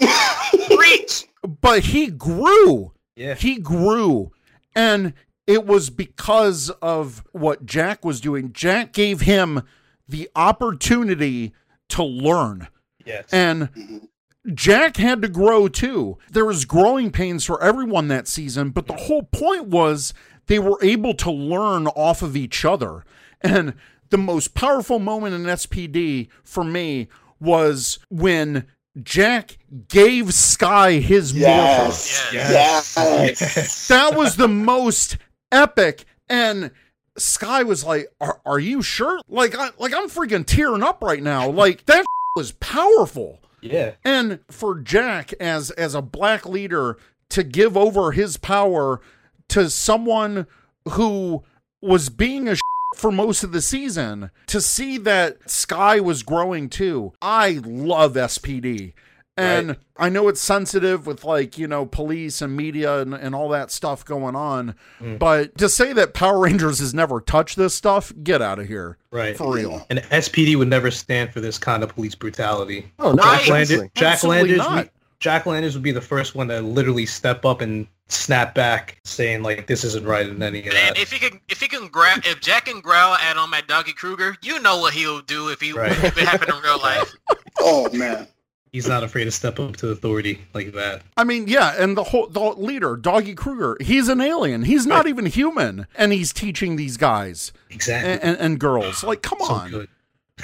[0.75, 1.25] Reach.
[1.61, 2.93] but he grew.
[3.15, 3.35] Yeah.
[3.35, 4.31] He grew.
[4.75, 5.13] And
[5.47, 8.53] it was because of what Jack was doing.
[8.53, 9.63] Jack gave him
[10.07, 11.53] the opportunity
[11.89, 12.67] to learn.
[13.05, 13.31] Yes.
[13.31, 14.09] And
[14.53, 16.17] Jack had to grow too.
[16.29, 20.13] There was growing pains for everyone that season, but the whole point was
[20.47, 23.05] they were able to learn off of each other.
[23.41, 23.73] And
[24.09, 27.07] the most powerful moment in SPD for me
[27.39, 28.65] was when
[29.03, 31.47] Jack gave Sky his morpher.
[31.47, 32.29] Yes.
[32.33, 32.95] Yes.
[32.97, 33.87] Yes.
[33.87, 35.17] That was the most
[35.51, 36.71] epic and
[37.17, 41.21] Sky was like, "Are, are you sure?" Like I like I'm freaking tearing up right
[41.23, 41.49] now.
[41.57, 43.39] Like that was powerful.
[43.61, 43.93] yeah.
[44.05, 46.97] And for Jack as as a black leader
[47.29, 49.01] to give over his power
[49.49, 50.45] to someone
[50.89, 51.43] who
[51.81, 52.55] was being a
[52.95, 57.13] for most of the season to see that Sky was growing too.
[57.21, 58.93] I love SPD.
[59.37, 59.77] And Right.
[59.97, 63.69] I know it's sensitive with like, you know, police and media and, and all that
[63.71, 64.75] stuff going on.
[64.99, 65.19] Mm.
[65.19, 68.97] But to say that Power Rangers has never touched this stuff, get out of here.
[69.11, 69.37] Right.
[69.37, 69.85] For real.
[69.89, 72.91] And SPD would never stand for this kind of police brutality.
[72.99, 73.81] Oh no, Jack Landers.
[73.95, 77.61] Jack Absolutely Landers, we- Jack Landers would be the first one to literally step up
[77.61, 80.97] and snap back, saying like, "This isn't right," in any of And that.
[80.99, 83.93] if he can, if he can grab, if Jack can growl at um at Doggy
[83.93, 85.91] Kruger, you know what he'll do if he Right.
[85.91, 87.15] if it happened in real life.
[87.59, 88.27] Oh man.
[88.71, 91.01] He's not afraid to step up to authority like that.
[91.15, 94.63] I mean, yeah, and the whole the leader, Doggy Kruger, he's an alien.
[94.63, 95.07] He's not Right.
[95.07, 98.11] even human, and he's teaching these guys Exactly.
[98.11, 99.03] and, and, and girls.
[99.03, 99.89] Like, come so on, good.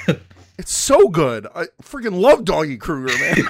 [0.58, 1.46] it's so good.
[1.54, 3.36] I freaking love Doggy Kruger, man.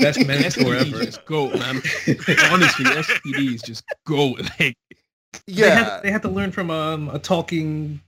[0.00, 1.04] Best mentor SPD ever.
[1.04, 1.76] just go, man.
[2.50, 4.28] Honestly, SPD is just go.
[4.30, 4.74] Like, They had,
[5.46, 8.00] yeah, they had to learn from um, a talking.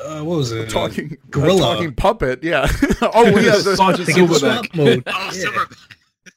[0.00, 0.70] Uh, what was it?
[0.70, 1.56] talking gorilla.
[1.56, 2.42] a talking puppet.
[2.42, 2.66] Yeah.
[3.02, 3.56] oh yeah.
[3.58, 4.74] The, Sergeant the Silverback.
[4.74, 5.02] mode.
[5.06, 5.30] Oh, Yeah.
[5.30, 5.66] Silver.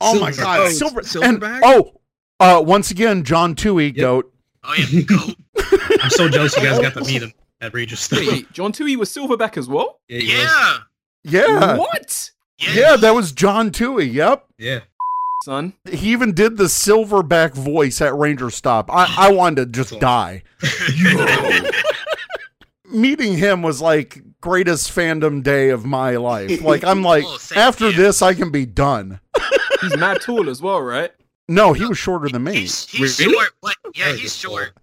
[0.01, 0.99] oh my God, Oh, Silver.
[0.99, 1.59] And Silverback?
[1.63, 2.01] oh,
[2.39, 3.95] uh, once again, John Tui, Yep.
[3.95, 4.33] goat.
[4.65, 5.17] Oh yeah, go.
[6.01, 7.31] I'm so jealous you guys got to meet him
[7.61, 8.19] at Ranger Stop.
[8.19, 9.99] Wait, John Tui was Silverback as well?
[10.09, 10.19] Yeah.
[10.19, 10.77] Yeah.
[11.23, 11.77] Yeah.
[11.77, 12.31] What?
[12.57, 12.71] Yeah.
[12.73, 14.05] Yeah, that was John Tui.
[14.05, 14.45] Yep.
[14.57, 14.79] yeah.
[15.43, 15.73] Son.
[15.89, 18.89] He even did the silverback voice at Ranger Stop.
[18.91, 20.41] I, I wanted to just die.
[22.95, 26.61] Meeting him was like greatest fandom day of my life.
[26.61, 27.97] Like I'm like, Oh, after here.
[28.05, 29.19] this, I can be done.
[29.81, 31.11] He's mad tall as well, right?
[31.47, 32.55] No, he was shorter than me.
[32.61, 33.33] He's, he's Really?
[33.33, 34.73] short, but yeah, Oh, he's he's short.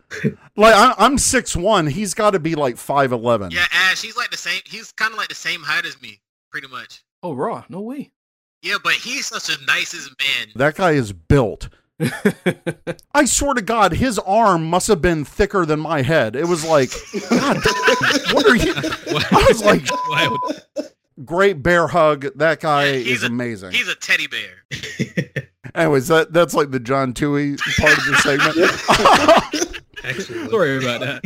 [0.57, 1.87] Like I, I'm six one.
[1.89, 3.51] He's got to be like five eleven.
[3.51, 4.61] Yeah, Ash, he's like the same.
[4.65, 6.21] He's kind of like the same height as me,
[6.53, 7.03] pretty much.
[7.23, 7.65] Oh, raw.
[7.69, 8.13] No way.
[8.63, 10.49] Yeah, but he's such a nicest man.
[10.55, 11.69] That guy is built.
[13.15, 16.37] I swear to God, his arm must have been thicker than my head.
[16.37, 16.91] It was like,
[17.31, 17.57] God,
[18.33, 18.73] what are you?
[18.77, 20.39] I was like, Wild.
[21.25, 22.27] great bear hug.
[22.37, 23.73] That guy Yeah, is a- amazing.
[23.73, 24.65] He's a teddy bear.
[25.75, 29.77] Anyways, that that's like the John Tui part of the segment.
[30.05, 30.51] Excellent.
[30.51, 31.23] Sorry about that.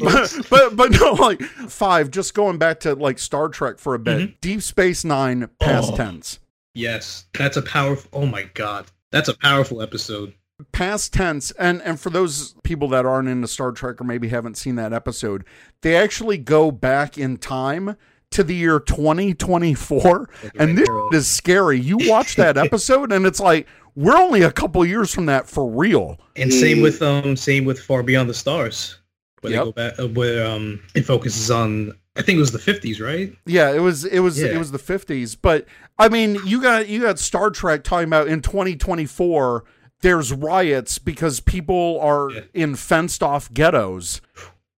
[0.00, 2.10] but, but but no, like five.
[2.10, 4.18] Just going back to like Star Trek for a bit.
[4.18, 4.32] Mm-hmm.
[4.40, 5.96] Deep Space Nine, past Oh.
[5.96, 6.38] tense.
[6.74, 8.08] Yes, that's a powerful.
[8.12, 10.34] Oh my god, that's a powerful episode.
[10.72, 14.56] Past tense, and and for those people that aren't into Star Trek or maybe haven't
[14.56, 15.44] seen that episode,
[15.82, 17.96] they actually go back in time
[18.32, 21.10] to the year 2024, Like and this arrow.
[21.12, 21.78] is scary.
[21.80, 25.68] You watch that episode, and it's like we're only a couple years from that for
[25.70, 26.18] real.
[26.36, 28.98] And same with um, same with Far Beyond the Stars,
[29.40, 29.60] where Yep.
[29.60, 31.92] they go back, uh, where um, it focuses on.
[32.16, 33.32] I think it was the fifties, right?
[33.46, 35.36] Yeah, it was it was it was the fifties.
[35.36, 35.66] But
[35.98, 39.64] I mean, you got you got Star Trek talking about in 2024.
[40.00, 42.40] There's riots because people are Yeah.
[42.54, 44.20] in fenced off ghettos.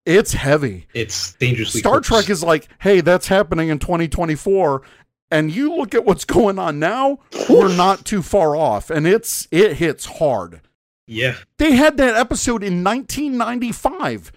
[0.05, 0.87] It's heavy.
[0.95, 1.81] It's dangerously.
[1.81, 2.07] Star close.
[2.25, 4.81] Trek is like, hey, that's happening in 2024,
[5.29, 7.19] and you look at what's going on now.
[7.47, 10.61] We're not too far off, and it's it hits hard.
[11.05, 11.35] Yeah.
[11.57, 14.31] They had that episode in 1995.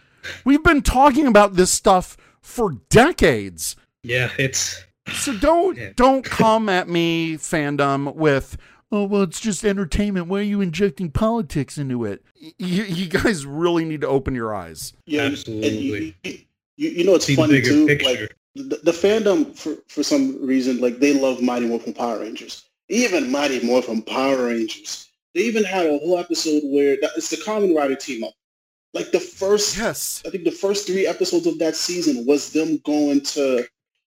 [0.44, 3.76] We've been talking about this stuff for decades.
[4.02, 4.30] Yeah.
[4.38, 5.90] It's So don't Yeah.
[5.96, 8.56] don't come at me, fandom, with
[8.90, 10.28] oh well, it's just entertainment.
[10.28, 12.22] Why are you injecting politics into it?
[12.40, 14.92] Y- You, you guys really need to open your eyes.
[15.06, 15.70] Yeah, Absolutely.
[15.78, 16.38] you, you,
[16.76, 17.86] you, you know it's see funny bigger too.
[17.86, 18.06] picture.
[18.06, 22.64] Like the, the fandom for for some reason, like they love Mighty Morphin Power Rangers.
[22.88, 25.08] Even Mighty Morphin Power Rangers.
[25.34, 28.34] They even had a whole episode where that, it's the Kamen Rider team up.
[28.92, 30.22] Like the first, Yes.
[30.24, 33.66] I think the first three episodes of that season was them going to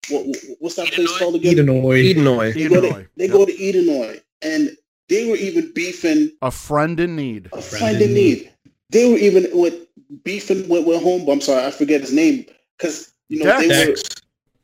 [0.10, 1.56] what, what's that place called again?
[1.56, 2.16] Edenoid.
[2.16, 2.54] Edenoid.
[2.54, 3.08] They go to, Edenoi.
[3.18, 3.34] they Yep.
[3.34, 4.78] go to Edenoi, and
[5.10, 7.50] they were even beefing A friend in need.
[7.54, 8.52] a friend in need.
[8.90, 9.76] They were even with
[10.24, 11.28] beefing with, with home.
[11.30, 12.46] I'm sorry, I forget his name
[12.78, 13.96] because you know they were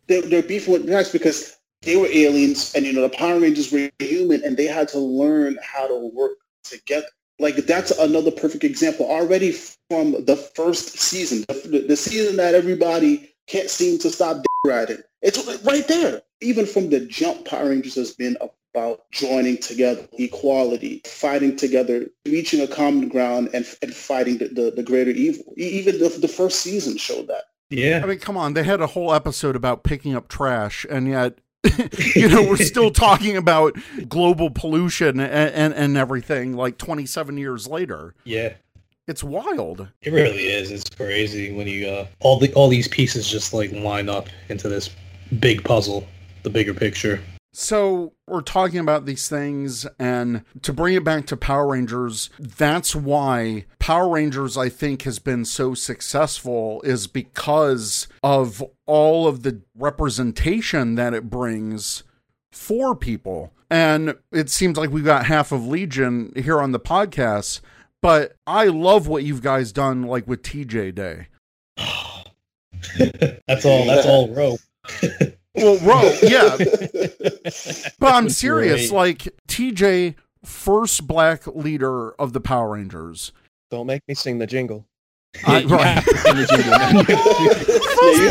[0.07, 3.71] they, they're beefing with Dex because they were aliens and you know the Power Rangers
[3.71, 6.33] were human and they had to learn how to work
[6.63, 7.07] together.
[7.39, 9.51] Like that's another perfect example already
[9.89, 14.99] from the first season, the, the season that everybody can't seem to stop riding.
[15.21, 16.21] It's right there.
[16.41, 18.37] Even from the jump, Power Rangers has been
[18.73, 24.73] about joining together, equality, fighting together, reaching a common ground, and, and fighting the, the,
[24.75, 25.53] the greater evil.
[25.57, 27.43] E- Even the, the first season showed that.
[27.69, 28.01] Yeah.
[28.03, 28.53] I mean, come on.
[28.53, 31.37] They had a whole episode about picking up trash, and yet,
[32.15, 33.77] you know, we're still talking about
[34.09, 38.15] global pollution and, and, and everything like 27 years later.
[38.25, 38.53] Yeah.
[39.07, 39.87] It's wild.
[40.01, 40.71] It really is.
[40.71, 44.69] It's crazy when you uh all the all these pieces just like line up into
[44.69, 44.89] this
[45.39, 46.07] big puzzle,
[46.43, 47.21] the bigger picture.
[47.55, 52.95] So we're talking about these things, and to bring it back to Power Rangers, that's
[52.95, 59.61] why Power Rangers, I think, has been so successful, is because of all of the
[59.75, 62.03] representation that it brings
[62.51, 63.53] for people.
[63.69, 67.61] And it seems like we've got half of Legion here on the podcast,
[68.03, 71.27] but I love what you've guys done, like with TJ Day.
[73.47, 73.85] that's all.
[73.85, 74.59] That's all rope.
[75.55, 76.57] Well, Ro, yeah,
[77.99, 78.89] But I'm serious.
[78.89, 78.97] great.
[78.97, 83.31] Like TJ, first black leader of the Power Rangers.
[83.69, 84.87] Don't make me sing the jingle.
[85.45, 87.05] I- you have the jingle, man.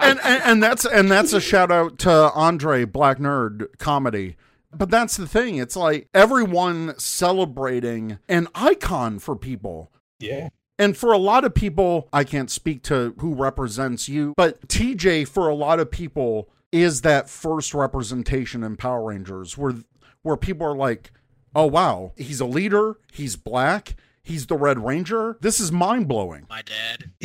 [0.00, 4.36] and, and and that's and that's a shout out to Andre Black Nerd comedy.
[4.76, 5.56] But that's the thing.
[5.56, 9.92] It's like everyone celebrating an icon for people.
[10.18, 10.48] yeah.
[10.78, 15.26] And for a lot of people, I can't speak to who represents you, but TJ
[15.26, 19.72] for a lot of people is that first representation in Power Rangers where
[20.20, 21.12] where people are like,
[21.54, 23.96] "Oh wow, he's a leader, he's black,
[24.26, 25.38] he's the Red Ranger.
[25.40, 27.10] This is mind-blowing." My dad.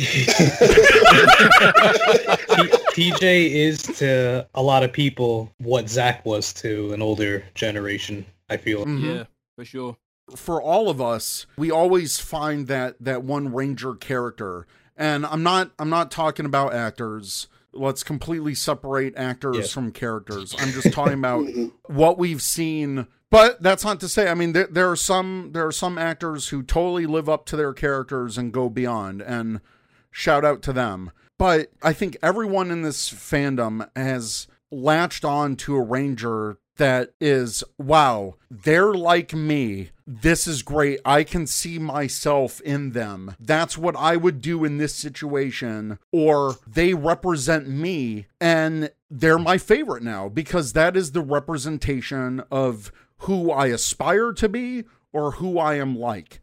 [2.52, 8.24] T- TJ is to a lot of people what Zack was to an older generation.
[8.50, 8.84] I feel.
[8.84, 9.02] Mhm.
[9.16, 9.24] Yeah,
[9.56, 9.96] for sure.
[10.36, 14.66] for all of us, we always find that that one ranger character.
[14.96, 17.48] And I'm not I'm not talking about actors.
[17.74, 19.72] Let's completely separate actors Yes.
[19.72, 20.54] from characters.
[20.58, 21.72] I'm just talking about Mhm.
[21.86, 23.06] what we've seen.
[23.32, 24.28] But that's not to say.
[24.28, 27.56] I mean, there, there are some there are some actors who totally live up to
[27.56, 29.22] their characters and go beyond.
[29.22, 29.62] And
[30.10, 31.12] shout out to them.
[31.38, 37.62] But I think everyone in this fandom has latched on to a ranger that is
[37.78, 43.94] wow they're like me this is great i can see myself in them that's what
[43.96, 50.28] i would do in this situation or they represent me and they're my favorite now
[50.28, 52.90] because that is the representation of
[53.22, 56.40] who i aspire to be or who i am like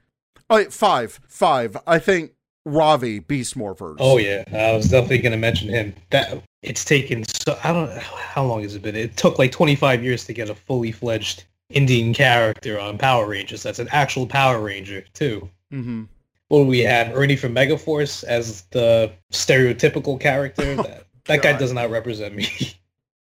[0.50, 2.32] right five five i think
[2.66, 5.94] ravi beast morphers Oh yeah, I was definitely going to mention him.
[6.12, 8.96] That it's taken so I don't how long has it been?
[8.96, 13.64] It took like 25 years to get a fully fledged Indian character on Power Rangers.
[13.64, 15.50] That's an actual Power Ranger too.
[15.72, 16.04] mm-hmm.
[16.50, 17.16] What do we have?
[17.16, 20.76] Ernie from Megaforce as the stereotypical character.
[20.84, 22.48] That that guy does not represent me.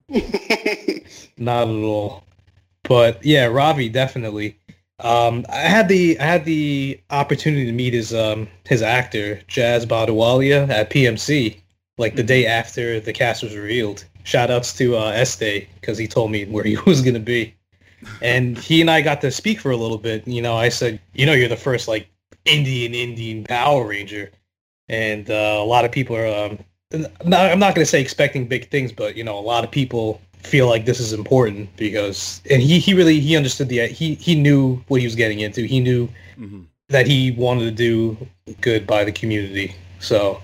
[1.39, 2.25] Not at all.
[2.85, 4.57] But yeah, Ravi definitely.
[4.99, 9.85] Um, I had the I had the opportunity to meet his um his actor Jazz
[9.87, 11.57] Baduwalia at PMC
[11.99, 14.05] like the day after the cast was revealed.
[14.25, 17.55] Shout outs to uh, Este because he told me where he was gonna be,
[18.21, 20.27] and he and I got to speak for a little bit.
[20.27, 22.09] You know, I said, you know, you're the first like
[22.45, 24.31] Indian Indian Power Ranger,
[24.89, 26.27] and uh, a lot of people are.
[26.27, 26.59] Um,
[26.95, 29.65] I'm not, I'm not going to say expecting big things, but you know, a lot
[29.65, 33.87] of people feel like this is important because and he he really he understood the
[33.87, 35.65] he he knew what he was getting into.
[35.65, 36.63] He knew mm-hmm.
[36.89, 38.29] that he wanted to do
[38.61, 39.75] good by the community.
[40.01, 40.41] So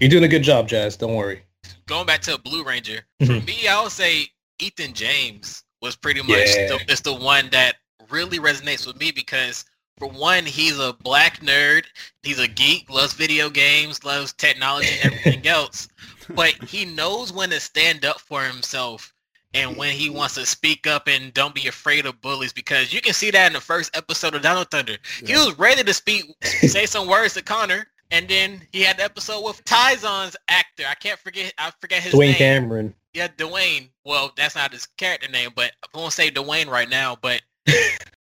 [0.00, 0.96] you're doing a good job, Jazz.
[0.96, 1.42] Don't worry.
[1.86, 3.40] Going back to Blue Ranger, mm-hmm.
[3.40, 4.26] for me, I would say
[4.58, 6.68] Ethan James was pretty much yeah.
[6.68, 7.76] the, is the one that
[8.10, 9.64] really resonates with me because
[9.98, 11.84] for one, he's a black nerd.
[12.22, 15.88] He's a geek, loves video games, loves technology and everything else.
[16.30, 19.13] But he knows when to stand up for himself
[19.54, 23.00] and when he wants to speak up and don't be afraid of bullies because you
[23.00, 24.96] can see that in the first episode of Dino Thunder.
[25.22, 25.28] Yeah.
[25.28, 29.04] He was ready to speak, say some words to Connor, and then he had the
[29.04, 30.84] episode with Tyzonn's actor.
[30.88, 31.54] I can't forget.
[31.58, 32.34] I forget his Dwayne name.
[32.34, 32.94] Dwayne Cameron.
[33.14, 33.88] Yeah, Dwayne.
[34.04, 37.16] Well, that's not his character name, but I won't say Dwayne right now.
[37.20, 37.42] But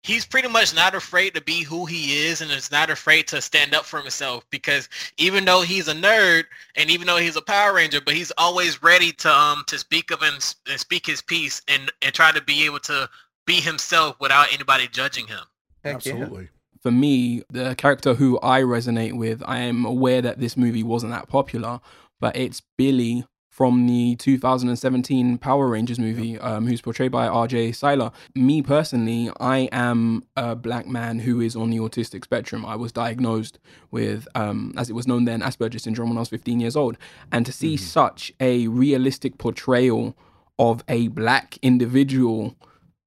[0.09, 3.43] he's pretty much not afraid to be who he is and is not afraid to
[3.43, 4.89] stand up for himself because
[5.19, 6.45] even though he's a nerd
[6.77, 10.11] and even though he's a Power Ranger, but he's always ready to um to speak
[10.11, 13.09] up and, and speak his piece and and try to be able to
[13.47, 15.45] be himself without anybody judging him.
[15.85, 16.49] Absolutely.
[16.83, 21.13] For me, the character who I resonate with, I am aware that this movie wasn't
[21.13, 21.81] that popular,
[22.19, 23.27] but it's Billy
[23.59, 28.13] from the 2017 Power Rangers movie, um, who's portrayed by RJ Cyler.
[28.37, 32.65] Me personally, I am a black man who is on the autistic spectrum.
[32.65, 33.59] I was diagnosed
[33.91, 36.99] with, um, as it was known then, Asperger's syndrome when I was 15 years old.
[37.33, 37.85] And to see mm-hmm.
[37.85, 40.17] such a realistic portrayal
[40.57, 42.55] of a black individual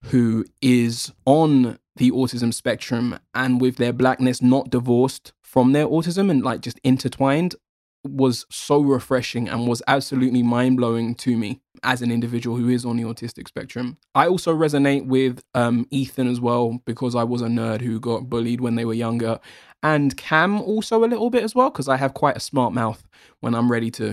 [0.08, 6.30] who is on the autism spectrum and with their blackness not divorced from their autism
[6.30, 7.56] and like just intertwined
[8.04, 12.86] was so refreshing and was absolutely mind blowing to me as an individual who is
[12.86, 13.98] on the autistic spectrum.
[14.14, 18.30] I also resonate with um, Ethan as well because I was a nerd who got
[18.30, 19.40] bullied when they were younger,
[19.84, 23.04] and Cam also a little bit as well because I have quite a smart mouth
[23.40, 24.10] when I'm ready to.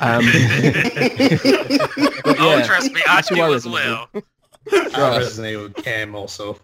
[0.00, 1.86] Um, yeah,
[2.24, 4.08] oh, trust me, I do as well.
[4.72, 6.58] I resonate with Cam also.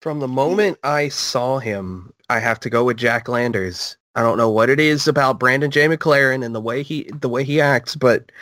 [0.00, 3.96] From the moment I saw him, I have to go with Jack Landors.
[4.16, 7.28] I don't know what it is about Brandon Jay McLaren and the way he the
[7.28, 8.32] way he acts, but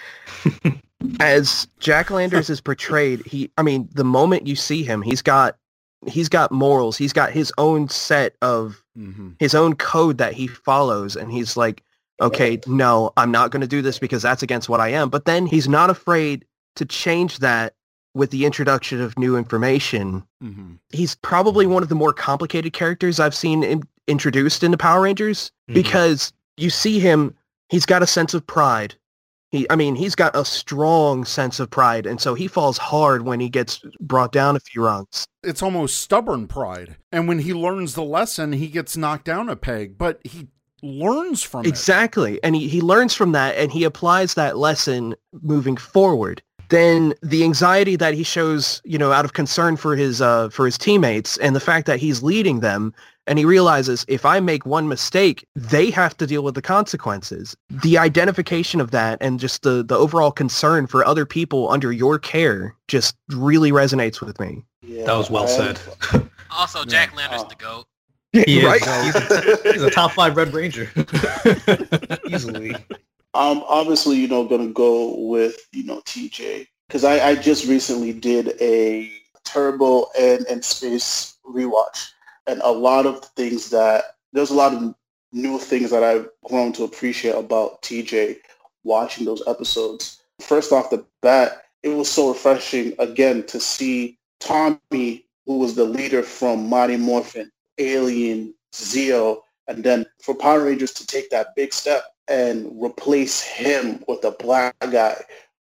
[1.21, 5.57] as Jack Landors is portrayed, he I mean, the moment you see him, he's got
[6.07, 6.97] he's got morals.
[6.97, 9.31] He's got his own set of mm-hmm.
[9.41, 11.83] his own code that he follows and he's like,
[12.21, 15.11] okay, no, I'm not going to do this because that's against what I am.
[15.11, 16.45] But then he's not afraid
[16.77, 17.75] to change that
[18.15, 20.25] with the introduction of new information.
[20.43, 20.75] Mm-hmm.
[20.91, 25.51] He's probably one of the more complicated characters I've seen in, introduced into Power Rangers
[25.69, 25.75] mm-hmm.
[25.75, 27.35] because you see him,
[27.69, 28.95] he's got a sense of pride.
[29.51, 33.25] He, I mean, he's got a strong sense of pride, and so he falls hard
[33.25, 35.29] when he gets brought down a few rungs.
[35.45, 39.55] It's almost stubborn pride, and when he learns the lesson, he gets knocked down a
[39.55, 39.97] peg.
[39.97, 40.49] But he
[40.83, 45.77] learns from exactly, and he, he learns from that, and he applies that lesson moving
[45.77, 46.43] forward
[46.75, 50.67] then the anxiety that he shows, you know, out of concern for his uh, for
[50.67, 52.93] his teammates and the fact that he's leading them,
[53.27, 57.57] and he realizes if I make one mistake, they have to deal with the consequences.
[57.71, 62.19] The identification of that and just the the overall concern for other people under your
[62.19, 64.65] care just really resonates with me.
[64.83, 65.79] Yeah, that was well said.
[66.51, 67.49] also, Jack Landors oh.
[67.49, 67.87] the goat.
[68.33, 68.83] He right?
[68.83, 70.91] He's a, he's a top five Red Ranger,
[72.29, 72.75] easily.
[73.35, 77.67] I'm obviously, you know, going to go with, you know, TJ because I, I just
[77.67, 79.11] recently did a
[79.45, 82.11] Turbo and, and Space rewatch.
[82.47, 84.95] And a lot of things that, there's a lot of
[85.33, 88.37] new things that I've grown to appreciate about TJ
[88.85, 90.23] watching those episodes.
[90.41, 95.85] First off the bat, it was so refreshing, again, to see Tommy, who was the
[95.85, 101.73] leader from Mighty Morphin, Alien, Zeo, and then for Power Rangers to take that big
[101.73, 105.23] step and replace him with a black guy,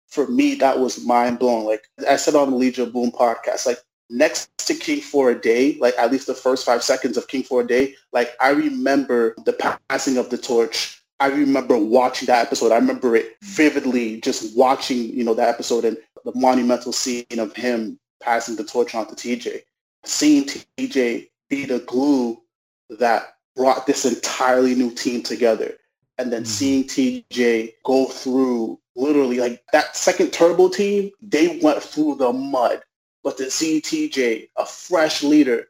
[0.09, 1.65] for me, that was mind blowing.
[1.65, 3.79] Like I said on the Legion Boom podcast, like
[4.09, 7.43] next to King for a Day, like at least the first five seconds of King
[7.43, 9.53] for a Day, like I remember the
[9.89, 11.03] passing of the torch.
[11.19, 12.73] I remember watching that episode.
[12.73, 17.55] I remember it vividly, just watching, you know, that episode and the monumental scene of
[17.57, 19.63] him passing the torch on to TJ.
[20.05, 22.39] Seeing TJ be the glue
[22.91, 25.77] that brought this entirely new team together
[26.19, 26.85] and then mm-hmm.
[26.85, 32.83] seeing TJ go through literally like that second turbo team, they went through the mud.
[33.23, 35.69] But to see TJ, a fresh leader,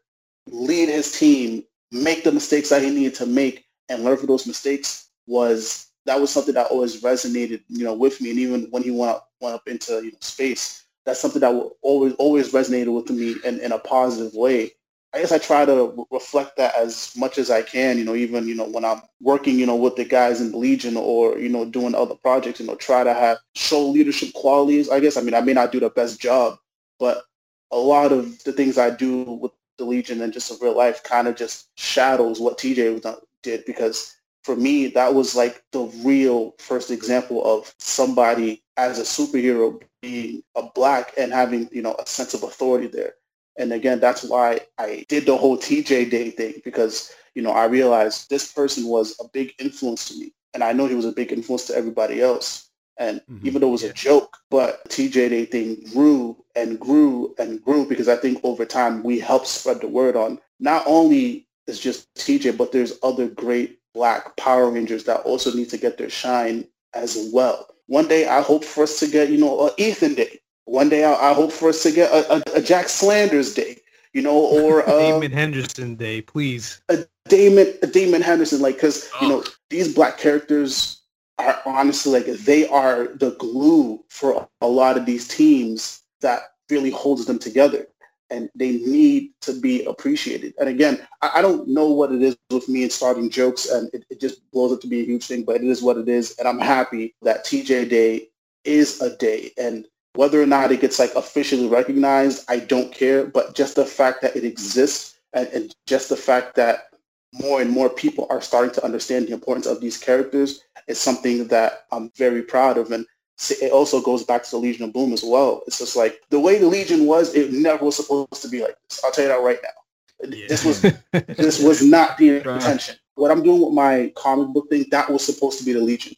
[0.48, 4.46] lead his team, make the mistakes that he needed to make and learn from those
[4.46, 8.30] mistakes was that was something that always resonated, you know, with me.
[8.30, 11.70] And even when he went up, went up into you know space, that's something that
[11.82, 14.72] always always resonated with me in, in a positive way.
[15.14, 18.46] I guess I try to reflect that as much as I can, you know, even,
[18.46, 21.48] you know, when I'm working, you know, with the guys in the Legion or, you
[21.48, 24.90] know, doing other projects, you know, try to have show leadership qualities.
[24.90, 26.58] I guess, I mean, I may not do the best job,
[26.98, 27.22] but
[27.70, 31.02] a lot of the things I do with the Legion and just in real life
[31.02, 33.02] kind of just shadows what TJ
[33.42, 34.16] did because
[34.46, 40.42] for me, that was like the real first example of somebody as a superhero being
[40.54, 43.14] a black and having, you know, a sense of authority there.
[43.58, 47.64] And again, that's why I did the whole TJ Day thing because, you know, I
[47.66, 50.32] realized this person was a big influence to me.
[50.54, 52.70] And I know he was a big influence to everybody else.
[52.98, 53.46] And mm-hmm.
[53.46, 57.86] even though it was a joke, but TJ Day thing grew and grew and grew
[57.86, 62.12] because I think over time we helped spread the word on not only is just
[62.14, 66.66] TJ, but there's other great black Power Rangers that also need to get their shine
[66.94, 67.68] as well.
[67.86, 70.40] One day I hope for us to get, you know, a Ethan Day.
[70.66, 73.78] One day I, I hope for us to get a, a, a, Jack Slanders Day,
[74.12, 76.80] you know, or a um, Damon Henderson Day, please.
[76.88, 79.18] A Damon, a Damon Henderson, like, because oh.
[79.22, 81.00] you know these black characters
[81.38, 86.40] are honestly like they are the glue for a lot of these teams that
[86.70, 87.86] really holds them together
[88.30, 90.54] and they need to be appreciated.
[90.58, 93.88] And again, I, I, don't know what it is with me and starting jokes, and
[93.92, 96.08] it, it, just blows up to be a huge thing, but it is what it
[96.08, 96.36] is.
[96.38, 98.28] And I'm happy that TJ Day
[98.64, 99.52] is a day.
[99.56, 99.86] And
[100.16, 103.26] whether or not it gets like officially recognized, I don't care.
[103.26, 106.90] But just the fact that it exists and, and just the fact that
[107.32, 111.48] more and more people are starting to understand the importance of these characters is something
[111.48, 112.92] that I'm very proud of.
[112.92, 113.06] And
[113.50, 115.62] it also goes back to the Legion of Boom as well.
[115.66, 118.76] It's just like the way the Legion was, it never was supposed to be like
[118.88, 119.04] this.
[119.04, 120.28] I'll tell you that right now.
[120.28, 120.46] Yeah.
[120.48, 120.80] This was
[121.36, 122.96] this was not the intention.
[123.16, 126.14] What I'm doing with my comic book thing, that was supposed to be the Legion,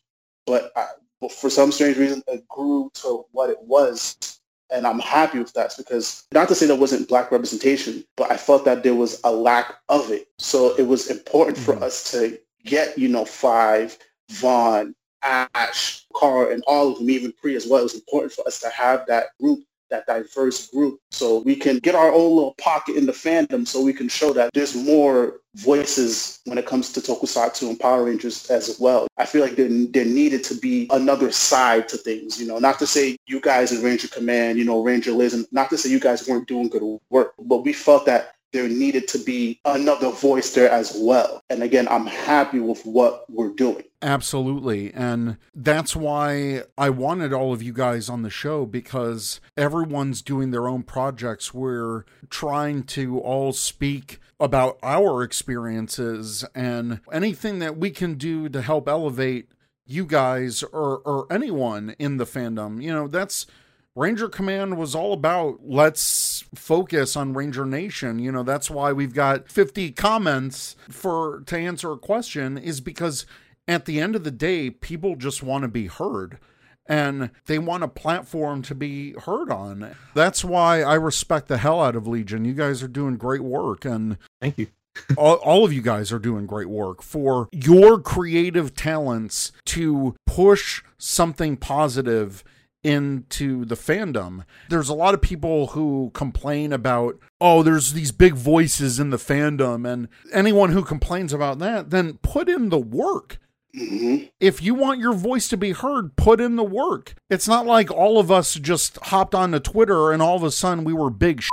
[0.46, 4.40] but, I, but for some strange reason, it grew to what it was,
[4.70, 8.36] and I'm happy with that because not to say there wasn't black representation, but I
[8.36, 10.28] felt that there was a lack of it.
[10.38, 11.78] So it was important mm-hmm.
[11.78, 13.98] for us to get you know five
[14.30, 17.80] Vaughn, Ash, Carl, and all of them, even Pre as well.
[17.80, 21.78] It was important for us to have that group, that diverse group, so we can
[21.78, 25.40] get our own little pocket in the fandom so we can show that there's more
[25.56, 29.06] voices when it comes to Tokusatsu and Power Rangers as well.
[29.16, 32.78] I feel like there, there needed to be another side to things, you know, not
[32.78, 35.90] to say you guys in Ranger Command, you know, Ranger Liz, and not to say
[35.90, 40.10] you guys weren't doing good work, but we felt that there needed to be another
[40.10, 41.42] voice there as well.
[41.50, 43.84] And again, I'm happy with what we're doing.
[44.00, 44.92] Absolutely.
[44.94, 50.50] And that's why I wanted all of you guys on the show because everyone's doing
[50.50, 51.52] their own projects.
[51.52, 58.62] We're trying to all speak about our experiences and anything that we can do to
[58.62, 59.50] help elevate
[59.84, 62.80] you guys or, or anyone in the fandom.
[62.80, 63.46] You know, that's
[63.94, 68.18] Ranger Command was all about let's focus on Ranger Nation.
[68.18, 73.26] You know, that's why we've got 50 comments for to answer a question is because
[73.66, 76.38] at the end of the day, people just want to be heard
[76.86, 79.94] and they want a platform to be heard on.
[80.14, 82.44] That's why I respect the hell out of Legion.
[82.44, 84.68] You guys are doing great work and thank you.
[85.16, 90.82] all, all, of you guys are doing great work for your creative talents to push
[90.98, 92.42] something positive
[92.82, 94.44] into the fandom.
[94.68, 99.16] There's a lot of people who complain about, oh, there's these big voices in the
[99.16, 99.90] fandom.
[99.90, 103.38] And anyone who complains about that, then put in the work.
[103.76, 104.26] Mm-hmm.
[104.40, 107.14] If you want your voice to be heard, put in the work.
[107.28, 110.84] It's not like all of us just hopped onto Twitter and all of a sudden
[110.84, 111.42] we were big.
[111.42, 111.48] Sh-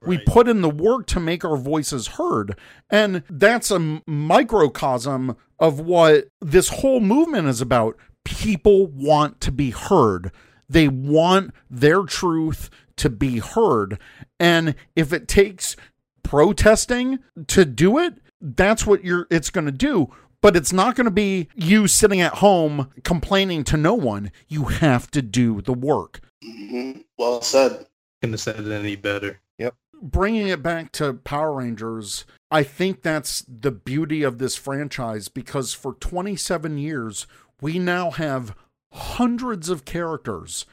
[0.00, 0.18] Right.
[0.20, 2.56] We put in the work to make our voices heard.
[2.88, 7.96] And that's a microcosm of what this whole movement is about.
[8.24, 10.30] People want to be heard.
[10.68, 13.98] They want their truth to be heard.
[14.38, 15.76] And if it takes
[16.22, 20.12] protesting to do it, that's what you're it's going to do.
[20.40, 24.30] But it's not going to be you sitting at home complaining to no one.
[24.46, 26.20] You have to do the work.
[26.44, 27.00] Mm-hmm.
[27.18, 27.86] Well said.
[28.20, 29.40] Couldn't have said it any better.
[29.58, 29.74] Yep.
[30.00, 35.74] Bringing it back to Power Rangers, I think that's the beauty of this franchise because
[35.74, 37.26] for 27 years,
[37.60, 38.54] we now have
[38.92, 40.66] hundreds of characters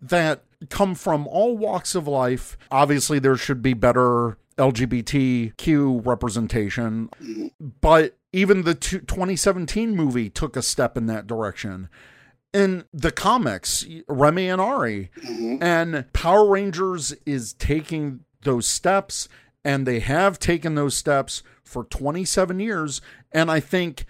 [0.00, 2.56] that come from all walks of life.
[2.70, 7.08] Obviously, there should be better LGBTQ representation,
[7.80, 11.88] but even the 2017 movie took a step in that direction.
[12.52, 15.62] In the comics, Remy and Ari, mm-hmm.
[15.62, 19.28] and Power Rangers is taking those steps,
[19.64, 23.00] and they have taken those steps for 27 years.
[23.32, 24.06] And I think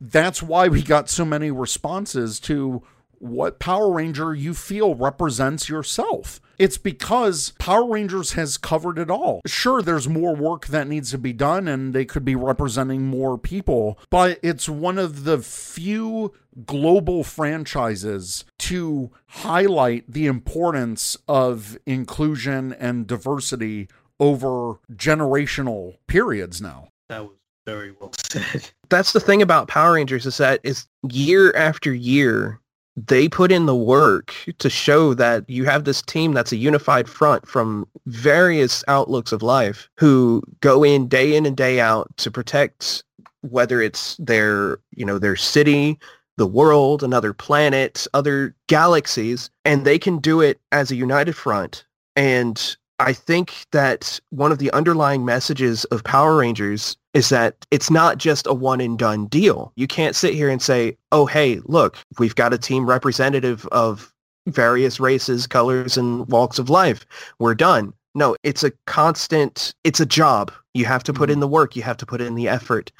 [0.00, 2.82] that's why we got so many responses to
[3.20, 6.40] what Power Ranger you feel represents yourself.
[6.58, 9.42] It's because Power Rangers has covered it all.
[9.46, 13.38] Sure, there's more work that needs to be done and they could be representing more
[13.38, 16.32] people, but it's one of the few
[16.66, 23.88] global franchises to highlight the importance of inclusion and diversity
[24.18, 26.88] over generational periods now.
[27.08, 27.36] That was
[27.66, 28.70] very well said.
[28.88, 32.60] That's the thing about Power Rangers is that is year after year
[33.06, 37.08] they put in the work to show that you have this team that's a unified
[37.08, 42.30] front from various outlooks of life who go in day in and day out to
[42.30, 43.04] protect
[43.42, 45.98] whether it's their, you know, their city,
[46.38, 51.84] the world, another planet, other galaxies, and they can do it as a united front.
[52.16, 57.90] And I think that one of the underlying messages of Power Rangers is that it's
[57.90, 59.72] not just a one and done deal.
[59.76, 64.12] You can't sit here and say, oh, hey, look, we've got a team representative of
[64.46, 67.06] various races, colors, and walks of life.
[67.38, 67.92] We're done.
[68.14, 70.52] No, it's a constant, it's a job.
[70.74, 71.40] You have to put in mm-hmm.
[71.42, 71.76] the work.
[71.76, 72.90] You have to put in the effort.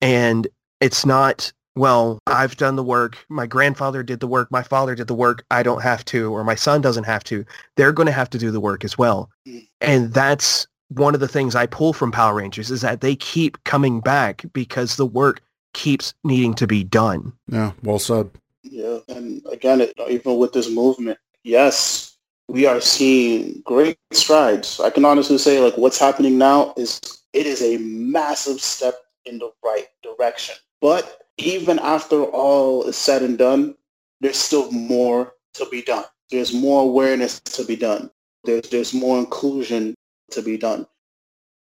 [0.00, 0.46] And
[0.80, 3.24] it's not well, I've done the work.
[3.28, 4.50] My grandfather did the work.
[4.50, 5.44] My father did the work.
[5.50, 7.44] I don't have to, or my son doesn't have to.
[7.76, 9.28] They're going to have to do the work as well.
[9.46, 9.68] Mm.
[9.80, 13.62] And that's one of the things I pull from Power Rangers is that they keep
[13.64, 15.40] coming back because the work
[15.72, 17.32] keeps needing to be done.
[17.48, 18.30] Yeah, well said.
[18.62, 22.16] Yeah, and again, it, even with this movement, yes,
[22.48, 24.80] we are seeing great strides.
[24.80, 27.00] I can honestly say, like, what's happening now is
[27.32, 28.94] it is a massive step
[29.26, 30.54] in the right direction.
[30.80, 33.74] But even after all is said and done,
[34.20, 36.04] there's still more to be done.
[36.30, 38.10] There's more awareness to be done.
[38.44, 39.94] There's, there's more inclusion
[40.34, 40.86] to be done.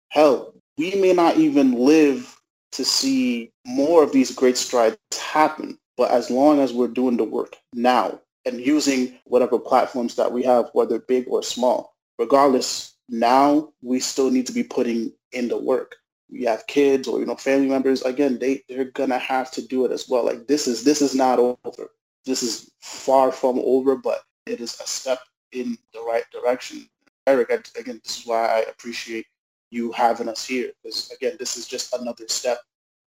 [0.09, 2.39] Hell, we may not even live
[2.73, 7.23] to see more of these great strides happen, but as long as we're doing the
[7.23, 13.69] work now and using whatever platforms that we have, whether big or small, regardless, now
[13.81, 15.95] we still need to be putting in the work.
[16.29, 19.85] You have kids or you know family members again they they're gonna have to do
[19.85, 20.25] it as well.
[20.25, 21.91] Like this is this is not over.
[22.25, 25.19] This is far from over but it is a step
[25.51, 26.89] in the right direction
[27.27, 29.25] eric again this is why i appreciate
[29.71, 32.59] you having us here because again this is just another step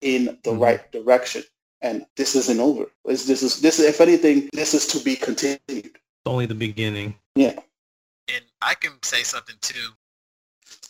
[0.02, 0.60] in the mm-hmm.
[0.60, 1.44] right direction
[1.82, 2.86] and this isn't over.
[3.06, 5.60] This, this is this if anything this is to be continued.
[5.70, 7.16] It's only the beginning.
[7.36, 7.60] Yeah.
[8.28, 9.90] And i can say something too.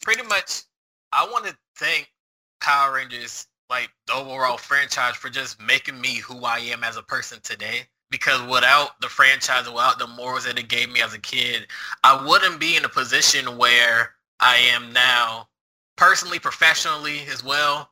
[0.01, 0.63] Pretty much
[1.11, 2.09] i want to thank
[2.61, 7.03] Power Rangers, like the overall franchise, for just making me who I am as a
[7.03, 7.81] person today.
[8.15, 11.67] Because without the franchise, without the morals that it gave me as a kid,
[12.01, 15.49] I wouldn't be in a position where I am now,
[15.97, 17.89] personally, professionally as well.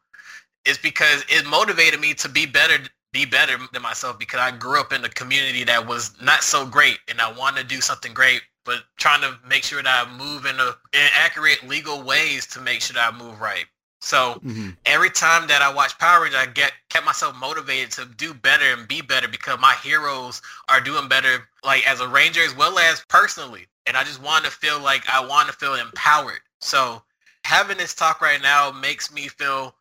[0.64, 2.78] Is because it motivated me to be better
[3.12, 6.66] be better than myself because I grew up in a community that was not so
[6.66, 10.18] great and I wanted to do something great, but trying to make sure that I
[10.18, 13.66] move in, a, in accurate legal ways to make sure that I move right.
[14.04, 14.72] So mm-hmm.
[14.86, 18.66] every time that I watch Power Rangers, I get kept myself motivated to do better
[18.74, 22.78] and be better because my heroes are doing better, like as a ranger as well
[22.78, 23.66] as personally.
[23.88, 26.42] And I just want to feel like I want to feel empowered.
[26.60, 27.02] So
[27.46, 29.74] having this talk right now makes me feel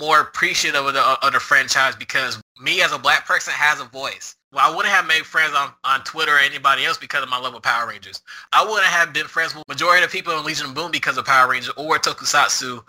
[0.00, 3.84] more appreciative of the, of the franchise because me as a black person has a
[3.84, 4.36] voice.
[4.52, 7.38] Well, I wouldn't have made friends on, on Twitter or anybody else because of my
[7.38, 8.22] love of Power Rangers.
[8.54, 11.26] I wouldn't have been friends with majority of people in Legion of Boom because of
[11.26, 12.82] Power Rangers or Tokusatsu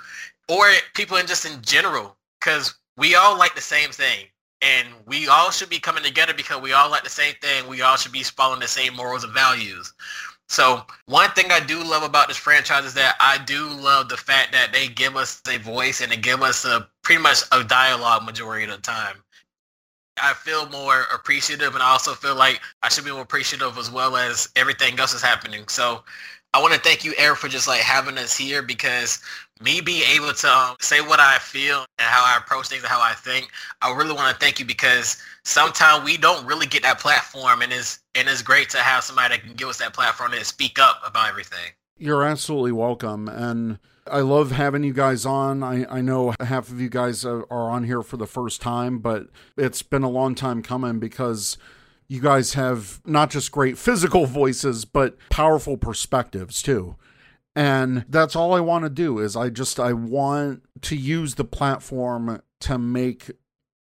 [0.49, 4.25] or people in just in general, because we all like the same thing.
[4.63, 7.67] And we all should be coming together because we all like the same thing.
[7.67, 9.93] We all should be following the same morals and values.
[10.49, 14.17] So one thing I do love about this franchise is that I do love the
[14.17, 17.63] fact that they give us a voice and they give us a pretty much a
[17.63, 19.17] dialogue majority of the time.
[20.19, 23.91] I feel more appreciative and I also feel like I should be more appreciative as
[23.91, 25.67] well as everything else is happening.
[25.67, 26.03] So
[26.53, 29.21] I want to thank you, Eric, for just like having us here because
[29.61, 32.89] me being able to um, say what I feel and how I approach things and
[32.89, 33.49] how I think,
[33.81, 37.71] I really want to thank you because sometimes we don't really get that platform and
[37.71, 40.79] it's and it's great to have somebody that can give us that platform and speak
[40.79, 41.71] up about everything.
[41.97, 43.27] You're absolutely welcome.
[43.27, 45.63] And I love having you guys on.
[45.63, 49.27] I, I know half of you guys are on here for the first time, but
[49.57, 51.57] it's been a long time coming because
[52.07, 56.95] you guys have not just great physical voices, but powerful perspectives too.
[57.55, 61.43] And that's all I want to do is I just I want to use the
[61.43, 63.31] platform to make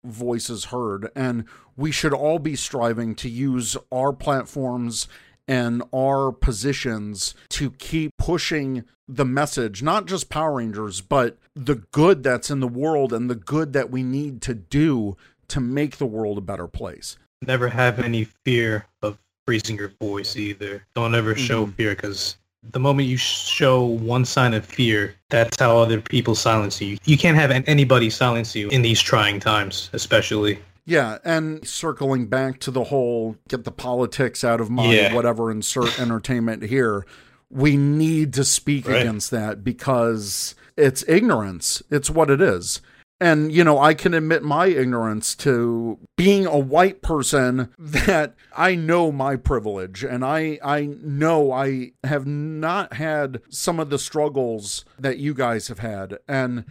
[0.06, 1.46] voices heard and
[1.76, 5.08] we should all be striving to use our platforms
[5.48, 12.24] and our positions to keep pushing the message, not just Power Rangers, but the good
[12.24, 15.16] that's in the world and the good that we need to do
[15.50, 17.18] to make the world a better place.
[17.42, 19.18] Never have any fear of
[19.48, 20.86] raising your voice either.
[20.96, 21.72] Don't ever show Mm-hmm.
[21.74, 22.38] fear because
[22.72, 26.98] the moment you show one sign of fear, that's how other people silence you.
[27.06, 30.60] You can't have anybody silence you in these trying times, especially.
[30.88, 35.14] Yeah, and circling back to the whole get the politics out of my Yeah.
[35.14, 37.06] whatever insert entertainment here,
[37.52, 39.02] we need to speak Right.
[39.02, 41.84] against that because it's ignorance.
[41.92, 42.82] It's what it is.
[43.20, 48.76] And you know, I can admit my ignorance to being a white person that I
[48.76, 50.04] know my privilege.
[50.04, 55.68] And I I know I have not had some of the struggles that you guys
[55.70, 56.20] have had.
[56.28, 56.66] And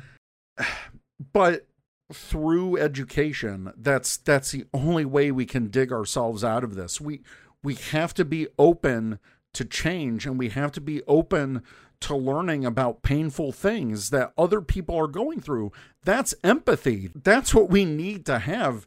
[1.33, 1.67] but
[2.13, 7.01] through education that's that's the only way we can dig ourselves out of this.
[7.01, 7.23] We
[7.63, 9.19] we have to be open
[9.55, 11.63] to change and we have to be open
[12.05, 15.73] to learning about painful things that other people are going through.
[16.05, 17.11] That's empathy.
[17.15, 18.87] That's what we need to have.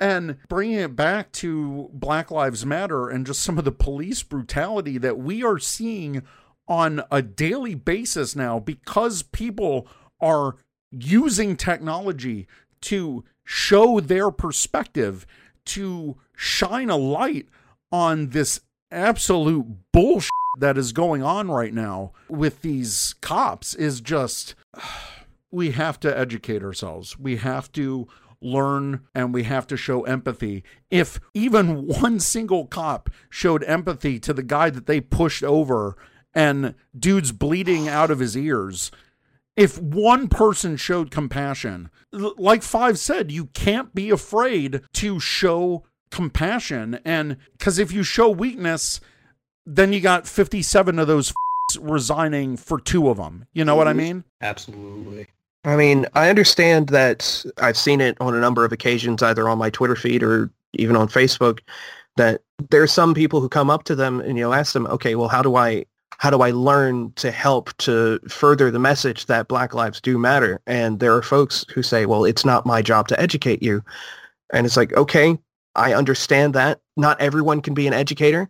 [0.00, 4.98] And bringing it back to Black Lives Matter and just some of the police brutality
[4.98, 6.22] that we are seeing
[6.66, 9.86] on a daily basis now because people
[10.20, 10.56] are
[10.90, 12.46] using technology
[12.80, 15.26] to show their perspective,
[15.64, 17.46] to shine a light
[17.92, 18.60] on this
[18.90, 24.54] absolute bullshit that is going on right now with these cops is just
[25.50, 27.18] we have to educate ourselves.
[27.18, 28.06] We have to
[28.40, 30.62] learn and we have to show empathy.
[30.90, 35.96] If even one single cop showed empathy to the guy that they pushed over
[36.34, 38.90] and dude's bleeding out of his ears,
[39.56, 47.00] if one person showed compassion, like Five said, you can't be afraid to show compassion.
[47.04, 49.00] And because if you show weakness,
[49.68, 53.44] then you got 57 of those f- resigning for two of them.
[53.52, 53.98] You know what I mm-hmm.
[53.98, 54.24] mean?
[54.40, 55.26] Absolutely.
[55.64, 59.58] I mean, I understand that I've seen it on a number of occasions, either on
[59.58, 61.60] my Twitter feed or even on Facebook,
[62.16, 62.40] that
[62.70, 65.14] there are some people who come up to them and you know ask them, okay,
[65.14, 65.84] well, how do I
[66.16, 70.60] how do I learn to help to further the message that Black lives do matter?
[70.66, 73.84] And there are folks who say, well, it's not my job to educate you,
[74.52, 75.38] and it's like, okay,
[75.74, 78.48] I understand that not everyone can be an educator,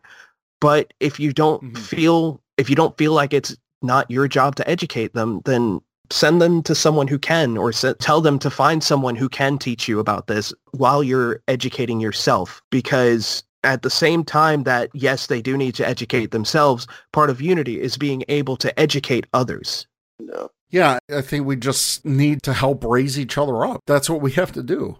[0.60, 1.78] but if you don't Mhm.
[1.78, 5.80] feel if you don't feel like it's not your job to educate them, then
[6.10, 9.58] send them to someone who can or se- tell them to find someone who can
[9.58, 15.26] teach you about this while you're educating yourself because at the same time that yes
[15.28, 19.86] they do need to educate themselves part of unity is being able to educate others
[20.20, 20.50] No.
[20.70, 23.80] Yeah, I think we just need to help raise each other up.
[23.86, 24.98] That's what we have to do.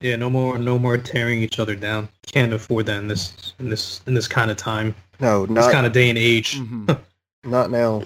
[0.00, 2.08] Yeah, no more, no more tearing each other down.
[2.26, 5.72] Can't afford that in this, in this, in this kind of time, no not this
[5.72, 6.56] kind of day and age.
[6.58, 6.98] Mhm.
[7.44, 8.02] not now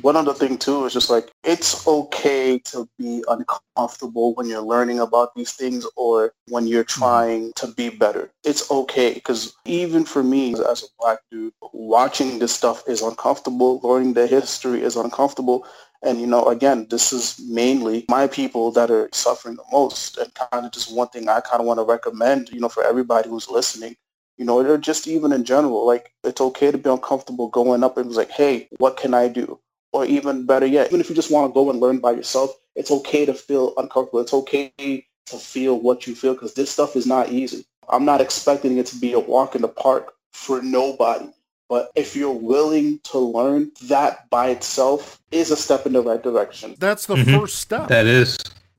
[0.00, 5.00] One other thing too is just like it's okay to be uncomfortable when you're learning
[5.00, 8.30] about these things or when you're trying to be better.
[8.42, 13.80] It's okay because even for me as a black dude, watching this stuff is uncomfortable.
[13.82, 15.66] Learning the history is uncomfortable.
[16.04, 20.18] And you know, again, this is mainly my people that are suffering the most.
[20.18, 22.84] And kind of just one thing I kind of want to recommend, you know, for
[22.84, 23.96] everybody who's listening,
[24.36, 27.96] you know, or just even in general, like it's okay to be uncomfortable going up
[27.96, 29.58] and be like, hey, what can I do?
[29.92, 32.50] Or even better yet, even if you just want to go and learn by yourself,
[32.74, 34.20] it's okay to feel uncomfortable.
[34.20, 37.64] It's okay to feel what you feel because this stuff is not easy.
[37.88, 41.28] I'm not expecting it to be a walk in the park for nobody.
[41.68, 46.22] But if you're willing to learn, that by itself is a step in the right
[46.22, 46.76] direction.
[46.78, 47.40] That's the Mhm.
[47.40, 47.88] first step.
[47.88, 48.36] That is,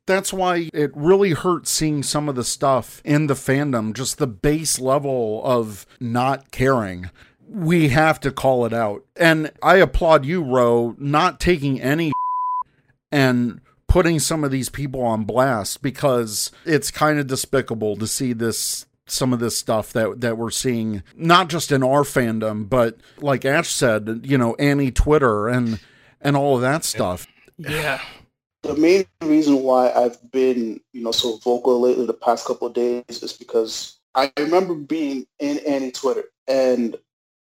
[0.07, 4.27] That's why it really hurts seeing some of the stuff in the fandom, just the
[4.27, 7.09] base level of not caring.
[7.49, 9.03] We have to call it out.
[9.15, 12.11] And I applaud you, Ro, not taking any
[13.11, 18.31] and putting some of these people on blast because it's kind of despicable to see
[18.33, 22.97] this some of this stuff that that we're seeing not just in our fandom but
[23.19, 25.79] like Ash said you know anime Twitter and
[26.21, 27.27] and all of that stuff
[27.57, 28.01] Yeah.
[28.65, 32.73] the main reason why I've been, you know, so vocal lately the past couple of
[32.73, 36.97] days is because I remember being in anime Twitter, and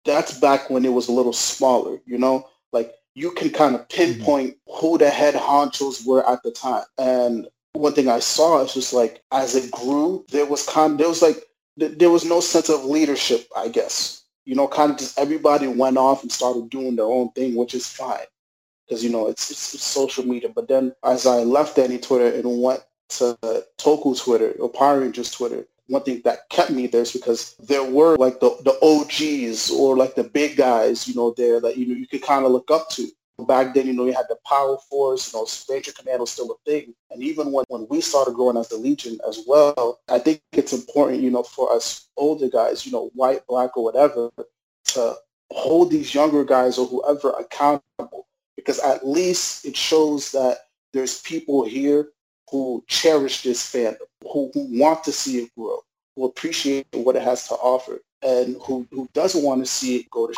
[0.05, 3.87] that's back when it was a little smaller, you know, like you can kind of
[3.87, 4.13] mm-hmm.
[4.13, 6.83] pinpoint who the head honchos were at the time.
[6.97, 10.97] And one thing I saw is just like as it grew, there was kind of,
[10.99, 11.43] there was like
[11.79, 14.23] th- there was no sense of leadership, I guess.
[14.45, 17.73] You know, kind of just everybody went off and started doing their own thing, which
[17.73, 18.25] is fine
[18.87, 20.49] because you know it's, it's, it's social media.
[20.49, 23.37] But then as I left anime Twitter and went to
[23.77, 27.83] Toku Twitter or Power Rangers Twitter, one thing that kept me there is because there
[27.83, 31.87] were like the the OGs or like the big guys, you know, there that you
[31.87, 33.07] know you could kind of look up to.
[33.39, 36.51] Back then, you know, you had the Power Force, you know, Ranger Command was still
[36.51, 36.93] a thing.
[37.11, 40.73] And even when, when we started growing as the Legion as well, I think it's
[40.73, 44.29] important, you know, for us older guys, you know, white, black, or whatever,
[44.85, 45.15] to
[45.51, 48.27] hold these younger guys or whoever accountable.
[48.55, 50.59] Because at least it shows that
[50.93, 52.09] there's people here
[52.51, 53.97] who cherish this fandom,
[54.31, 55.79] who, who want to see it grow,
[56.15, 60.09] who appreciate what it has to offer, and who, who doesn't want to see it
[60.11, 60.33] go to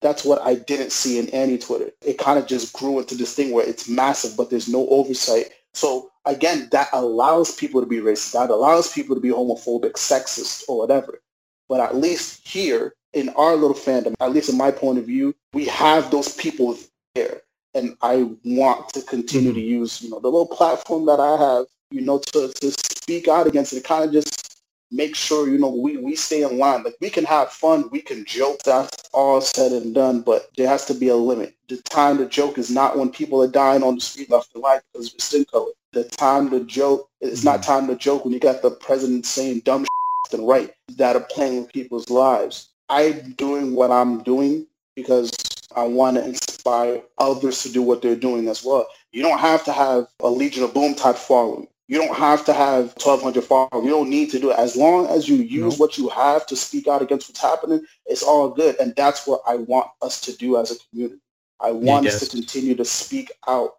[0.00, 1.90] that's what I didn't see in anime Twitter.
[2.04, 5.50] It kind of just grew into this thing where it's massive, but there's no oversight.
[5.74, 8.32] So again, that allows people to be racist.
[8.32, 11.20] That allows people to be homophobic, sexist, or whatever.
[11.68, 15.34] But at least here in our little fandom, at least in my point of view,
[15.52, 16.76] we have those people
[17.14, 17.42] there.
[17.74, 19.68] And I want to continue to mm-hmm.
[19.68, 23.46] use, you know, the little platform that I have, you know, to, to speak out
[23.46, 23.84] against it.
[23.84, 24.47] Kind of just
[24.90, 26.82] make sure you know we, we stay in line.
[26.82, 28.62] Like we can have fun, we can joke.
[28.64, 31.54] That's all said and done, but there has to be a limit.
[31.68, 34.64] The time to joke is not when people are dying on the street left and
[34.64, 35.72] right because of skin color.
[35.92, 37.72] The time to joke it's not mm-hmm.
[37.72, 41.26] time to joke when you got the president saying dumb shit and right that are
[41.30, 42.70] playing with people's lives.
[42.88, 45.32] I'm doing what I'm doing because
[45.76, 48.86] I want to inspire others to do what they're doing as well.
[49.12, 51.68] You don't have to have a Legion of Boom type following.
[51.88, 53.82] You don't have to have 1,200 followers.
[53.82, 54.58] You don't need to do it.
[54.58, 55.80] As long as you use nope.
[55.80, 58.76] what you have to speak out against what's happening, it's all good.
[58.78, 61.20] And that's what I want us to do as a community.
[61.60, 63.76] I want us to continue to speak out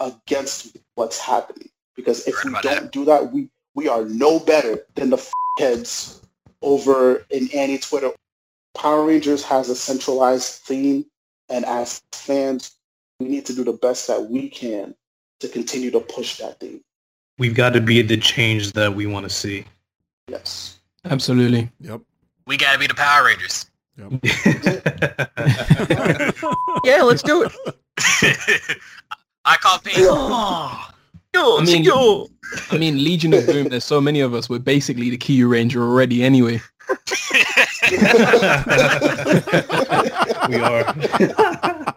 [0.00, 1.70] against what's happening.
[1.94, 2.90] Because if we don't that.
[2.90, 5.24] do that, we, we are no better than the
[5.60, 6.20] heads
[6.60, 8.10] over in anime Twitter.
[8.76, 11.06] Power Rangers has a centralized theme.
[11.48, 12.74] And as fans,
[13.20, 14.96] we need to do the best that we can
[15.38, 16.82] to continue to push that theme
[17.38, 19.64] we've got to be the change that we want to see.
[20.28, 20.78] Yes.
[21.04, 21.70] Absolutely.
[21.80, 22.00] Yep.
[22.46, 23.70] We got to be the Power Rangers.
[23.96, 24.12] Yep.
[26.84, 27.52] yeah, let's do it.
[29.44, 30.06] I call pain.
[31.36, 31.84] I mean,
[32.70, 33.68] I mean, Legion of Boom.
[33.68, 34.48] There's so many of us.
[34.48, 36.60] We're basically the Key Ranger already, anyway.
[40.48, 41.94] we are.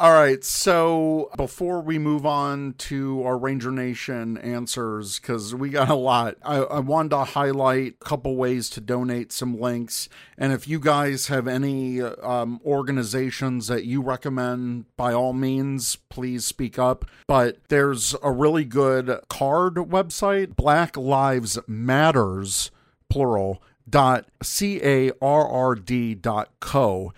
[0.00, 5.90] All right, so before we move on to our Ranger Nation answers, because we got
[5.90, 10.08] a lot, I, I, wanted to highlight a couple ways to donate some links.
[10.38, 16.46] And if you guys have any um, organizations that you recommend, by all means, please
[16.46, 17.04] speak up.
[17.26, 22.70] But there's a really good card website, Black Lives Matters,
[23.10, 27.12] plural, dot C-A-R-R-D dot co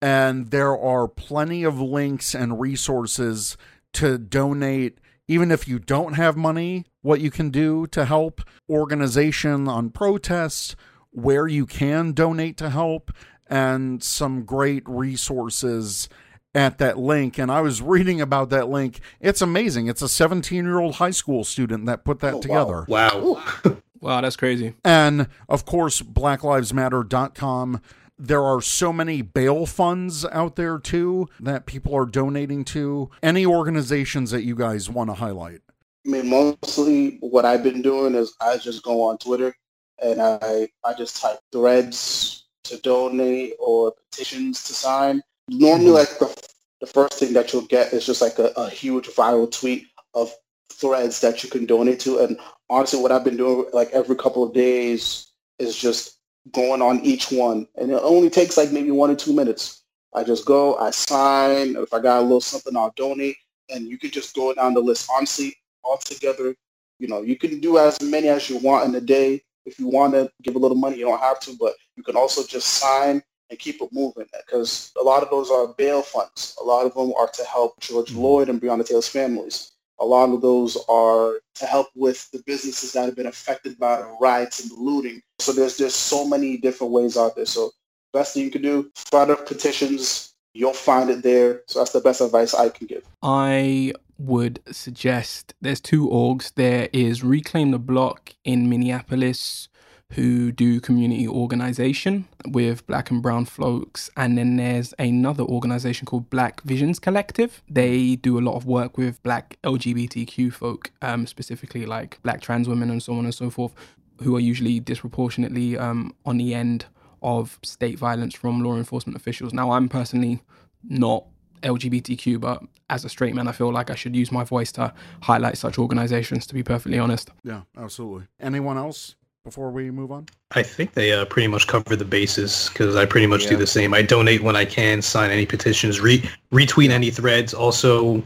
[0.00, 3.56] and there are plenty of links and resources
[3.92, 9.68] to donate even if you don't have money what you can do to help organization
[9.68, 10.74] on protests
[11.10, 13.12] where you can donate to help
[13.48, 16.08] and some great resources
[16.54, 17.38] at that link.
[17.38, 19.00] And i was reading about that link.
[19.20, 19.86] It's amazing.
[19.86, 22.84] It's a 17 year old high school student that put that oh, together.
[22.88, 23.42] Wow.
[23.64, 23.76] Wow.
[24.00, 24.74] wow that's crazy.
[24.84, 27.80] And of course blacklivesmatter.com
[28.18, 33.10] there are so many bail funds out there too that people are donating to.
[33.22, 35.60] Any organizations that you guys want to highlight?
[36.06, 39.54] I mean, mostly what I've been doing is I just go on Twitter
[40.02, 45.22] and I I just type threads to donate or petitions to sign.
[45.48, 45.94] Normally, mm-hmm.
[45.94, 46.48] like the,
[46.80, 50.32] the first thing that you'll get is just like a, a huge viral tweet of
[50.72, 52.18] threads that you can donate to.
[52.18, 52.38] And
[52.70, 55.26] honestly, what I've been doing like every couple of days
[55.58, 56.17] is just
[56.52, 57.66] going on each one.
[57.76, 59.82] And it only takes like maybe one or two minutes.
[60.14, 61.76] I just go, I sign.
[61.76, 63.36] If I got a little something, I'll donate.
[63.70, 65.10] And you can just go down the list.
[65.14, 65.54] Honestly,
[65.84, 66.54] all together,
[66.98, 69.42] you know, you can do as many as you want in a day.
[69.66, 72.16] If you want to give a little money, you don't have to, but you can
[72.16, 76.56] also just sign and keep it moving because a lot of those are bail funds.
[76.60, 78.16] A lot of them are to help George mm-hmm.
[78.16, 79.72] Floyd and Breonna Taylor's families.
[80.00, 83.96] A lot of those are to help with the businesses that have been affected by
[83.96, 85.20] the riots and the looting.
[85.38, 87.46] So there's just so many different ways out there.
[87.46, 87.70] So
[88.12, 90.34] best thing you can do, file petitions.
[90.54, 91.62] You'll find it there.
[91.66, 93.04] So that's the best advice I can give.
[93.22, 96.52] I would suggest there's two orgs.
[96.54, 99.68] There is Reclaim the Block in Minneapolis,
[100.12, 104.10] who do community organization with black and brown folks.
[104.16, 107.62] And then there's another organization called Black Visions Collective.
[107.68, 112.68] They do a lot of work with black LGBTQ folk, um, specifically like black trans
[112.68, 113.74] women and so on and so forth,
[114.20, 116.86] who are usually disproportionately um, on the end
[117.22, 119.52] of state violence from law enforcement officials.
[119.52, 120.42] Now, I'm personally
[120.84, 121.24] not
[121.62, 124.92] LGBTQ, but as a straight man, I feel like I should use my voice to
[125.22, 127.30] highlight such organizations, to be perfectly honest.
[127.42, 128.26] Yeah, absolutely.
[128.40, 129.16] Anyone else?
[129.44, 130.26] before we move on?
[130.52, 133.50] I think they uh, pretty much cover the bases because I pretty much yeah.
[133.50, 133.94] do the same.
[133.94, 137.54] I donate when I can, sign any petitions, re- retweet any threads.
[137.54, 138.22] Also,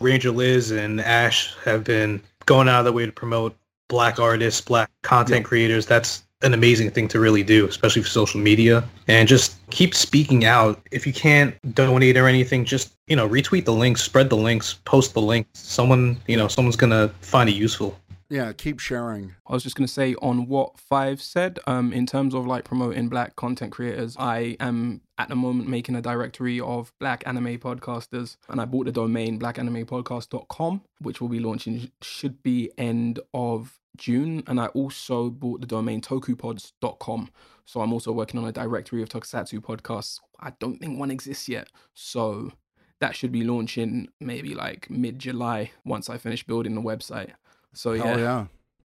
[0.00, 3.56] Ranger Liz and Ash have been going out of the way to promote
[3.88, 5.48] black artists, black content yeah.
[5.48, 5.86] creators.
[5.86, 8.84] That's an amazing thing to really do, especially for social media.
[9.08, 10.80] And just keep speaking out.
[10.90, 14.74] If you can't donate or anything, just, you know, retweet the links, spread the links,
[14.84, 15.48] post the links.
[15.54, 17.98] Someone, you know, someone's going to find it useful.
[18.28, 19.36] Yeah, keep sharing.
[19.46, 22.64] I was just going to say on what Five said, um, in terms of like
[22.64, 27.58] promoting black content creators, I am at the moment making a directory of black anime
[27.58, 33.78] podcasters and I bought the domain blackanimepodcast.com, which will be launching, should be end of
[33.96, 34.42] June.
[34.48, 37.30] And I also bought the domain tokupods.com.
[37.64, 40.18] So I'm also working on a directory of tokusatsu podcasts.
[40.40, 41.68] I don't think one exists yet.
[41.94, 42.52] So
[43.00, 47.32] that should be launching maybe like mid July once I finish building the website.
[47.76, 48.16] So yeah.
[48.16, 48.46] yeah.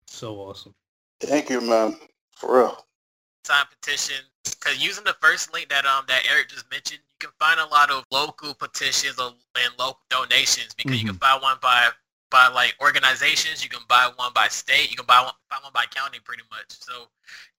[0.05, 0.75] So awesome.
[1.19, 1.97] Thank you, man.
[2.35, 2.85] For real.
[3.43, 4.23] Sign petition.
[4.59, 7.65] Cause using the first link that um that Eric just mentioned, you can find a
[7.65, 11.07] lot of local petitions and local donations because mm-hmm.
[11.07, 11.39] you can mm-hmm.
[11.39, 11.89] find one by
[12.29, 13.63] by like organizations.
[13.63, 14.91] You can buy one by state.
[14.91, 16.65] You can buy one buy one by county, pretty much.
[16.69, 17.07] So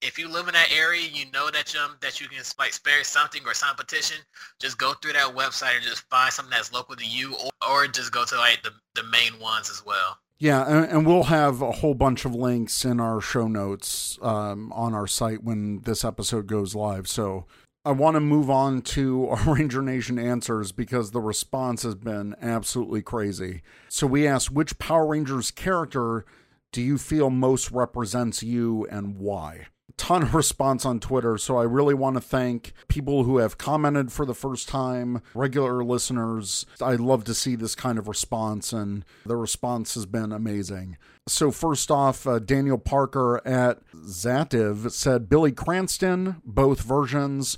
[0.01, 2.71] if you live in that area, you know that you um, that you can like
[2.71, 4.17] spare something or sign petition.
[4.59, 7.87] Just go through that website and just find something that's local to you, or, or
[7.87, 10.17] just go to like the the main ones as well.
[10.39, 14.71] Yeah, and, and, we'll have a whole bunch of links in our show notes um,
[14.71, 17.09] on our site when this episode goes live.
[17.09, 17.45] So
[17.83, 22.35] I want to move on to our Ranger Nation answers because the response has been
[22.41, 23.63] absolutely crazy.
[23.89, 26.25] So we asked which Power Rangers character
[26.71, 29.67] do you feel most represents you and why?
[29.99, 31.37] Ton of response on Twitter.
[31.37, 35.83] So I really want to thank people who have commented for the first time, regular
[35.83, 36.65] listeners.
[36.81, 40.97] I love to see this kind of response, and the response has been amazing.
[41.27, 47.57] So, first off, uh, Daniel Parker at Zativ said Billy Cranston, both versions.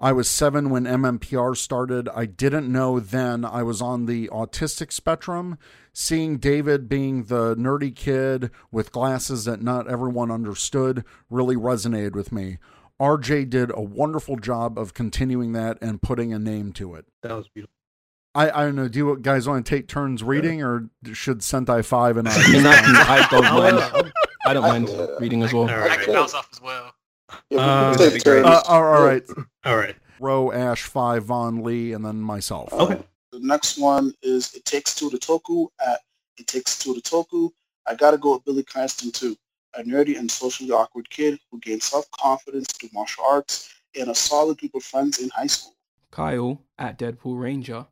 [0.00, 2.08] I was seven when MMPR started.
[2.08, 5.58] I didn't know then I was on the autistic spectrum.
[5.94, 12.32] Seeing David being the nerdy kid with glasses that not everyone understood really resonated with
[12.32, 12.58] me.
[13.00, 17.06] RJ did a wonderful job of continuing that and putting a name to it.
[17.22, 17.74] That was beautiful.
[18.34, 18.88] I, I don't know.
[18.88, 22.32] Do you guys want to take turns reading, or should Sentai Five and I?
[22.36, 24.12] I don't mind.
[24.46, 24.90] I don't mind
[25.20, 25.66] reading as well.
[25.66, 25.90] Right.
[25.90, 26.94] I can bounce off as well.
[27.50, 29.22] Uh, uh, all right.
[29.64, 29.96] All right.
[30.20, 32.72] Ro, Ash, Five, Vaughn, Lee, and then myself.
[32.72, 33.02] Okay.
[33.32, 36.00] The next one is It Takes Two to Toku at
[36.36, 37.50] It Takes Two to Toku.
[37.86, 39.36] I gotta go with Billy Cranston too.
[39.74, 44.58] A nerdy and socially awkward kid who gained self-confidence through martial arts and a solid
[44.58, 45.74] group of friends in high school.
[46.10, 47.86] Kyle at Deadpool Ranger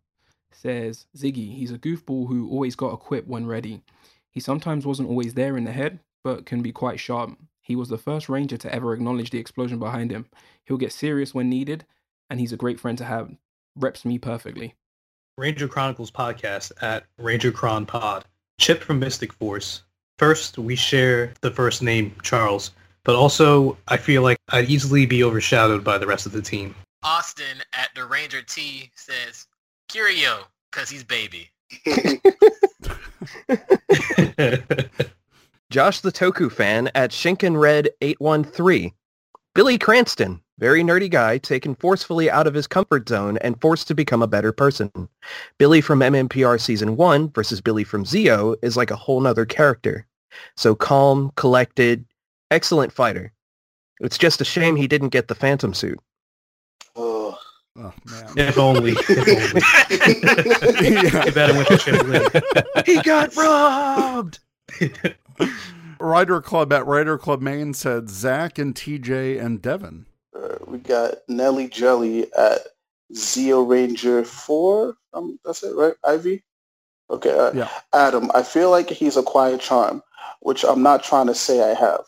[0.53, 3.83] says Ziggy, he's a goofball who always got equipped when ready.
[4.31, 7.39] He sometimes wasn't always there in the head, but can be quite sharp.
[7.63, 10.27] He was the first ranger to ever acknowledge the explosion behind him.
[10.67, 11.87] He'll get serious when needed,
[12.29, 13.35] and he's a great friend to have.
[13.75, 14.75] Reps me perfectly.
[15.41, 18.27] Ranger Chronicles podcast at Ranger Chron Pod.
[18.59, 19.85] Chip from Mystic Force.
[20.19, 22.73] First, we share the first name Charles,
[23.05, 26.75] but also I feel like I'd easily be overshadowed by the rest of the team.
[27.03, 29.47] Austin at the Ranger T says
[29.89, 31.49] Curio, cause he's baby.
[35.71, 38.93] Josh the Toku fan at Shinken Red 813.
[39.53, 43.95] Billy Cranston, very nerdy guy, taken forcefully out of his comfort zone and forced to
[43.97, 44.93] become a better person.
[45.59, 50.07] Billy from MMPR Season 1 versus Billy from Zeo is like a whole nother character.
[50.57, 52.05] So calm, collected,
[52.53, 53.33] excellent fighter.
[53.99, 55.99] It's just a shame he didn't get the Phantom suit.
[56.95, 57.37] Oh,
[57.77, 58.33] oh man.
[58.37, 58.93] If only.
[58.93, 59.63] If only.
[61.13, 61.31] yeah.
[61.31, 64.39] better with the He got robbed!
[66.01, 70.07] Rider Club at Rider Club Maine said Zach and TJ and Devin.
[70.35, 72.61] Uh, we got Nelly Jelly at
[73.15, 74.97] Zeo Ranger 4.
[75.13, 75.95] Um, that's it, right?
[76.05, 76.43] Ivy?
[77.11, 77.37] Okay.
[77.37, 77.69] Uh, yeah.
[77.93, 80.03] Adam, I feel like he's a quiet charm,
[80.41, 82.03] which I'm not trying to say I have.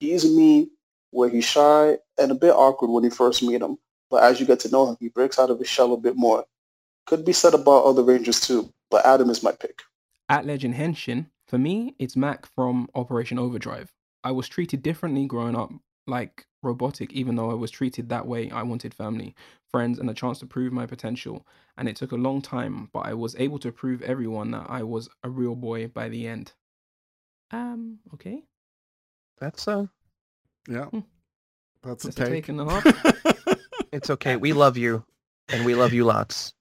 [0.00, 0.70] He's me
[1.10, 3.78] where he's shy and a bit awkward when you first meet him.
[4.10, 6.16] But as you get to know him, he breaks out of his shell a bit
[6.16, 6.44] more.
[7.06, 9.82] Could be said about other Rangers too, but Adam is my pick.
[10.28, 13.92] At Legend Henshin, for me, it's Mac from Operation Overdrive.
[14.22, 15.70] I was treated differently growing up,
[16.06, 18.50] like robotic, even though I was treated that way.
[18.50, 19.34] I wanted family,
[19.70, 21.46] friends, and a chance to prove my potential.
[21.76, 24.82] And it took a long time, but I was able to prove everyone that I
[24.82, 26.52] was a real boy by the end.
[27.50, 28.42] Um, okay.
[29.40, 29.86] That's uh
[30.68, 30.86] Yeah.
[30.86, 31.00] Hmm.
[31.82, 32.26] That's a That's take.
[32.26, 33.56] a take and a half.
[33.92, 34.36] it's okay.
[34.36, 35.04] We love you.
[35.50, 36.52] And we love you lots.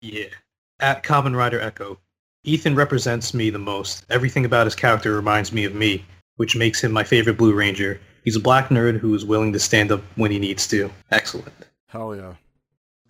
[0.00, 0.28] Yeah.
[0.78, 1.98] At Common Rider Echo.
[2.44, 4.04] Ethan represents me the most.
[4.10, 6.04] Everything about his character reminds me of me,
[6.36, 8.00] which makes him my favorite Blue Ranger.
[8.24, 10.90] He's a black nerd who is willing to stand up when he needs to.
[11.12, 11.52] Excellent.
[11.86, 12.34] Hell yeah.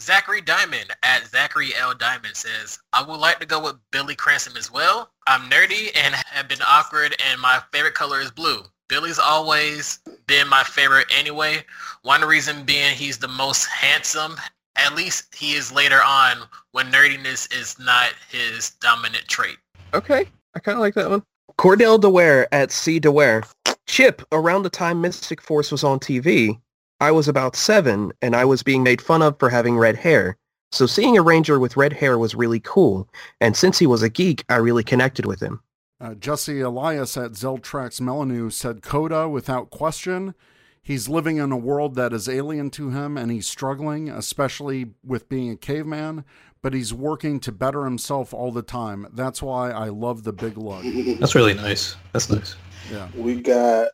[0.03, 1.95] Zachary Diamond at Zachary L.
[1.95, 5.11] Diamond says, I would like to go with Billy Cranston as well.
[5.27, 8.65] I'm nerdy and have been awkward and my favorite color is blue.
[8.89, 11.65] Billy's always been my favorite anyway.
[12.03, 14.37] One reason being he's the most handsome.
[14.77, 16.39] At least he is later on
[16.73, 19.57] when nerdiness is not his dominant trait.
[19.95, 21.23] Okay, I kind of like that one.
[21.59, 22.99] Cordell DeWare at C.
[22.99, 23.47] DeWare.
[23.87, 26.59] Chip, around the time Mystic Force was on TV,
[27.01, 30.37] I was about seven and I was being made fun of for having red hair.
[30.71, 33.09] So seeing a ranger with red hair was really cool.
[33.41, 35.61] And since he was a geek, I really connected with him.
[36.01, 40.35] Uh, Jesse Elias at Zeltrax Melanu said Koda without question.
[40.85, 45.29] He's living in a world that is alien to him and he's struggling, especially with
[45.29, 46.25] being a caveman,
[46.61, 49.07] but he's working to better himself all the time.
[49.13, 50.85] That's why I love the big lug.
[51.21, 51.95] That's really nice.
[52.13, 52.57] That's nice.
[52.91, 53.09] Yeah.
[53.17, 53.91] We got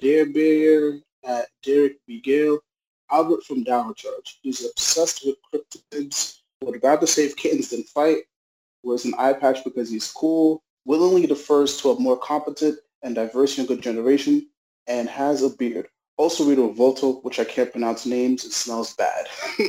[0.00, 2.60] Dare Bear at Derek Miguel,
[3.10, 4.38] Albert from Dino Charge.
[4.40, 8.22] He's obsessed with cryptids, would rather save kittens than fight,
[8.82, 13.58] wears an eye patch because he's cool, willingly defers to a more competent and diverse
[13.58, 14.48] younger generation,
[14.86, 15.88] and has a beard.
[16.22, 18.44] Also read a Volto, which I can't pronounce names.
[18.44, 19.26] It smells bad.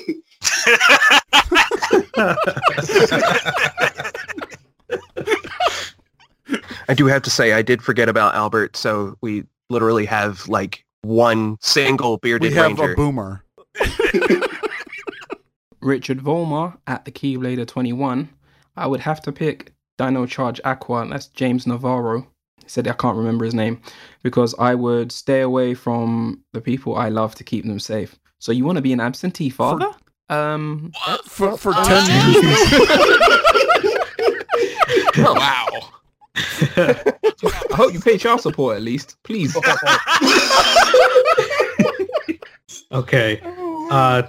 [6.87, 10.85] I do have to say, I did forget about Albert, so we literally have like
[11.01, 12.91] one single bearded we have ranger.
[12.91, 13.43] a boomer.
[15.81, 18.29] Richard Volmar at the Keyblader 21.
[18.77, 21.07] I would have to pick Dino Charge Aqua.
[21.09, 22.27] That's James Navarro.
[22.63, 23.81] He said I can't remember his name
[24.23, 28.17] because I would stay away from the people I love to keep them safe.
[28.39, 29.89] So you want to be an absentee father?
[30.29, 30.91] um,
[31.25, 32.59] For, for Uh, 10 years.
[35.17, 35.67] wow.
[36.75, 39.55] I hope you pay child support at least, please.
[42.91, 43.39] Okay.
[43.89, 44.23] Uh,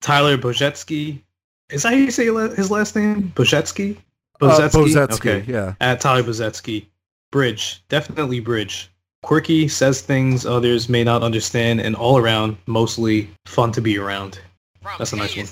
[0.00, 1.22] Tyler Bozetsky.
[1.70, 2.26] Is that how you say
[2.56, 3.32] his last name?
[3.36, 3.98] Bozetsky.
[4.40, 5.44] Uh, Bozetsky, Okay.
[5.46, 5.74] yeah.
[5.80, 6.86] At Tyler Bozetsky.
[7.30, 7.82] Bridge.
[7.88, 8.90] Definitely Bridge.
[9.22, 14.40] Quirky, says things others may not understand, and all around, mostly fun to be around.
[14.80, 15.48] From That's a nice hey one.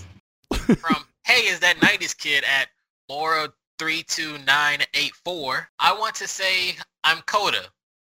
[0.68, 2.68] Is, from Hey is that 90s kid at
[3.08, 3.48] Mora
[3.80, 5.68] 32984.
[5.80, 7.62] I want to say I'm Koda.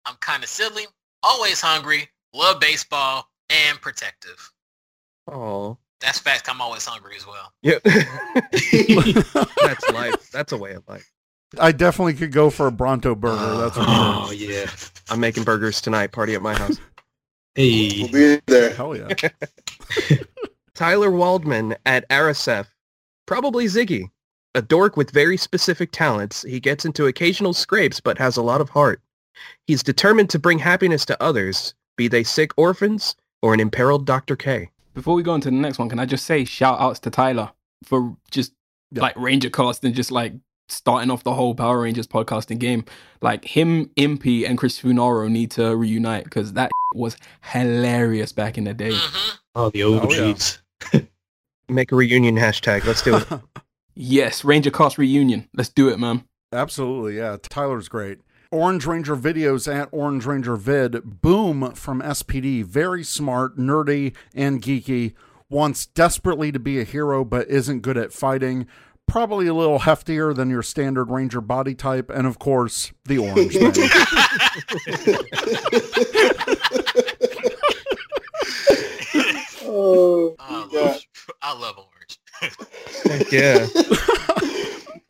[0.04, 0.84] I'm kind of silly,
[1.22, 4.52] always hungry, love baseball, and protective.
[5.28, 6.50] Oh, That's fact.
[6.50, 7.52] I'm always hungry as well.
[7.62, 7.78] yeah.
[9.62, 10.30] That's life.
[10.30, 11.10] That's a way of life.
[11.60, 13.56] I definitely could go for a Bronto burger.
[13.56, 14.34] That's for Oh, sure.
[14.34, 14.70] yeah.
[15.10, 16.12] I'm making burgers tonight.
[16.12, 16.78] Party at my house.
[17.54, 18.02] Hey.
[18.10, 18.74] we'll be there.
[18.74, 19.08] Hell yeah.
[20.74, 22.66] Tyler Waldman at Arasef.
[23.26, 24.10] Probably Ziggy.
[24.54, 26.42] A dork with very specific talents.
[26.42, 29.00] He gets into occasional scrapes but has a lot of heart.
[29.66, 34.34] He's determined to bring happiness to others, be they sick orphans or an imperiled Dr.
[34.36, 34.70] K.
[34.94, 37.10] Before we go on to the next one, can I just say shout outs to
[37.10, 37.50] Tyler
[37.84, 38.52] for just
[38.92, 39.02] Yeah.
[39.02, 40.32] like Ranger cast and just like
[40.68, 42.84] starting off the whole Power Rangers podcasting game.
[43.20, 47.16] Like him, Impy, and Chris Funaro need to reunite because that was
[47.52, 48.92] hilarious back in the day.
[48.92, 50.10] hmm Oh, the Oh,
[50.92, 51.00] yeah.
[51.68, 52.84] Make a reunion hashtag.
[52.84, 53.26] Let's do it.
[53.98, 55.48] Yes, Ranger cast reunion.
[55.54, 56.24] Let's do it, man.
[56.52, 57.38] Absolutely, yeah.
[57.42, 58.18] Tyler's great.
[58.52, 61.22] Orange Ranger videos at Orange Ranger Vid.
[61.22, 62.62] Boom from SPD.
[62.62, 65.14] Very smart, nerdy, and geeky.
[65.48, 68.66] Wants desperately to be a hero, but isn't good at fighting.
[69.06, 72.10] Probably a little heftier than your standard Ranger body type.
[72.10, 73.72] And of course, the Orange Man.
[79.68, 81.00] Oh, I we love,
[81.42, 82.18] I love orange.
[83.04, 83.66] Heck yeah.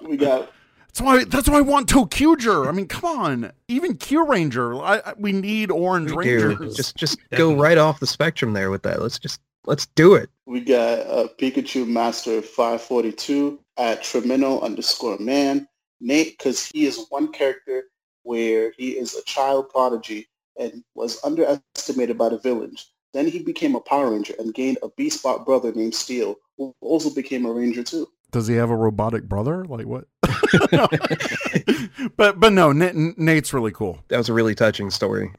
[0.09, 0.51] we got
[0.89, 1.24] That's why.
[1.24, 2.68] That's why I want Tokuger.
[2.68, 3.52] I mean, come on.
[3.68, 4.82] Even Kyuranger.
[4.82, 6.74] I, I- we need Orange Dude, Rangers.
[6.74, 9.01] just just go right off the spectrum there with that.
[9.02, 10.31] Let's just let's do it.
[10.47, 15.68] we got uh, Pikachu Master 542 at Tremino underscore man.
[16.00, 17.84] Nate, because he is one character
[18.22, 20.28] where he is a child prodigy
[20.58, 22.86] and was underestimated by the village.
[23.14, 27.08] Then he became a Power Ranger and gained a B-Spot brother named Steel, who also
[27.08, 28.08] became a Ranger too.
[28.30, 29.64] Does he have a robotic brother?
[29.64, 30.04] Like what?
[32.16, 34.00] but but no, N- Nate's really cool.
[34.08, 35.32] That was a really touching story.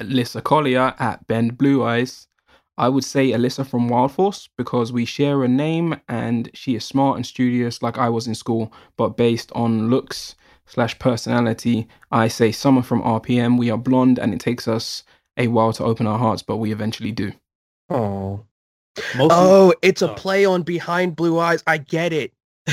[0.00, 2.26] Alyssa Collier at Bend Blue Eyes.
[2.80, 6.84] I would say Alyssa from Wild Force because we share a name and she is
[6.84, 10.34] smart and studious like I was in school, but based on looks
[10.66, 13.58] slash personality, I say Summer from RPM.
[13.58, 15.02] We are blonde and it takes us
[15.36, 17.32] a while to open our hearts, but we eventually do.
[17.90, 18.44] Oh.
[19.14, 20.14] Mostly, Oh, it's a Oh.
[20.14, 21.62] play on behind blue eyes.
[21.66, 22.32] I get it.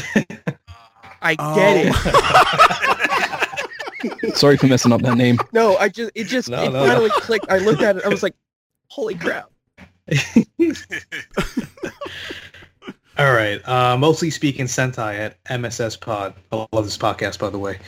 [1.22, 1.56] I Oh.
[1.56, 1.94] get it.
[4.24, 4.34] Oh.
[4.36, 5.38] Sorry for messing up that name.
[5.52, 6.88] No, I just it just No, it no, no.
[6.94, 7.46] finally clicked.
[7.50, 8.06] I looked at it.
[8.06, 8.36] I was like,
[8.90, 9.50] Holy crap.
[13.18, 13.68] All right.
[13.68, 16.36] Uh, mostly speaking Sentai at MSS Pod.
[16.52, 17.80] I love this podcast, by the way.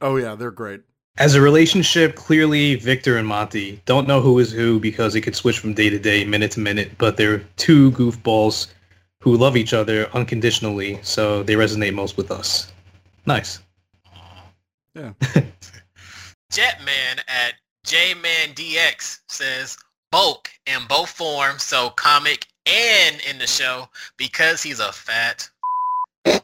[0.00, 0.80] Oh yeah, they're great.
[1.18, 5.34] As a relationship, clearly Victor and Monty don't know who is who because it could
[5.34, 8.66] switch from day to day, minute to minute, but they're two goofballs
[9.20, 12.70] who love each other unconditionally, so they resonate most with us.
[13.24, 13.60] Nice.
[14.94, 15.12] Yeah.
[16.52, 17.54] Jetman at
[17.86, 19.76] JManDX says
[20.10, 25.48] bulk in both forms, so comic and in the show, because he's a fat.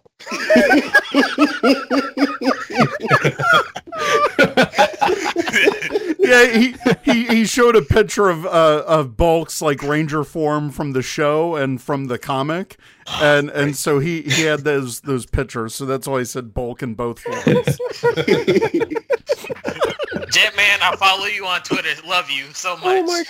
[6.19, 10.93] yeah, he, he he showed a picture of uh, of Bulk's like ranger form from
[10.93, 12.77] the show and from the comic,
[13.21, 15.75] and and so he he had those those pictures.
[15.75, 17.79] So that's why I said Bulk in both forms.
[20.33, 21.91] Jetman, I follow you on Twitter.
[22.07, 23.05] Love you so much.
[23.07, 23.25] Oh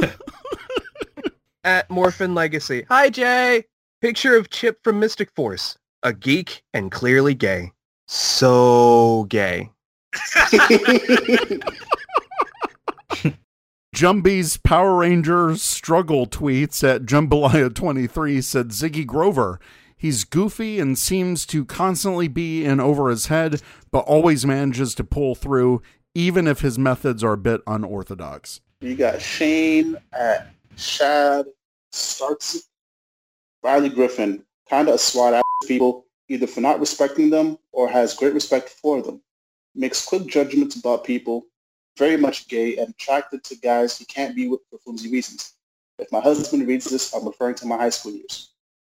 [0.00, 0.12] my
[1.64, 2.86] At Morphin Legacy.
[2.88, 3.66] Hi, Jay.
[4.00, 5.76] Picture of Chip from Mystic Force.
[6.02, 7.72] A geek and clearly gay.
[8.08, 9.70] So gay.
[13.94, 19.60] Jumbie's Power Rangers struggle tweets at Jambalaya23 said Ziggy Grover.
[20.00, 23.60] He's goofy and seems to constantly be in over his head,
[23.90, 25.82] but always manages to pull through,
[26.14, 28.62] even if his methods are a bit unorthodox.
[28.80, 31.44] You got Shane at Shad
[31.92, 32.70] starts
[33.62, 38.14] Riley Griffin, kind of a swat at people, either for not respecting them or has
[38.14, 39.20] great respect for them.
[39.74, 41.44] Makes quick judgments about people,
[41.98, 45.52] very much gay and attracted to guys he can't be with for flimsy reasons.
[45.98, 48.50] If my husband reads this, I'm referring to my high school years.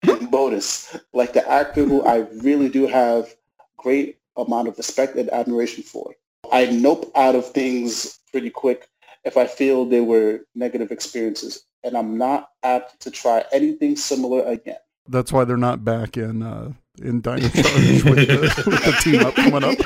[0.07, 3.36] And bonus, like the actor who I really do have
[3.78, 6.15] great amount of respect and admiration for.
[6.52, 8.88] I nope out of things pretty quick
[9.23, 14.44] if I feel they were negative experiences, and I'm not apt to try anything similar
[14.45, 14.78] again.
[15.07, 16.72] That's why they're not back in uh,
[17.02, 19.78] in Dino Charge with, the, with the team up coming up.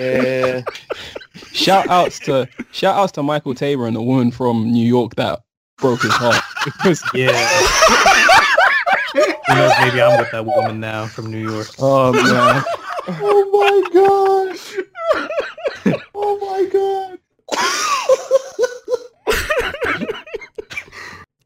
[0.00, 0.62] Yeah.
[1.52, 5.40] shout outs to shout outs to Michael Taber and the woman from New York that
[5.78, 6.42] broke his heart.
[7.14, 8.54] Yeah.
[9.14, 9.72] Who knows?
[9.80, 11.68] Maybe I'm with that woman now from New York.
[11.78, 12.62] oh man.
[13.08, 14.58] oh my god!
[16.14, 17.18] Oh my god!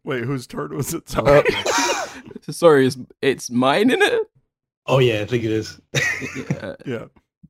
[0.05, 1.09] Wait, whose turn was it?
[1.09, 1.43] Sorry.
[1.49, 4.23] Uh, sorry, it's it's mine in it.
[4.87, 5.81] Oh yeah, I think it is.
[6.37, 6.75] Yeah.
[6.87, 7.05] yeah.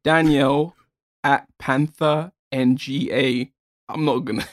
[0.05, 0.75] Danielle
[1.25, 3.51] at Panther NGA.
[3.89, 4.47] I'm not gonna.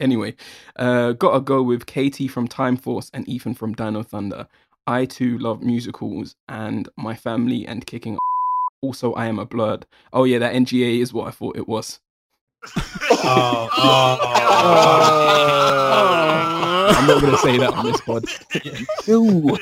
[0.00, 0.34] anyway,
[0.76, 4.48] uh, gotta go with Katie from Time Force and Ethan from Dino Thunder.
[4.88, 8.16] I too love musicals and my family and kicking.
[8.80, 9.84] Also, I am a blurred.
[10.14, 12.00] Oh yeah, that NGA is what I thought it was.
[13.20, 14.18] Oh, oh,
[16.96, 18.24] I'm not gonna say that on this pod.
[19.06, 19.58] Ew.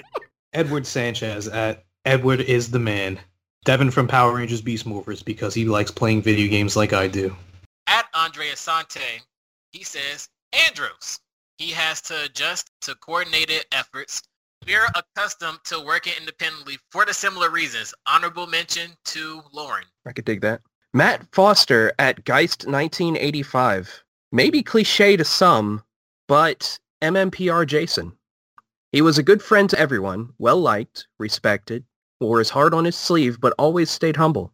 [0.52, 3.18] Edward Sanchez at Edward is the man.
[3.64, 7.34] Devin from Power Rangers Beast Morphers because he likes playing video games like I do.
[7.88, 9.22] At Andre Asante,
[9.72, 10.28] he says,
[10.68, 11.18] Andros.
[11.58, 14.22] He has to adjust to coordinated efforts.
[14.66, 17.94] We're accustomed to working independently for the similar reasons.
[18.06, 19.84] Honorable mention to Lauren.
[20.06, 20.60] I could dig that.
[20.92, 24.02] Matt Foster at Geist 1985.
[24.32, 25.82] Maybe cliche to some,
[26.26, 28.12] but MMPR Jason.
[28.92, 31.84] He was a good friend to everyone, well liked, respected,
[32.20, 34.52] wore his heart on his sleeve, but always stayed humble.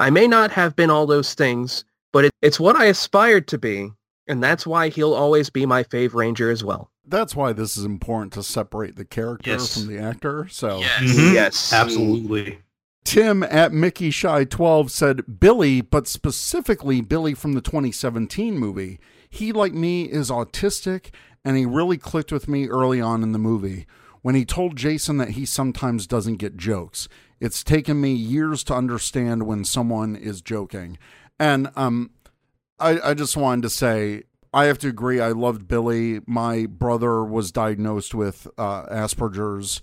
[0.00, 3.58] I may not have been all those things, but it, it's what I aspired to
[3.58, 3.92] be,
[4.26, 6.90] and that's why he'll always be my fave ranger as well.
[7.06, 9.74] That's why this is important to separate the character Yes.
[9.78, 10.48] from the actor.
[10.50, 11.02] So Yes.
[11.02, 11.34] Mhm.
[11.34, 11.72] Yes.
[11.72, 12.58] Absolutely.
[13.04, 18.98] Tim at Mickey Shy 12 said Billy, but specifically Billy from the 2017 movie.
[19.30, 21.10] He, like me, is autistic,
[21.44, 23.86] and he really clicked with me early on in the movie
[24.22, 27.08] when he told Jason that he sometimes doesn't get jokes.
[27.38, 30.98] It's taken me years to understand when someone is joking.
[31.38, 32.10] And um,
[32.80, 35.20] I, I just wanted to say, I have to agree.
[35.20, 36.20] I loved Billy.
[36.26, 39.80] My brother was diagnosed with uh, Asperger's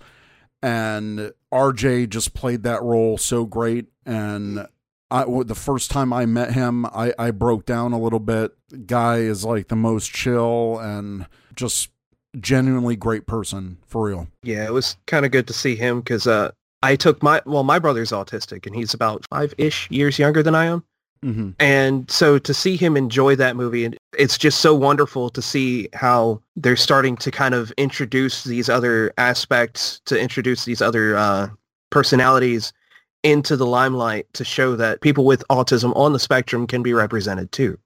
[0.64, 3.84] and RJ just played that role so great.
[4.06, 4.66] And
[5.10, 8.52] I, the first time I met him, I, I broke down a little bit.
[8.86, 11.90] Guy is like the most chill and just
[12.40, 14.28] genuinely great person for real.
[14.42, 17.62] Yeah, it was kind of good to see him because uh, I took my, well,
[17.62, 20.82] my brother's autistic and he's about five-ish years younger than I am.
[21.24, 21.50] Mm-hmm.
[21.58, 25.88] And so to see him enjoy that movie, and it's just so wonderful to see
[25.94, 31.48] how they're starting to kind of introduce these other aspects, to introduce these other uh,
[31.90, 32.72] personalities
[33.22, 37.50] into the limelight to show that people with autism on the spectrum can be represented
[37.52, 37.78] too.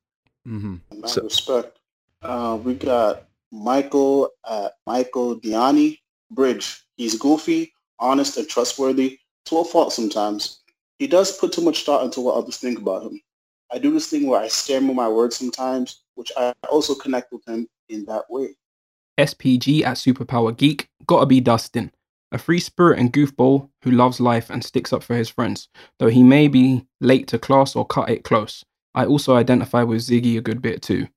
[0.46, 1.06] Mm-hmm.
[1.06, 1.78] So- respect.
[2.20, 5.98] Uh, we got Michael at Michael Diani.
[6.30, 6.84] Bridge.
[6.96, 10.60] He's goofy, honest, and trustworthy to a fault sometimes.
[10.98, 13.20] He does put too much thought into what others think about him.
[13.70, 17.46] I do this thing where I stammer my words sometimes, which I also connect with
[17.46, 18.56] him in that way.
[19.18, 20.88] SPG at Superpower Geek.
[21.06, 21.92] Gotta be Dustin.
[22.30, 25.68] A free spirit and goofball who loves life and sticks up for his friends,
[25.98, 28.64] though he may be late to class or cut it close.
[28.94, 31.08] I also identify with Ziggy a good bit too.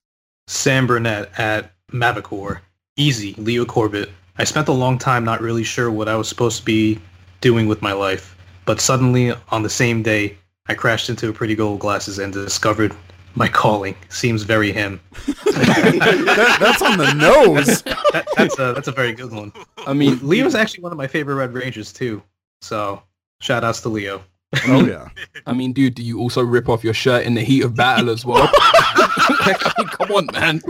[0.48, 2.62] Sam Burnett at Mavicor.
[2.98, 4.10] Easy, Leo Corbett.
[4.38, 7.00] I spent a long time not really sure what I was supposed to be
[7.42, 11.56] doing with my life, but suddenly on the same day, I crashed into a pretty
[11.56, 12.96] gold glasses and discovered
[13.36, 13.96] my calling.
[14.10, 15.00] Seems very him.
[15.26, 17.82] that, that's on the nose.
[17.84, 19.52] That, that's a that's a very good one.
[19.88, 22.22] I mean, Leo's actually one of my favorite Red Rangers too.
[22.62, 23.02] So
[23.40, 24.24] shout outs to Leo.
[24.68, 25.08] Oh yeah.
[25.46, 28.10] I mean, dude, do you also rip off your shirt in the heat of battle
[28.10, 28.50] as well?
[28.54, 30.62] I mean, come on, man.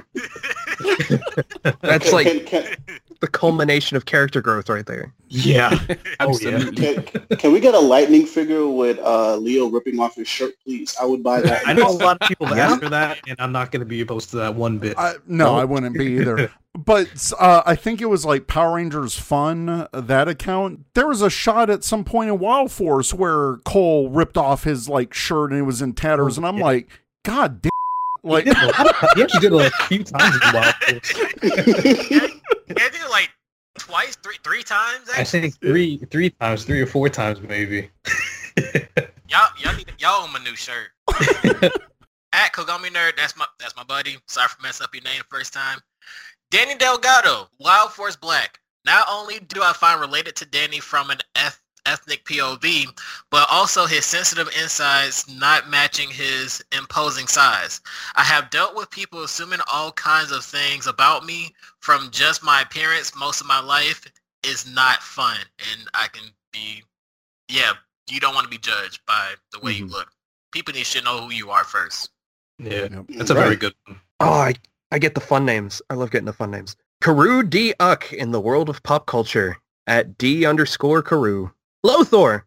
[1.81, 2.75] That's Can- like can, can,
[3.21, 5.13] the culmination of character growth right there.
[5.29, 5.79] Yeah.
[6.19, 7.03] Absolutely.
[7.03, 10.95] can, can we get a lightning figure with uh, Leo ripping off his shirt, please?
[10.99, 11.67] I would buy that.
[11.67, 12.71] I know a lot of people have Yeah.
[12.71, 14.97] asked for that, and I'm not going to be opposed to that one bit.
[14.97, 16.51] I, no, I wouldn't be either.
[16.73, 20.85] But uh, I think it was like Power Rangers Fun, uh, that account.
[20.93, 24.87] There was a shot at some point in Wild Force where Cole ripped off his
[24.87, 26.63] like shirt and it was in tatters, and I'm yeah.
[26.63, 26.89] like,
[27.23, 27.71] God damn.
[28.23, 30.53] Like, he, did a lot of- he actually did it like a few times in
[30.53, 32.31] Wild Force.
[32.77, 33.29] Yeah, yeah, dude, like
[33.77, 35.09] twice, three, three times.
[35.15, 37.89] I think three, three times, three or four times maybe.
[39.29, 40.89] Y'all, y'all need, y'all own my new shirt.
[42.33, 44.17] At Kogami Nerd, that's my, that's my buddy.
[44.27, 45.79] Sorry for messing up your name the first time.
[46.49, 48.59] Danny Delgado, Wild Force Black.
[48.83, 52.85] Not only do I find related to Danny from an eth- ethnic POV,
[53.29, 57.81] but also his sensitive insides not matching his imposing size.
[58.15, 62.61] I have dealt with people assuming all kinds of things about me from just my
[62.61, 64.05] appearance most of my life
[64.43, 65.37] is not fun.
[65.71, 66.83] And I can be,
[67.49, 67.73] yeah,
[68.09, 69.91] you don't want to be judged by the way you Mhm.
[69.91, 70.11] look.
[70.51, 72.09] People need to know who you are first.
[72.59, 73.05] yeah, Yep.
[73.09, 73.99] that's a very good one.
[74.19, 74.53] Oh, I,
[74.91, 75.81] I get the fun names.
[75.89, 76.75] I love getting the fun names.
[77.01, 77.73] Karu D.
[77.79, 81.51] Uck in the world of pop culture at D underscore Karu.
[81.85, 82.43] Lothor,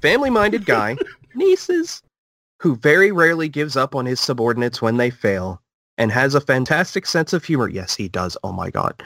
[0.00, 0.96] family-minded guy,
[1.34, 2.02] nieces,
[2.60, 5.60] who very rarely gives up on his subordinates when they fail
[5.98, 7.68] and has a fantastic sense of humor.
[7.68, 8.36] Yes, he does.
[8.42, 9.02] Oh my God.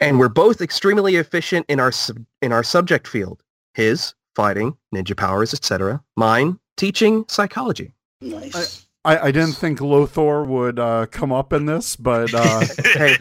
[0.00, 3.42] And we're both extremely efficient in our sub- in our subject field.
[3.74, 6.02] His, fighting, ninja powers, etc.
[6.16, 7.92] Mine, teaching psychology.
[8.20, 8.86] nice.
[9.04, 13.16] I, I didn't think Lothor would uh, come up in this, but uh, Hey,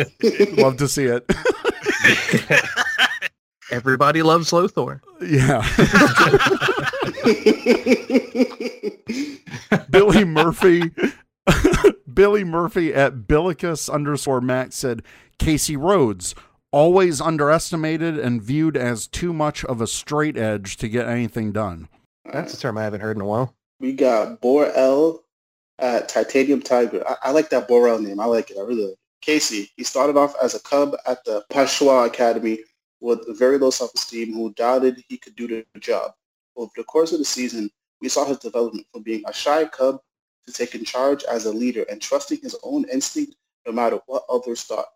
[0.58, 1.26] love to see it.
[3.72, 5.02] everybody loves Lothor.
[5.22, 5.64] yeah.
[9.90, 10.92] Billy Murphy.
[12.14, 15.04] Billy Murphy at Billicus underscore Max said
[15.40, 16.34] Casey Rhodes,
[16.72, 21.88] always underestimated and viewed as too much of a straight edge to get anything done.
[22.32, 23.54] That's a term I haven't heard in a while.
[23.80, 25.24] We got Bor L
[25.80, 27.04] at Titanium Tiger.
[27.08, 28.20] I, I like that Bor L name.
[28.20, 28.58] I like it.
[28.58, 29.00] I really like it.
[29.22, 32.60] Casey, he started off as a cub at the Pashwa Academy
[33.00, 36.12] with very low self-esteem who doubted he could do the job.
[36.56, 37.70] Over the course of the season,
[38.02, 40.00] we saw his development from being a shy cub
[40.46, 44.64] to taking charge as a leader and trusting his own instinct no matter what others
[44.64, 44.88] thought.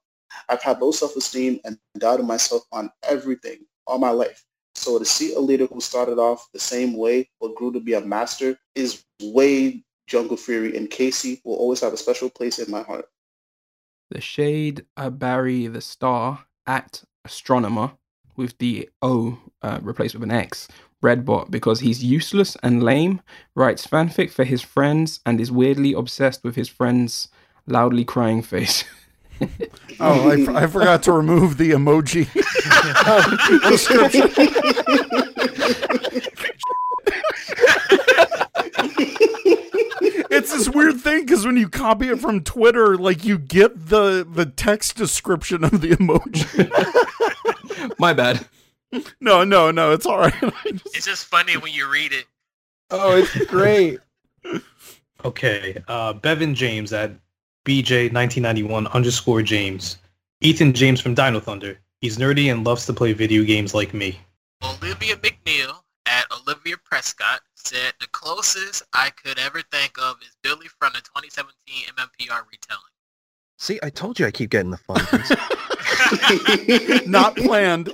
[0.49, 4.45] I've had low self-esteem and doubted myself on everything all my life.
[4.75, 7.93] So to see a leader who started off the same way but grew to be
[7.93, 12.71] a master is way Jungle Fury and Casey will always have a special place in
[12.71, 13.05] my heart.
[14.09, 17.91] The shade a Barry the star at astronomer
[18.35, 20.67] with the O uh, replaced with an X.
[21.03, 23.21] Redbot because he's useless and lame,
[23.55, 27.27] writes fanfic for his friends, and is weirdly obsessed with his friend's
[27.67, 28.83] loudly crying face.
[29.99, 32.27] Oh, I, f- I forgot to remove the emoji.
[40.31, 44.25] it's this weird thing because when you copy it from Twitter, like you get the
[44.29, 46.69] the text description of the emoji.
[47.99, 48.45] My bad.
[49.19, 50.33] No, no, no, it's all right.
[50.41, 52.25] Just- It's just funny when you read it.
[52.89, 53.99] Oh, it's great.
[55.23, 57.11] Okay, uh, Bevan James at
[57.65, 59.97] BJ1991 underscore James.
[60.41, 61.77] Ethan James from Dino Thunder.
[61.99, 64.19] He's nerdy and loves to play video games like me.
[64.63, 65.75] Olivia McNeil
[66.07, 71.01] at Olivia Prescott said the closest I could ever think of is Billy from the
[71.01, 71.53] 2017
[71.95, 72.81] MMPR retelling.
[73.57, 75.01] See, I told you I keep getting the fun.
[77.07, 77.87] Not planned.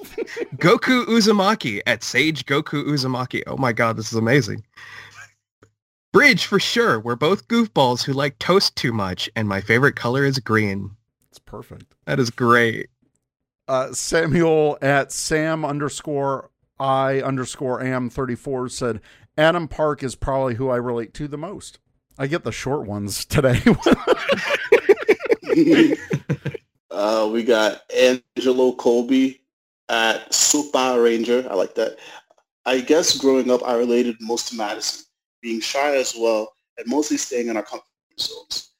[0.57, 3.43] Goku Uzumaki at Sage Goku Uzumaki.
[3.47, 4.63] Oh my god, this is amazing.
[6.13, 6.99] Bridge for sure.
[6.99, 10.91] We're both goofballs who like toast too much, and my favorite color is green.
[11.29, 11.95] It's perfect.
[12.05, 12.89] That is great.
[13.67, 16.49] Uh, Samuel at Sam underscore
[16.79, 19.01] I underscore am 34 said,
[19.37, 21.79] Adam Park is probably who I relate to the most.
[22.17, 23.61] I get the short ones today.
[26.91, 29.41] uh, we got Angelo Colby
[29.89, 31.45] at Super Ranger.
[31.49, 31.97] I like that.
[32.65, 35.05] I guess growing up, I related most to Madison,
[35.41, 37.85] being shy as well, and mostly staying in our comfort
[38.19, 38.71] zones.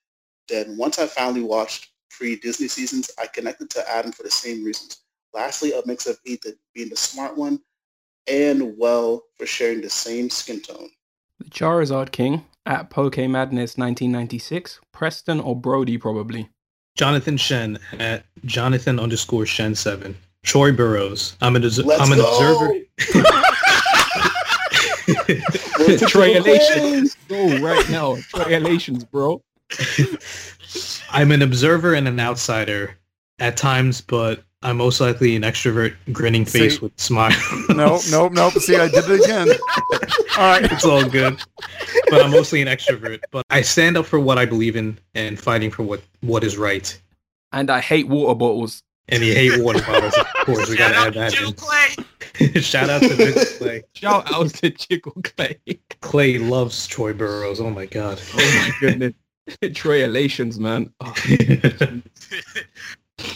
[0.49, 4.97] Then once I finally watched pre-Disney seasons, I connected to Adam for the same reasons.
[5.33, 7.59] Lastly, a mix of Ethan being the smart one
[8.27, 10.89] and well for sharing the same skin tone.
[11.39, 16.49] The Charizard King at Poke Madness 1996, Preston or Brody probably.
[16.95, 20.17] Jonathan Shen at Jonathan underscore Shen seven.
[20.43, 21.35] Troy Burrows.
[21.41, 22.31] I'm an, Let's I'm an go!
[22.31, 23.33] observer.
[25.07, 27.15] Trialations.
[27.27, 28.15] Go right now.
[28.15, 29.41] Trialations, bro.
[31.11, 32.97] I'm an observer and an outsider
[33.39, 36.79] at times, but I'm most likely an extrovert, grinning face See?
[36.79, 37.31] with smile.
[37.69, 38.53] nope, nope, nope.
[38.53, 39.49] See, I did it again.
[40.37, 40.71] All right.
[40.71, 41.39] it's all good.
[42.09, 43.21] But I'm mostly an extrovert.
[43.31, 46.57] But I stand up for what I believe in and fighting for what, what is
[46.57, 46.99] right.
[47.51, 48.83] And I hate water bottles.
[49.09, 50.69] And you hate water bottles, of course.
[50.69, 51.53] We Shout gotta out add to that Jill.
[51.53, 52.61] Clay.
[52.61, 53.83] Shout out to Jiggle Clay.
[53.93, 55.59] Shout out to Jiggle Clay.
[56.01, 57.59] Clay loves Troy Burrows.
[57.59, 58.21] Oh my god.
[58.33, 59.13] Oh my goodness.
[59.73, 60.93] Troy elations, man.
[60.99, 61.13] Oh.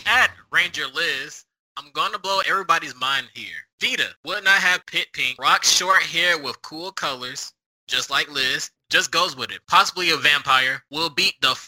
[0.06, 1.46] At Ranger Liz,
[1.78, 3.56] I'm gonna blow everybody's mind here.
[3.80, 7.54] Vida would not have pit pink, rock short hair with cool colors,
[7.88, 8.70] just like Liz.
[8.90, 9.62] Just goes with it.
[9.68, 11.68] Possibly a vampire will beat the f-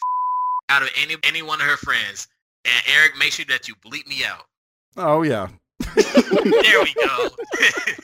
[0.70, 2.28] out of any any one of her friends.
[2.66, 4.46] And Eric, make sure that you bleep me out.
[4.98, 5.48] Oh, yeah.
[5.96, 7.30] There we go.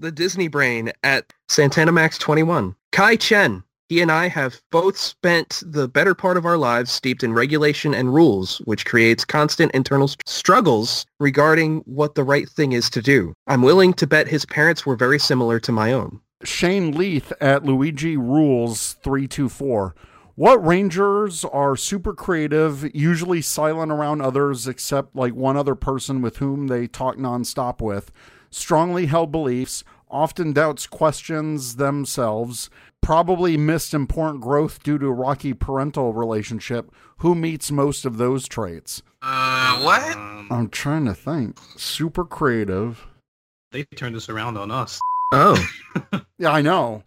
[0.00, 2.74] The Disney Brain at Santana Max 21.
[2.90, 3.62] Kai Chen.
[3.90, 7.92] He and I have both spent the better part of our lives steeped in regulation
[7.92, 13.02] and rules, which creates constant internal st- struggles regarding what the right thing is to
[13.02, 13.34] do.
[13.48, 16.20] I'm willing to bet his parents were very similar to my own.
[16.44, 19.96] Shane Leith at Luigi Rules 324.
[20.36, 26.36] What rangers are super creative, usually silent around others except like one other person with
[26.36, 28.12] whom they talk nonstop with,
[28.50, 32.68] strongly held beliefs, often doubts questions themselves,
[33.00, 36.90] probably missed important growth due to a rocky parental relationship.
[37.18, 39.02] Who meets most of those traits?
[39.22, 40.16] uh, what?
[40.50, 41.58] I'm trying to think.
[41.76, 43.06] Super creative.
[43.72, 44.98] they turned this around on us.
[45.32, 45.56] Oh.
[46.38, 47.02] Yeah, I know.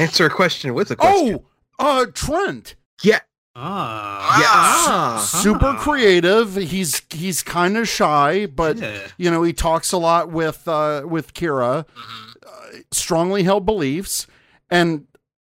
[0.00, 1.38] Answer a question with a question.
[1.78, 2.74] Oh, uh, Trent.
[3.04, 3.20] Yeah.
[3.54, 4.40] Ah.
[4.40, 4.46] Yeah.
[4.48, 5.14] Ah.
[5.16, 5.18] Ah.
[5.40, 5.78] super Ah.
[5.78, 6.56] creative.
[6.56, 8.98] He's he's kind of shy, but yeah.
[9.16, 11.84] you know he talks a lot with uh, with Kira.
[11.86, 12.33] Mhm.
[12.46, 14.26] Uh, strongly held beliefs,
[14.70, 15.06] and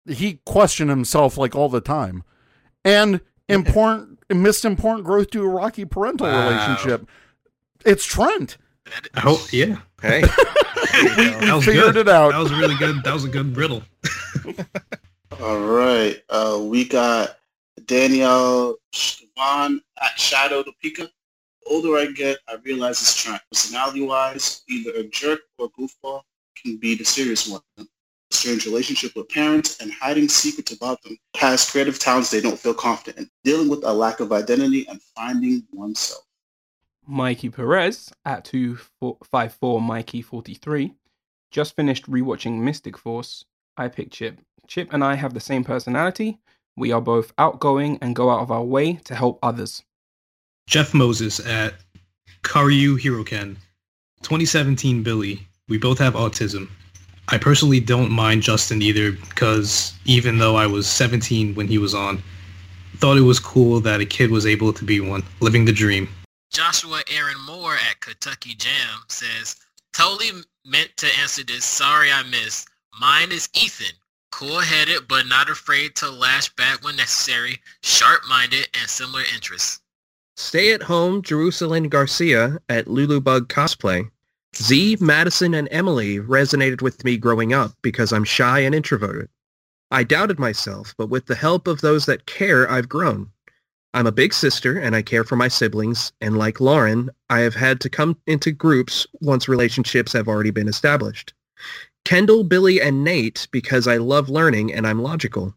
[0.08, 2.24] he questioned himself like all the time,
[2.86, 3.20] and
[3.50, 6.50] important missed important growth due to a rocky parental Wow.
[6.50, 7.08] relationship.
[7.86, 8.58] It's Trent.
[8.86, 9.78] That- I hope, yeah.
[10.02, 10.24] Hey.
[10.98, 12.08] We, That we was figured good.
[12.08, 12.32] it out.
[12.32, 13.04] That was really good.
[13.04, 13.84] That was a good riddle.
[15.42, 16.22] All right.
[16.30, 17.38] Uh, we got
[17.86, 21.08] Danielle Siobhan at Shadow the Pika.
[21.08, 23.42] The older I get, I realize it's Trent.
[23.52, 26.22] Personality-wise, either a jerk or a goofball
[26.68, 27.62] can be the serious one.
[28.30, 31.18] Strange relationship with parents and hiding secrets about them.
[31.38, 33.30] Has creative talents they don't feel confident in.
[33.44, 36.24] Dealing with a lack of identity and finding oneself.
[37.08, 40.94] Mikey Perez at 254 Mikey 43.
[41.52, 43.46] Just finished rewatching Mystic Force.
[43.78, 44.42] I picked Chip.
[44.68, 46.38] Chip and I have the same personality.
[46.76, 49.84] We are both outgoing and go out of our way to help others.
[50.68, 51.76] Jeff Moses at
[52.44, 53.56] Karyu Hiroken.
[54.24, 55.48] 2017 Billy.
[55.70, 56.70] We both have autism.
[57.28, 61.94] I personally don't mind Justin either because even though I was 17 when he was
[61.94, 62.24] on,
[62.98, 66.08] thought it was cool that a kid was able to be one, living the dream.
[66.52, 69.58] Joshua Aaron Moore at Kentucky Jam says,
[69.92, 71.66] totally meant to answer this.
[71.66, 72.70] Sorry I missed.
[73.00, 73.96] Mine is Ethan.
[74.32, 77.60] Cool-headed but not afraid to lash back when necessary.
[77.84, 79.82] Sharp-minded and similar interests.
[80.38, 84.10] Stay at home, Jerusalem Garcia at Lulubug Cosplay.
[84.56, 89.30] Z, Madison, and Emily resonated with me growing up because I'm shy and introverted.
[89.92, 93.30] I doubted myself, but with the help of those that care, I've grown.
[93.94, 97.56] I'm a big sister and I care for my siblings, and like Lauren, I have
[97.56, 101.34] had to come into groups once relationships have already been established.
[102.06, 105.54] Kendall, Billy, and Nate because I love learning and I'm logical.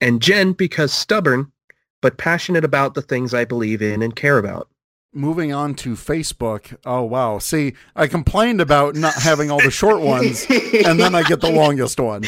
[0.00, 1.52] And Jen because stubborn,
[2.00, 4.69] but passionate about the things I believe in and care about.
[5.12, 6.76] Moving on to Facebook.
[6.86, 7.38] Oh wow!
[7.38, 11.50] See, I complained about not having all the short ones, and then I get the
[11.50, 12.22] longest one.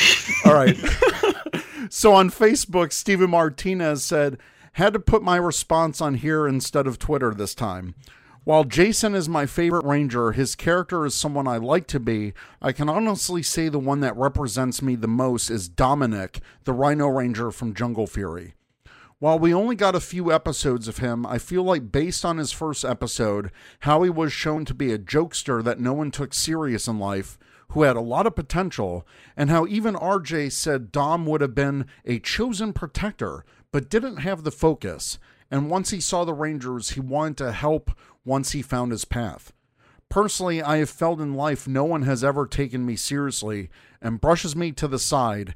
[0.44, 0.76] All right.
[1.90, 4.36] so on Facebook, Stephen Martinez said,
[4.72, 7.94] Had to put my response on here instead of Twitter this time.
[8.44, 12.32] While Jason is my favorite ranger, his character is someone I like to be.
[12.60, 17.06] I can honestly say the one that represents me the most is Dominic, the Rhino
[17.06, 18.54] Ranger from Jungle Fury.
[19.22, 22.50] While we only got a few episodes of him, I feel like based on his
[22.50, 26.88] first episode, how he was shown to be a jokester that no one took serious
[26.88, 27.38] in life,
[27.68, 31.86] who had a lot of potential, and how even RJ said Dom would have been
[32.04, 35.20] a chosen protector, but didn't have the focus.
[35.52, 37.92] And once he saw the Rangers, he wanted to help
[38.24, 39.52] once he found his path.
[40.08, 43.70] Personally, I have felt in life no one has ever taken me seriously
[44.00, 45.54] and brushes me to the side,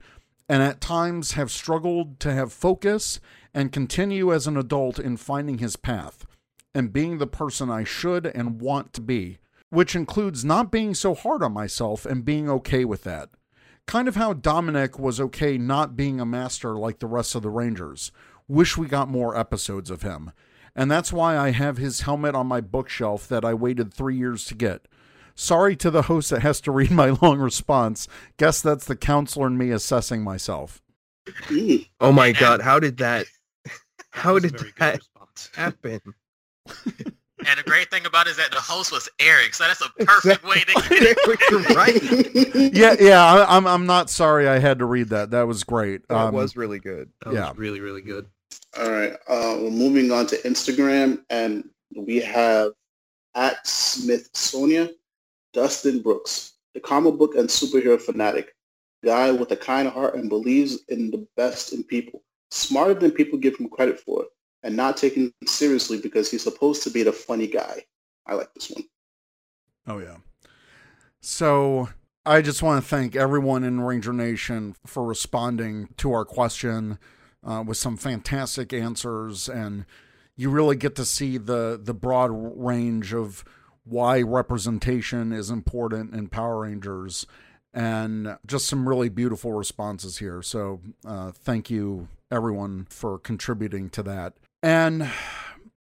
[0.49, 3.19] and at times have struggled to have focus
[3.57, 6.27] and continue as an adult in finding his path
[6.75, 9.39] and being the person I should and want to be,
[9.71, 13.31] which includes not being so hard on myself and being okay with that.
[13.87, 17.49] Kind of how Dominic was okay not being a master like the rest of the
[17.49, 18.13] Rangers.
[18.47, 20.33] Wish we got more episodes of him.
[20.75, 24.45] And that's why I have his helmet on my bookshelf that I waited three years
[24.47, 24.87] to get.
[25.35, 28.07] Sorry to the host that has to read my long response.
[28.37, 30.83] Guess that's the counselor in me assessing myself.
[32.01, 33.27] Oh my god, how did that
[34.17, 35.01] how did very that
[35.55, 36.01] happen?
[37.49, 39.89] And the great thing about it is that the host was Eric, so that's a
[40.05, 41.17] perfect way to get it.
[41.77, 42.75] Right.
[42.75, 45.31] yeah, yeah, I, I'm I'm not sorry I had to read that.
[45.31, 46.07] That was great.
[46.09, 47.11] That Um, was really good.
[47.25, 47.51] That Yeah.
[47.51, 48.27] was really, really good.
[48.79, 49.13] All right.
[49.29, 52.73] Uh, we're moving on to Instagram, and we have
[53.35, 54.91] at Smith Sonia,
[55.53, 58.55] Dustin Brooks, the comic book and superhero fanatic,
[59.05, 63.39] guy with a kind heart and believes in the best in people, smarter than people
[63.39, 64.27] give him credit for,
[64.63, 67.85] and not taken seriously because he's supposed to be the funny guy.
[68.27, 68.85] I like this one.
[69.87, 70.17] Oh yeah.
[71.21, 71.89] So
[72.25, 76.99] I just want to thank everyone in Ranger Nation for responding to our question
[77.45, 79.87] uh, with some fantastic answers, and
[80.35, 83.45] you really get to see the the broad range of
[83.85, 87.27] why representation is important in Power Rangers,
[87.73, 90.43] and just some really beautiful responses here.
[90.43, 94.35] So uh, thank you everyone for contributing to that.
[94.63, 95.11] And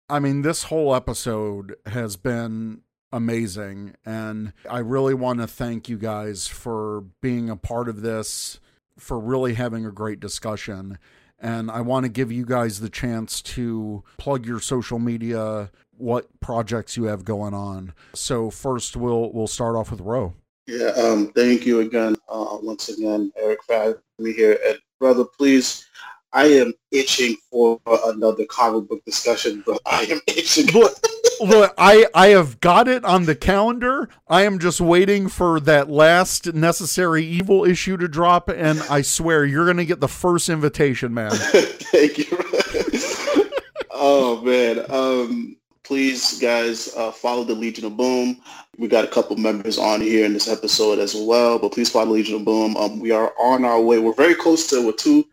[0.08, 3.94] I mean, this whole episode has been amazing.
[4.04, 8.60] And I really want to thank you guys for being a part of this,
[8.98, 10.98] for really having a great discussion.
[11.38, 16.28] And I want to give you guys the chance to plug your social media, what
[16.40, 17.92] projects you have going on.
[18.14, 20.34] So first we'll we'll start off with Ro.
[20.66, 24.58] Yeah, um, thank you again, uh, once again, Eric, for having me here.
[24.66, 25.86] And brother, please,
[26.34, 30.66] I am itching for another comic book discussion, but I am itching.
[30.66, 30.98] Look,
[31.40, 34.08] look, I I have got it on the calendar.
[34.26, 39.44] I am just waiting for that last necessary evil issue to drop, and I swear
[39.44, 41.30] you're gonna get the first invitation, man.
[41.36, 42.26] Thank you.
[43.92, 44.84] oh man.
[44.90, 48.40] Um, please, guys, uh, follow the Legion of Boom.
[48.76, 52.14] We got a couple members on here in this episode as well, but please follow
[52.14, 52.76] Legion of Boom.
[52.76, 54.00] Um, we are on our way.
[54.00, 55.24] We're very close to with two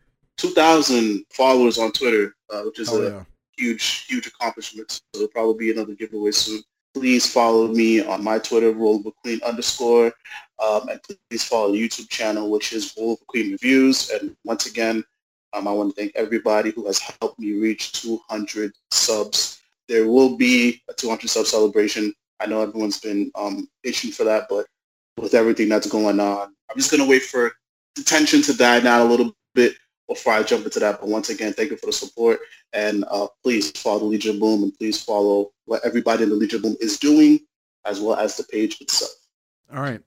[0.42, 3.24] two thousand followers on Twitter, uh, which is Oh a yeah.
[3.58, 4.92] huge, huge accomplishment.
[4.92, 6.64] So there'll probably be another giveaway soon.
[6.96, 10.12] Please follow me on my Twitter, Roll Queen underscore,
[10.60, 11.00] um, and
[11.30, 14.10] please follow the YouTube channel, which is Roll Queen Reviews.
[14.10, 15.04] And once again,
[15.54, 19.62] um, I want to thank everybody who has helped me reach 200 subs.
[19.88, 22.14] There will be a 200 sub celebration.
[22.40, 24.66] I know everyone's been um, itching for that, but
[25.18, 27.54] with everything that's going on, I'm just going to wait for
[27.96, 29.76] the tension to die down a little bit
[30.14, 31.00] before I jump into that.
[31.00, 32.40] But once again, thank you for the support.
[32.74, 36.62] And uh, please follow the Legion Boom and please follow what everybody in the Legion
[36.62, 37.40] Boom is doing
[37.86, 39.12] as well as the page itself.
[39.74, 40.02] All right,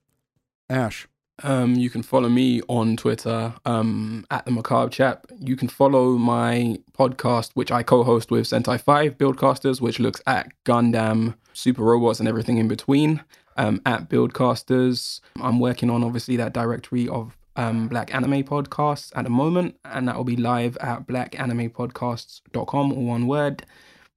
[0.68, 1.08] Ash.
[1.42, 5.26] Um, you can follow me on Twitter um, at the Macabre Chap.
[5.40, 10.52] You can follow my podcast, which I co-host with Sentai Five Buildcasters, which looks at
[10.64, 13.24] Gundam, super robots, and everything in between.
[13.56, 19.24] Um, at Buildcasters, I'm working on obviously that directory of um, Black Anime Podcasts at
[19.24, 23.64] the moment, and that will be live at blackanimepodcasts.com, all one word,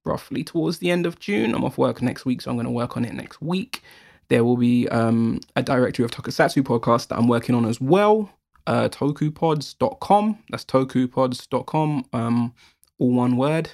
[0.04, 1.54] roughly towards the end of June.
[1.54, 3.82] I'm off work next week, so I'm going to work on it next week.
[4.28, 8.30] There will be um, a directory of Tokusatsu podcasts that I'm working on as well.
[8.66, 10.38] Uh, tokupods.com.
[10.50, 12.04] That's tokupods.com.
[12.12, 12.54] Um,
[12.98, 13.70] all one word.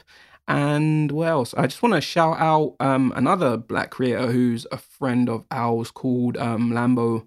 [0.46, 1.54] And what else?
[1.54, 5.90] I just want to shout out um, another black creator who's a friend of ours
[5.90, 7.26] called um, Lambo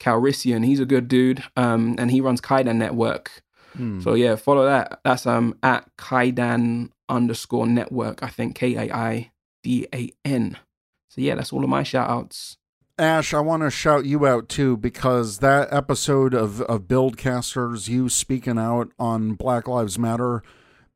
[0.00, 0.64] Calrissian.
[0.64, 3.42] He's a good dude, um, and he runs Kaidan Network.
[3.76, 4.00] Hmm.
[4.00, 5.00] So yeah, follow that.
[5.04, 8.22] That's um at Kaidan underscore network.
[8.22, 9.30] I think K A I
[9.62, 10.58] D A N.
[11.08, 12.56] So yeah, that's all of my shout outs.
[12.98, 18.08] Ash, I want to shout you out too because that episode of of Buildcasters, you
[18.08, 20.42] speaking out on Black Lives Matter,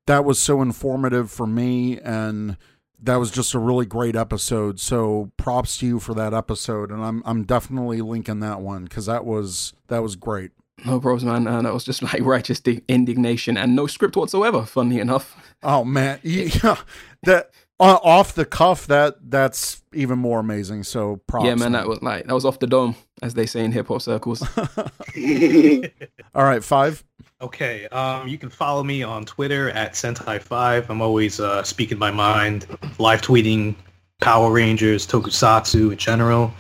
[0.07, 2.57] that was so informative for me and
[3.03, 4.81] that was just a really great episode.
[4.81, 9.07] So props to you for that episode, and I'm I'm definitely linking that one because
[9.07, 10.53] that was that was great.
[10.85, 11.47] No problems, man.
[11.47, 14.65] And that was just like righteous indignation and no script whatsoever.
[14.65, 15.37] Funny enough.
[15.63, 16.77] Oh man, yeah,
[17.25, 20.85] that uh, off the cuff that that's even more amazing.
[20.85, 21.47] So props.
[21.47, 23.89] Yeah, man, that was like that was off the dome, as they say in hip
[23.89, 24.43] hop circles.
[26.35, 27.05] All right, five.
[27.43, 30.91] Okay, um, you can follow me on Twitter at Sentai5.
[30.91, 32.67] I'm always uh, speaking my mind,
[32.99, 33.75] live tweeting
[34.21, 36.53] Power Rangers, Tokusatsu in general.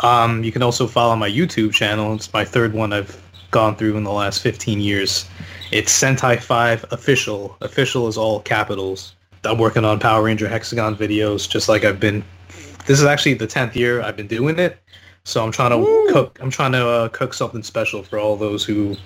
[0.00, 2.14] Um, you can also follow my YouTube channel.
[2.14, 5.26] It's my third one I've gone through in the last 15 years.
[5.72, 7.58] It's Sentai5 Official.
[7.60, 9.14] Official is all capitals.
[9.44, 12.24] I'm working on Power Ranger Hexagon videos, just like I've been.
[12.86, 14.78] This is actually the 10th year I've been doing it.
[15.24, 16.10] So I'm trying to Woo.
[16.10, 16.38] cook.
[16.40, 18.96] I'm trying to uh, cook something special for all those who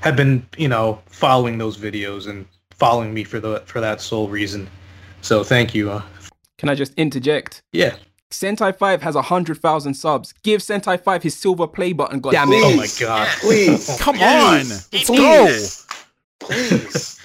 [0.00, 4.28] have been, you know, following those videos and following me for the for that sole
[4.28, 4.68] reason.
[5.22, 5.90] So thank you.
[5.90, 6.02] Uh,
[6.58, 7.62] Can I just interject?
[7.72, 7.96] Yeah.
[8.30, 10.34] Sentai 5 has 100,000 subs.
[10.42, 12.62] Give Sentai 5 his silver play button, God damn it.
[12.62, 13.26] Oh my god.
[13.40, 13.96] Please.
[14.00, 14.68] Come on.
[14.92, 15.58] Let's go.
[16.40, 17.18] Please.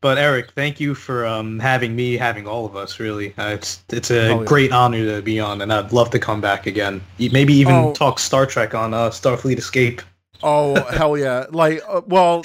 [0.00, 3.00] But Eric, thank you for um, having me, having all of us.
[3.00, 4.46] Really, uh, it's it's a oh, yeah.
[4.46, 7.00] great honor to be on, and I'd love to come back again.
[7.18, 7.92] Maybe even oh.
[7.94, 10.00] talk Star Trek on uh, Starfleet Escape.
[10.42, 11.46] Oh hell yeah!
[11.50, 12.42] Like, uh, well,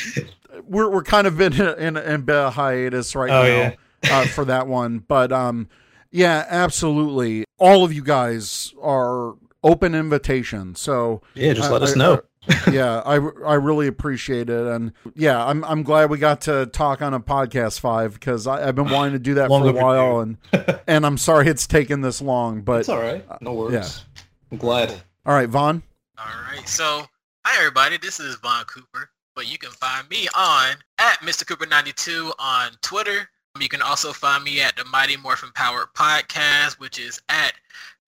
[0.68, 3.76] we're we're kind of in in, a in a hiatus right oh, now yeah.
[4.20, 5.68] uh, for that one, but um,
[6.11, 7.45] yeah, absolutely.
[7.60, 10.76] All of you guys are open invitation.
[10.76, 12.22] So yeah, just let us know
[12.72, 17.02] yeah, I, I really appreciate it, and yeah, I'm I'm glad we got to talk
[17.02, 20.38] on a podcast five because I've been wanting to do that for a while, and
[20.88, 23.74] and I'm sorry it's taken this long, but it's all right, no worries.
[23.74, 24.22] Yeah.
[24.52, 24.91] I'm glad.
[25.26, 25.84] All right, Vaughn.
[26.18, 27.06] All right, so
[27.45, 31.45] hi everybody, this is Vaughn Cooper, but you can find me on at Mr.
[31.45, 33.30] Cooper 92 on Twitter.
[33.60, 37.52] You can also find me at the Mighty Morphin Power Podcast, which is at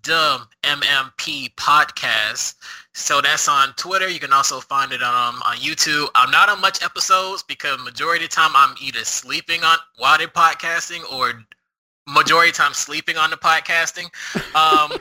[0.03, 2.55] Dumb MMP Podcast.
[2.93, 4.07] So that's on Twitter.
[4.07, 6.07] You can also find it on um, on YouTube.
[6.15, 10.17] I'm not on much episodes because majority of the time I'm either sleeping on while
[10.17, 11.33] they're podcasting or
[12.07, 14.05] majority of time sleeping on the podcasting.
[14.55, 14.91] Um,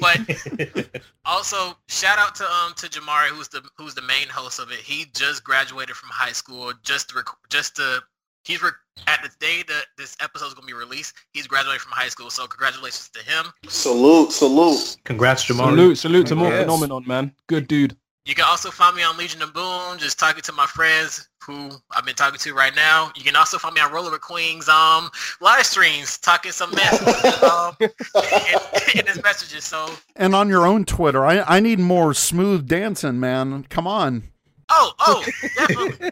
[0.00, 0.88] but
[1.24, 4.78] also shout out to um to Jamari who's the who's the main host of it.
[4.78, 8.02] He just graduated from high school just to rec- just to
[8.44, 8.70] he's re-
[9.06, 12.08] at the day that this episode is going to be released, he's graduating from high
[12.08, 12.30] school.
[12.30, 13.46] So congratulations to him.
[13.68, 14.96] Salute, salute.
[15.04, 15.68] Congrats, Jamal.
[15.68, 17.32] Salute, salute to more phenomenon, man.
[17.48, 17.96] Good dude.
[18.26, 21.70] You can also find me on Legion of Boom, just talking to my friends who
[21.92, 23.12] I've been talking to right now.
[23.14, 27.42] You can also find me on Roller with Queens um live streams, talking some mess
[27.44, 29.62] um, in, in his messages.
[29.62, 33.64] So and on your own Twitter, I I need more smooth dancing, man.
[33.70, 34.24] Come on.
[34.70, 35.24] Oh, oh,
[35.56, 36.10] definitely.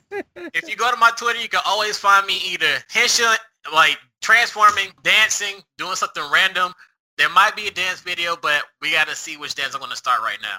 [0.55, 3.35] if you go to my Twitter, you can always find me either henshin,
[3.73, 6.73] like transforming, dancing, doing something random.
[7.19, 9.91] There might be a dance video, but we got to see which dance I'm going
[9.91, 10.59] to start right now.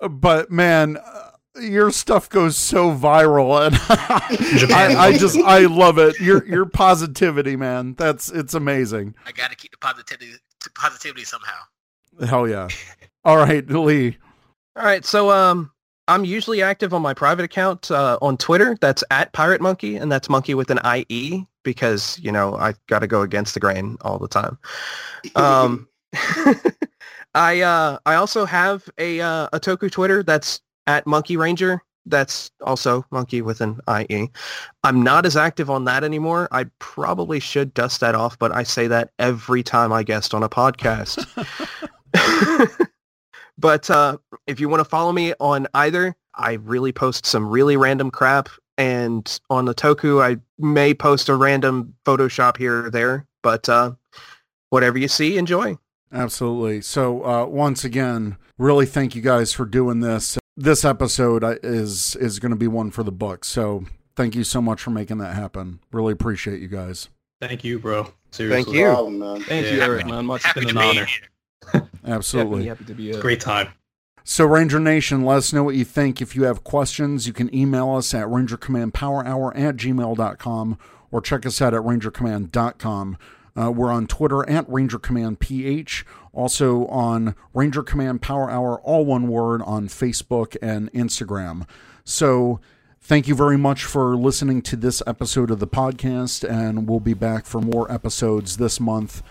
[0.00, 3.76] But man, uh, your stuff goes so viral, and
[4.72, 6.18] I, I, just I love it.
[6.20, 7.94] Your your positivity, man.
[7.94, 9.14] That's it's amazing.
[9.24, 10.32] I got to keep the positivity
[10.74, 11.58] positivity somehow.
[12.26, 12.68] Hell yeah!
[13.24, 14.18] All right, Lee.
[14.76, 15.70] All right, so um,
[16.08, 18.76] I'm usually active on my private account uh, on Twitter.
[18.80, 23.00] That's at Pirate Monkey, and that's monkey with an IE because you know I got
[23.00, 24.58] to go against the grain all the time.
[25.34, 25.88] Um,
[27.36, 31.82] I uh, I also have a uh, a Toku Twitter that's at Monkey Ranger.
[32.08, 34.30] That's also monkey with an IE.
[34.84, 36.46] I'm not as active on that anymore.
[36.52, 40.44] I probably should dust that off, but I say that every time I guest on
[40.44, 41.26] a podcast.
[43.58, 47.76] But uh, if you want to follow me on either, I really post some really
[47.76, 48.48] random crap.
[48.78, 53.26] And on the Toku, I may post a random Photoshop here or there.
[53.42, 53.92] But uh,
[54.70, 55.78] whatever you see, enjoy.
[56.16, 56.80] Absolutely.
[56.80, 60.38] So uh, once again, really thank you guys for doing this.
[60.56, 63.44] This episode uh, is is going to be one for the book.
[63.44, 63.84] So
[64.16, 65.80] thank you so much for making that happen.
[65.92, 67.10] Really appreciate you guys.
[67.40, 68.12] Thank you, bro.
[68.30, 68.64] Seriously.
[68.64, 68.86] Thank you.
[68.86, 69.72] Problem, Thank yeah.
[69.72, 70.24] you, Eric, man.
[70.24, 71.06] Much been an honor.
[72.06, 72.66] Absolutely.
[72.66, 73.68] Happy to be a great time.
[74.24, 76.20] So, Ranger Nation, let us know what you think.
[76.20, 80.78] If you have questions, you can email us at rangercommandpowerhour at gmail.com
[81.12, 83.18] or check us out at rangercommand.com.
[83.56, 89.04] Uh, we're on Twitter at Ranger Command PH, also on Ranger Command Power Hour, all
[89.04, 91.66] one word, on Facebook and Instagram.
[92.04, 92.60] So,
[93.00, 97.14] thank you very much for listening to this episode of the podcast, and we'll be
[97.14, 99.22] back for more episodes this month.